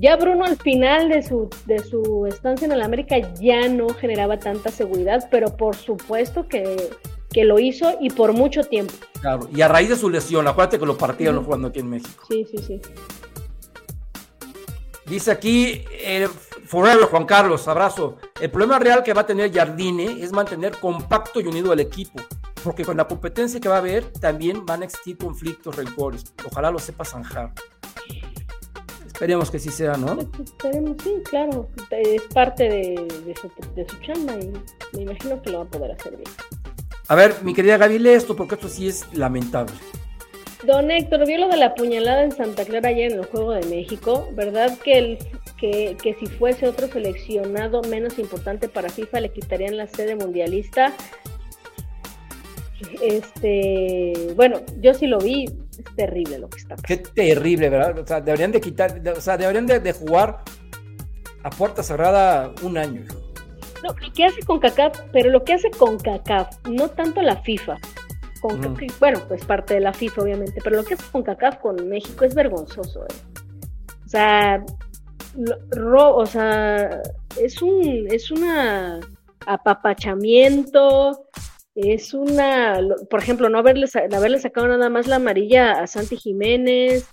[0.00, 4.38] Ya Bruno al final de su, de su estancia en el América ya no generaba
[4.38, 6.90] tanta seguridad, pero por supuesto que,
[7.32, 8.94] que, lo hizo y por mucho tiempo.
[9.20, 12.24] Claro, y a raíz de su lesión, acuérdate que lo partieron jugando aquí en México.
[12.28, 12.80] Sí, sí, sí.
[15.04, 16.28] Dice aquí, eh,
[16.66, 18.18] Forever, Juan Carlos, abrazo.
[18.40, 22.22] El problema real que va a tener Jardine es mantener compacto y unido al equipo,
[22.62, 26.22] porque con la competencia que va a haber también van a existir conflictos, rencores.
[26.46, 27.52] Ojalá lo sepa zanjar.
[29.18, 30.16] Esperemos que sí sea, ¿no?
[30.44, 31.68] Esperemos, sí, claro.
[31.90, 34.52] Es parte de, su, de su chamba y
[34.96, 36.30] me imagino que lo va a poder hacer bien.
[37.08, 39.72] A ver, mi querida Gaby, lee esto porque esto sí es lamentable.
[40.62, 43.66] Don Héctor, vio lo de la puñalada en Santa Clara ayer en el Juego de
[43.66, 44.28] México.
[44.34, 45.18] ¿Verdad que, el,
[45.56, 50.92] que, que, si fuese otro seleccionado menos importante para FIFA le quitarían la sede mundialista?
[53.02, 56.86] Este, bueno, yo sí lo vi, es terrible lo que está pasando.
[56.86, 57.98] Qué terrible, ¿verdad?
[57.98, 60.42] O sea, deberían de quitar, o sea, deberían de, de jugar
[61.42, 63.02] a puerta cerrada un año.
[63.82, 67.36] No, lo que hace con CACAF, pero lo que hace con CACAF, no tanto la
[67.36, 67.78] FIFA,
[68.98, 72.24] bueno, pues parte de la FIFA, obviamente, pero lo que hace con CACAF con México
[72.24, 73.04] es vergonzoso.
[73.04, 73.14] ¿eh?
[74.04, 74.64] O sea,
[75.96, 77.02] o sea,
[77.40, 79.00] es un, es una
[79.46, 81.26] apapachamiento,
[81.78, 87.06] es una, por ejemplo, no haberle, haberle sacado nada más la amarilla a Santi Jiménez,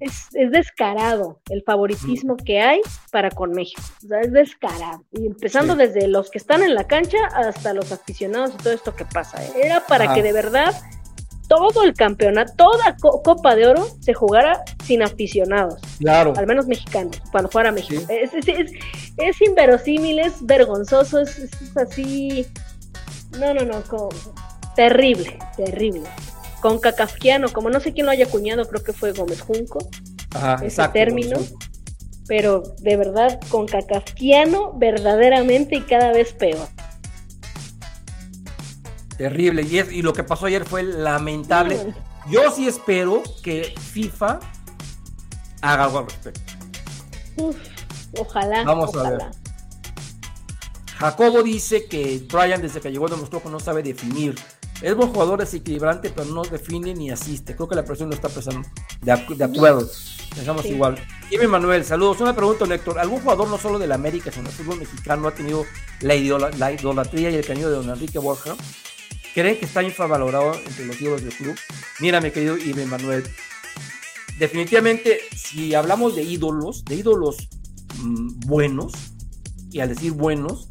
[0.00, 2.80] es, descarado el favoritismo que hay
[3.10, 3.82] para con México.
[4.04, 5.04] O sea, es descarado.
[5.12, 8.94] Y empezando desde los que están en la cancha hasta los aficionados y todo esto
[8.94, 9.44] que pasa.
[9.44, 9.50] ¿eh?
[9.62, 10.74] Era para que de verdad
[11.48, 15.80] todo el campeonato, toda Copa de Oro se jugara sin aficionados.
[15.98, 16.34] Claro.
[16.36, 18.02] Al menos mexicanos, cuando jugara México.
[18.08, 18.32] Es,
[19.16, 22.46] es, inverosímil, es vergonzoso, es, así.
[23.32, 23.82] No, no, no,
[24.74, 26.08] terrible, terrible
[26.60, 29.78] con cacafquiano, como no sé quién lo haya acuñado, creo que fue Gómez Junco,
[30.62, 31.38] ese término,
[32.26, 36.68] pero de verdad con cacafquiano verdaderamente y cada vez peor.
[39.16, 41.94] Terrible, y, y lo que pasó ayer fue lamentable.
[42.30, 44.38] Yo sí espero que FIFA
[45.62, 46.52] haga algo al respecto.
[48.16, 48.62] ojalá.
[48.64, 49.20] Vamos a ver.
[50.98, 54.34] Jacobo dice que Brian desde que llegó demostró que no sabe definir
[54.80, 57.56] es buen jugador, desequilibrante, pero no define ni asiste.
[57.56, 58.68] Creo que la presión no está pesando.
[59.00, 59.88] De, acuerdo.
[60.34, 60.96] Pensamos igual.
[61.30, 62.20] Dime Manuel, saludos.
[62.20, 62.98] Una pregunta, Héctor.
[63.00, 65.64] ¿Algún jugador no solo del América, sino del fútbol mexicano ha tenido
[66.00, 68.54] la, idolatría y el cariño de don Enrique Borja?
[69.34, 71.56] ¿Creen que está infravalorado entre los ídolos del club?
[71.98, 73.24] Mira, mi querido Ibe Manuel.
[74.38, 77.48] Definitivamente, si hablamos de ídolos, de ídolos
[77.96, 78.92] mm, buenos,
[79.72, 80.68] y al decir buenos,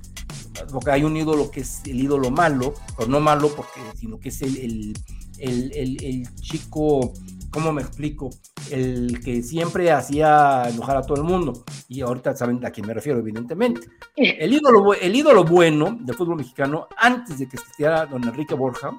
[0.71, 4.29] porque hay un ídolo que es el ídolo malo, pero no malo porque, sino que
[4.29, 4.93] es el,
[5.39, 7.13] el, chico,
[7.51, 8.29] ¿cómo me explico?
[8.71, 11.63] El que siempre hacía enojar a todo el mundo.
[11.87, 13.81] Y ahorita saben a quién me refiero, evidentemente.
[14.17, 18.97] El ídolo, el ídolo bueno del fútbol mexicano, antes de que existiera don Enrique Borja,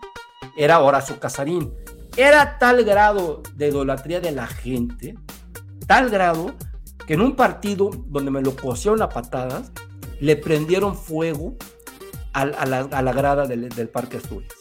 [0.56, 1.72] era Horacio Casarín.
[2.16, 5.16] Era tal grado de idolatría de la gente,
[5.86, 6.54] tal grado,
[7.06, 9.72] que en un partido donde me lo cosieron a patadas,
[10.20, 11.56] le prendieron fuego
[12.32, 14.52] a, la, grada del, Parque Asturias.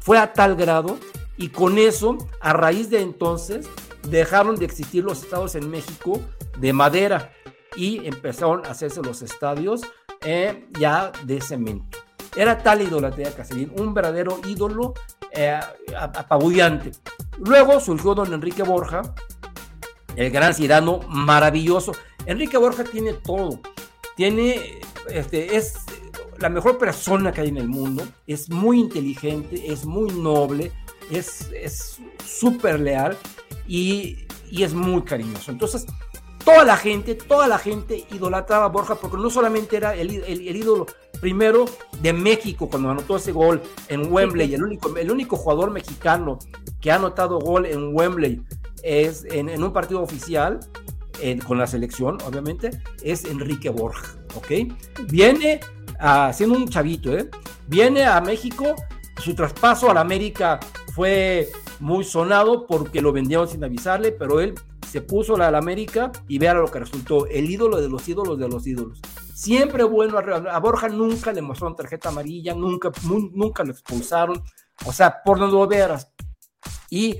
[0.00, 0.98] Fue a tal grado
[1.36, 3.68] y con eso, a raíz de entonces,
[4.08, 6.20] dejaron de existir los estados en México
[6.58, 7.32] de madera
[7.76, 9.82] y empezaron a hacerse los estadios
[10.22, 11.98] eh, ya de cemento.
[12.36, 14.94] Era tal idolatría Casarín, un verdadero ídolo
[15.32, 15.58] eh,
[15.96, 16.92] apabullante.
[17.38, 19.02] Luego surgió don Enrique Borja,
[20.16, 21.92] el gran cirano maravilloso.
[22.26, 23.60] Enrique Borja tiene todo.
[24.18, 24.80] Tiene
[25.10, 25.74] este, es
[26.38, 30.72] la mejor persona que hay en el mundo, es muy inteligente, es muy noble,
[31.10, 33.16] es súper leal
[33.66, 35.52] y, y es muy cariñoso.
[35.52, 35.86] Entonces,
[36.44, 40.86] toda la gente, toda la gente idolatraba a Borja porque no solamente era el, ídolo
[41.20, 41.66] primero
[42.00, 46.38] de México cuando anotó ese gol en Wembley, el único, el único jugador mexicano
[46.80, 48.42] que ha anotado gol en Wembley
[48.82, 50.60] es en, un partido oficial
[51.46, 52.70] con la selección, obviamente,
[53.02, 54.72] es Enrique Borja, ¿ok?
[55.08, 55.60] Viene
[56.32, 57.28] siendo un chavito, ¿eh?
[57.66, 58.74] Viene a México,
[59.18, 60.60] su traspaso a la América
[60.94, 61.48] fue
[61.80, 64.54] muy sonado porque lo vendieron sin avisarle, pero él
[64.88, 68.38] se puso la, la América y vea lo que resultó, el ídolo de los ídolos
[68.38, 69.00] de los ídolos.
[69.34, 74.42] Siempre bueno, a Borja nunca le mostraron tarjeta amarilla, nunca, nunca lo expulsaron,
[74.84, 76.10] o sea, por donde lo veras.
[76.90, 77.16] Y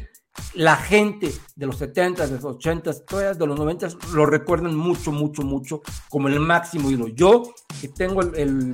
[0.54, 2.92] la gente de los 70, de los 80,
[3.34, 7.08] de los 90 lo recuerdan mucho, mucho, mucho como el máximo ídolo.
[7.08, 7.42] Yo,
[7.80, 8.72] que tengo el,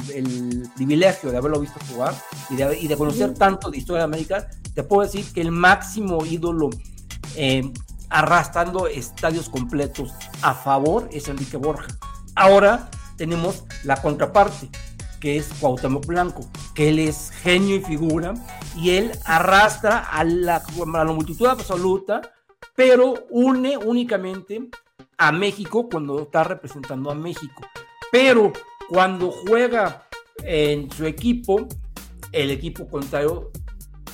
[0.77, 2.15] privilegio de haberlo visto jugar
[2.51, 5.51] y de, y de conocer tanto de historia de América, te puedo decir que el
[5.51, 6.71] máximo ídolo
[7.37, 7.71] eh,
[8.11, 10.13] arrastrando estadios completos
[10.43, 11.89] a favor es Enrique Borja.
[12.35, 14.69] Ahora tenemos la contraparte,
[15.25, 18.35] que es Cuauhtémoc Blanco, que él es genio y figura,
[18.77, 22.21] y él arrastra a la, a la multitud absoluta,
[22.77, 24.69] pero une únicamente
[25.17, 27.63] a México cuando está representando a México.
[28.13, 28.53] Pero
[28.91, 30.07] cuando juega
[30.43, 31.69] en su equipo,
[32.31, 33.51] el equipo contrario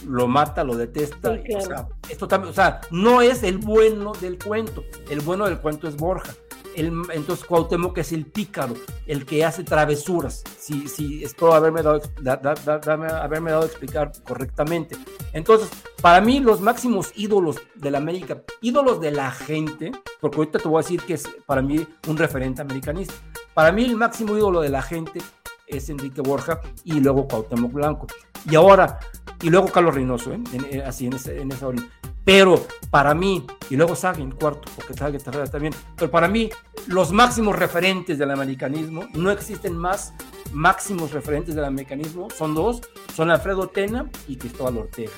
[0.07, 1.32] lo mata, lo detesta.
[1.32, 4.85] o, sea, esto también, o sea, no es el bueno del cuento.
[5.11, 6.32] El bueno del cuento es Borja.
[6.77, 8.75] El, entonces Cuauhtémoc es el pícaro,
[9.07, 10.43] el que hace travesuras.
[10.59, 14.97] Si, si espero haberme dado, haberme dado a explicar correctamente.
[15.33, 15.69] Entonces,
[16.01, 20.69] para mí, los máximos ídolos de la América, ídolos de la gente, porque ahorita te
[20.69, 23.15] voy a decir que es para mí un referente americanista.
[23.55, 25.21] Para mí, el máximo ídolo de la gente
[25.67, 28.07] es Enrique Borja y luego Cuauhtémoc Blanco.
[28.49, 28.99] Y ahora,
[29.43, 30.41] y luego Carlos Reynoso, ¿eh?
[30.71, 31.89] eh así en, ese, en esa orilla.
[32.25, 36.51] Pero para mí, y luego en cuarto, porque Sagan también, pero para mí,
[36.87, 40.12] los máximos referentes del americanismo, no existen más
[40.53, 42.83] máximos referentes del americanismo, son dos,
[43.15, 45.12] son Alfredo Tena y Cristóbal Ortega.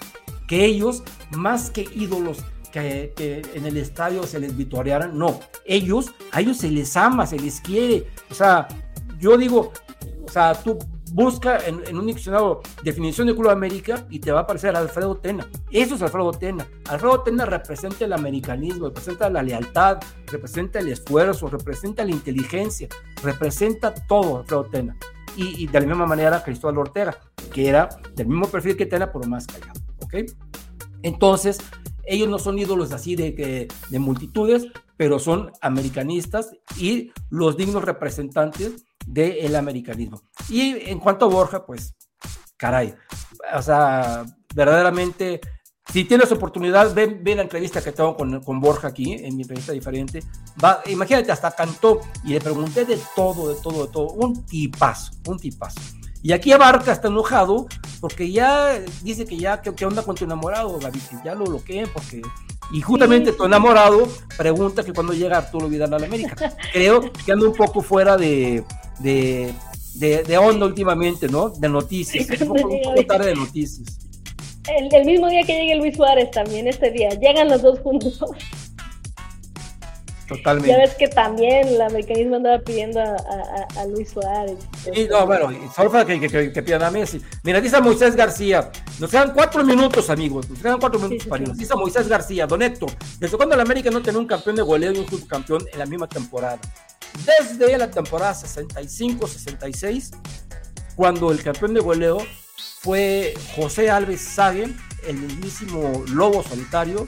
[0.47, 6.13] Que ellos, más que ídolos que, que, en el estadio se les vitorearan, no, ellos,
[6.31, 8.69] a ellos se les ama, se les quiere, o sea,
[9.19, 9.73] yo digo,
[10.25, 10.79] o sea, tú
[11.13, 15.47] busca en, un diccionario definición de Club América y te va a aparecer Alfredo Tena.
[15.71, 16.67] Eso es Alfredo Tena.
[16.89, 22.89] Alfredo Tena representa el americanismo, representa la lealtad, representa el esfuerzo, representa la inteligencia,
[23.23, 24.97] representa todo Alfredo Tena.
[25.35, 27.17] Y, de la misma manera Cristóbal Ortega,
[27.55, 29.81] que era del mismo perfil que Tena, pero más callado.
[30.01, 30.15] ¿Ok?
[31.03, 31.59] Entonces,
[32.05, 34.67] ellos no son ídolos así de, de multitudes,
[34.99, 40.21] pero son americanistas y los dignos representantes del americanismo.
[40.49, 41.95] Y en cuanto a Borja, pues,
[42.57, 42.95] caray,
[43.55, 44.25] o sea,
[44.55, 45.41] verdaderamente,
[45.93, 49.73] si tienes oportunidad, ve, la entrevista que tengo con, con, Borja aquí, en mi entrevista
[49.73, 50.23] diferente.
[50.63, 54.07] Va, imagínate, hasta cantó y le pregunté de todo, de todo, de todo.
[54.13, 55.81] Un tipazo, un tipazo.
[56.23, 57.67] Y aquí Abarca está enojado
[58.01, 61.01] porque ya dice que ya, ¿qué, onda con tu enamorado, Gaby?
[61.01, 62.23] Que ya lo bloqueen porque
[62.73, 64.09] y justamente tu enamorado
[64.39, 66.37] pregunta que cuando llega Arturo Vidal a la América.
[66.73, 68.65] Creo que anda un poco fuera de,
[69.01, 69.53] de,
[69.95, 71.51] de, onda últimamente, ¿no?
[71.51, 72.29] De noticias.
[72.41, 73.99] un, poco, tarde de noticias.
[74.69, 77.11] El, el, mismo día que llegue Luis Suárez también, este día.
[77.11, 78.21] Llegan los dos juntos.
[80.29, 80.71] Totalmente.
[80.71, 83.17] Ya ves que también el americanismo andaba pidiendo a,
[83.77, 84.57] a, Luis Suárez.
[84.95, 87.21] Sí, no, bueno, solo para que, que, que, pidan a Messi.
[87.43, 91.59] Mira, dice Moisés García, nos quedan cuatro minutos, amigos, nos quedan cuatro minutos para irnos.
[91.59, 94.93] Dice Moisés García, Don Héctor, desde cuando la América no tenía un campeón de goleo
[94.93, 96.59] y un subcampeón en la misma temporada.
[97.25, 100.11] Desde la temporada 65-66,
[100.97, 102.19] cuando el campeón de goleo
[102.81, 104.69] fue José Alves Sague,
[105.07, 107.07] el mismísimo Lobo Solitario,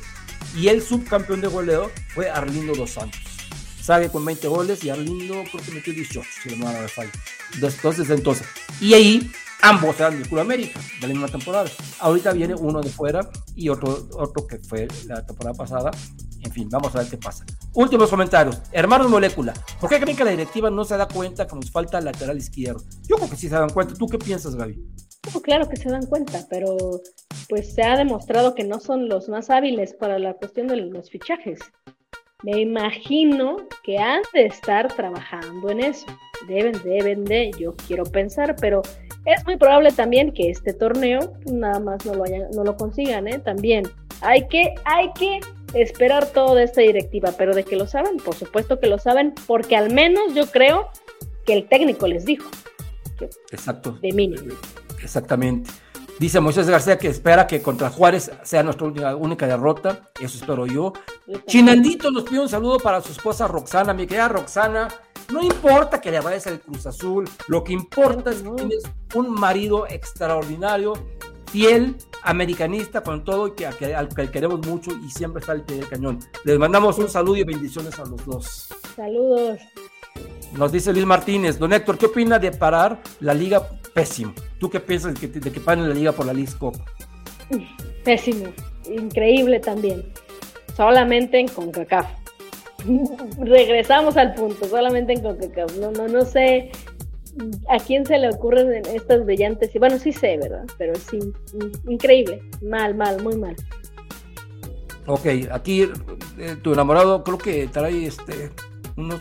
[0.54, 3.20] y el subcampeón de goleo fue Arlindo Dos Santos.
[3.80, 7.10] Sague con 20 goles y Arlindo creo que metió 18, si no me fallo.
[7.54, 8.46] Entonces, entonces.
[8.80, 9.30] Y ahí
[9.64, 11.70] ambos eran de Club América, de la misma temporada.
[12.00, 15.90] Ahorita viene uno de fuera y otro, otro que fue la temporada pasada.
[16.42, 17.44] En fin, vamos a ver qué pasa.
[17.72, 18.60] Últimos comentarios.
[18.70, 22.00] Hermanos Molécula, ¿por qué creen que la directiva no se da cuenta que nos falta
[22.00, 22.84] lateral izquierdo?
[23.08, 23.94] Yo creo que sí se dan cuenta.
[23.94, 24.78] ¿Tú qué piensas, Gaby?
[25.42, 26.76] claro que se dan cuenta, pero
[27.48, 31.10] pues se ha demostrado que no son los más hábiles para la cuestión de los
[31.10, 31.60] fichajes.
[32.44, 36.04] Me imagino que han de estar trabajando en eso.
[36.46, 38.82] Deben, deben de, yo quiero pensar, pero
[39.24, 43.38] es muy probable también que este torneo nada más no lo, no lo consigan, ¿eh?
[43.38, 43.84] También
[44.20, 45.40] hay que, hay que
[45.72, 49.32] esperar todo de esta directiva, pero de que lo saben, por supuesto que lo saben,
[49.46, 50.90] porque al menos yo creo
[51.46, 52.50] que el técnico les dijo.
[53.52, 53.92] Exacto.
[54.02, 54.54] De mínimo.
[55.02, 55.70] Exactamente.
[56.18, 60.10] Dice Moisés García que espera que contra Juárez sea nuestra única, única derrota.
[60.20, 60.92] Eso espero yo.
[61.46, 63.92] Chinandito nos pide un saludo para su esposa Roxana.
[63.92, 64.88] Mi querida Roxana,
[65.32, 68.82] no importa que le vayas al Cruz Azul, lo que importa es que tienes
[69.14, 70.92] un marido extraordinario,
[71.50, 75.76] fiel, americanista con todo y que, al que queremos mucho y siempre está al pie
[75.76, 76.20] del cañón.
[76.44, 78.68] Les mandamos un saludo y bendiciones a los dos.
[78.94, 79.58] Saludos.
[80.52, 84.34] Nos dice Luis Martínez, don Héctor, ¿qué opina de parar la liga pésimo?
[84.58, 86.76] ¿Tú qué piensas de que, de que paren la liga por la League Cup?
[88.04, 88.52] Pésimo,
[88.90, 90.04] increíble también.
[90.76, 92.06] Solamente en CONCACAF.
[93.38, 95.76] Regresamos al punto, solamente en CONCACAF.
[95.78, 96.70] No, no, no sé
[97.68, 99.74] a quién se le ocurren estas brillantes.
[99.74, 100.64] Y bueno, sí sé, ¿verdad?
[100.78, 101.18] Pero sí,
[101.88, 102.42] increíble.
[102.62, 103.56] Mal, mal, muy mal.
[105.06, 105.82] Ok, aquí
[106.38, 108.50] eh, tu enamorado creo que trae este,
[108.96, 109.20] unos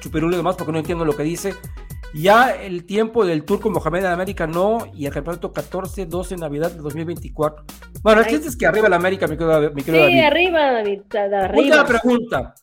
[0.00, 1.54] chupirules más porque no entiendo lo que dice.
[2.14, 6.78] Ya el tiempo del Turco Mohamed en América no, y el campeonato 14-12 Navidad de
[6.78, 7.64] 2024.
[8.02, 11.02] Bueno, el chiste es que arriba la América, mi querido, mi querido sí, arriba, David.
[11.12, 11.52] Arriba.
[11.56, 12.54] Última pregunta.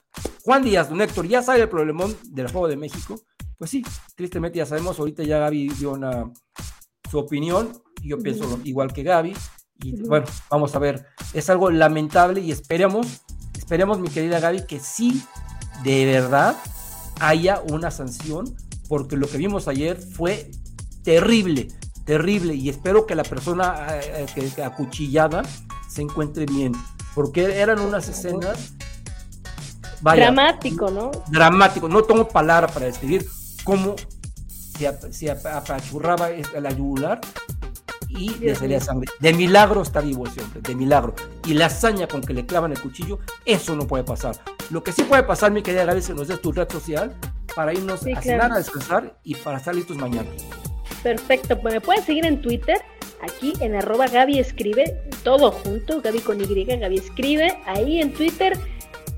[0.43, 3.19] Juan Díaz, don Héctor, ¿ya sabe el problemón del Juego de México?
[3.57, 3.83] Pues sí,
[4.15, 6.31] tristemente ya sabemos, ahorita ya Gaby dio una,
[7.09, 9.33] su opinión, y yo pienso igual que Gaby,
[9.83, 13.21] y bueno, vamos a ver, es algo lamentable y esperemos,
[13.57, 15.21] esperemos mi querida Gaby, que sí,
[15.83, 16.55] de verdad,
[17.19, 18.55] haya una sanción,
[18.91, 20.51] porque lo que vimos ayer fue
[21.05, 21.69] terrible,
[22.03, 25.43] terrible, y espero que la persona eh, que, acuchillada
[25.87, 26.73] se encuentre bien,
[27.15, 28.73] porque eran unas escenas...
[30.01, 31.09] dramático, ¿no?
[31.29, 33.25] Dramático, no tengo palabra para describir
[33.63, 33.95] cómo
[35.09, 36.27] se, apachurraba
[36.59, 37.21] la yugular
[38.17, 39.07] y le salía sangre.
[39.19, 41.15] De milagro está vivo ese hombre, de milagro.
[41.45, 44.35] Y la hazaña con que le clavan el cuchillo, eso no puede pasar.
[44.69, 47.15] Lo que sí puede pasar, mi querida Gaby, se nos des tu red social
[47.55, 50.29] para irnos a cenar, a descansar y para estar listos mañana.
[51.03, 52.77] Perfecto, pues me pueden seguir en Twitter,
[53.21, 58.57] aquí en arroba Gaby Escribe, todo junto, Gaby con Y, Gaby Escribe, ahí en Twitter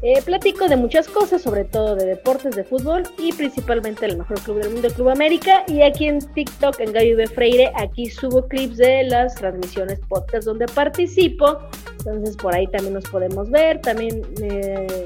[0.05, 4.37] eh, platico de muchas cosas, sobre todo de deportes, de fútbol y principalmente el mejor
[4.41, 5.63] club del mundo, Club América.
[5.65, 10.45] Y aquí en TikTok, en Gallo de Freire, aquí subo clips de las transmisiones podcast
[10.45, 11.57] donde participo.
[11.99, 13.79] Entonces por ahí también nos podemos ver.
[13.79, 14.21] También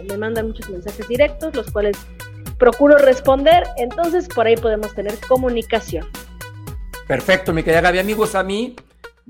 [0.10, 1.96] me mandan muchos mensajes directos, los cuales
[2.58, 3.68] procuro responder.
[3.78, 6.08] Entonces por ahí podemos tener comunicación.
[7.08, 8.00] Perfecto, mi querida Gaby.
[8.00, 8.76] Amigos, a mí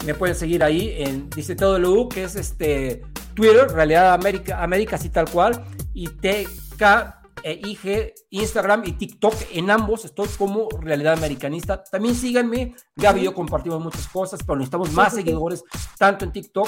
[0.05, 3.01] me pueden seguir ahí en Dice W, que es este
[3.37, 6.81] Twitter, Realidad América, América así tal cual, y TK
[7.43, 11.83] e IG, Instagram y TikTok, en ambos estoy como Realidad Americanista.
[11.83, 15.63] También síganme, Gaby y yo compartimos muchas cosas, pero necesitamos más seguidores,
[15.99, 16.67] tanto en TikTok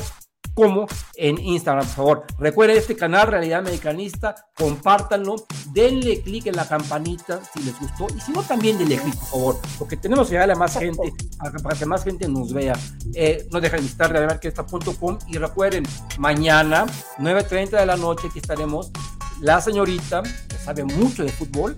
[0.59, 2.25] como en Instagram, por favor.
[2.37, 5.35] Recuerden este canal Realidad Americanista, compártanlo,
[5.71, 9.27] denle clic en la campanita si les gustó y si no también denle clic, por
[9.29, 11.13] favor, porque tenemos que llegarle a más gente,
[11.63, 12.77] para que más gente nos vea.
[13.13, 15.83] Eh, no dejen de visitar realidadamericasta.com y recuerden,
[16.17, 16.85] mañana,
[17.19, 18.91] 9.30 de la noche, aquí estaremos
[19.39, 21.77] la señorita, que sabe mucho de fútbol,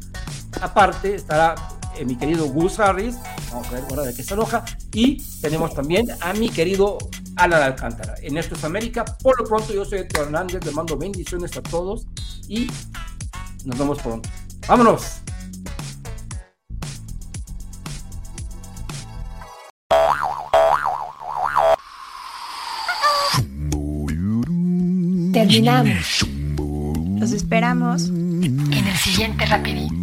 [0.60, 1.54] aparte estará
[2.02, 3.16] eh, mi querido Gus Harris,
[3.52, 6.98] vamos a ver ahora de qué se enoja, y tenemos también a mi querido
[7.36, 8.16] Alan Alcántara.
[8.22, 11.62] En Esto es América, por lo pronto yo soy Héctor Hernández, les mando bendiciones a
[11.62, 12.08] todos
[12.48, 12.68] y
[13.66, 14.30] nos vemos pronto.
[14.68, 15.22] ¡Vámonos!
[25.34, 26.26] Terminamos.
[27.20, 30.02] Los esperamos en el siguiente rapidito.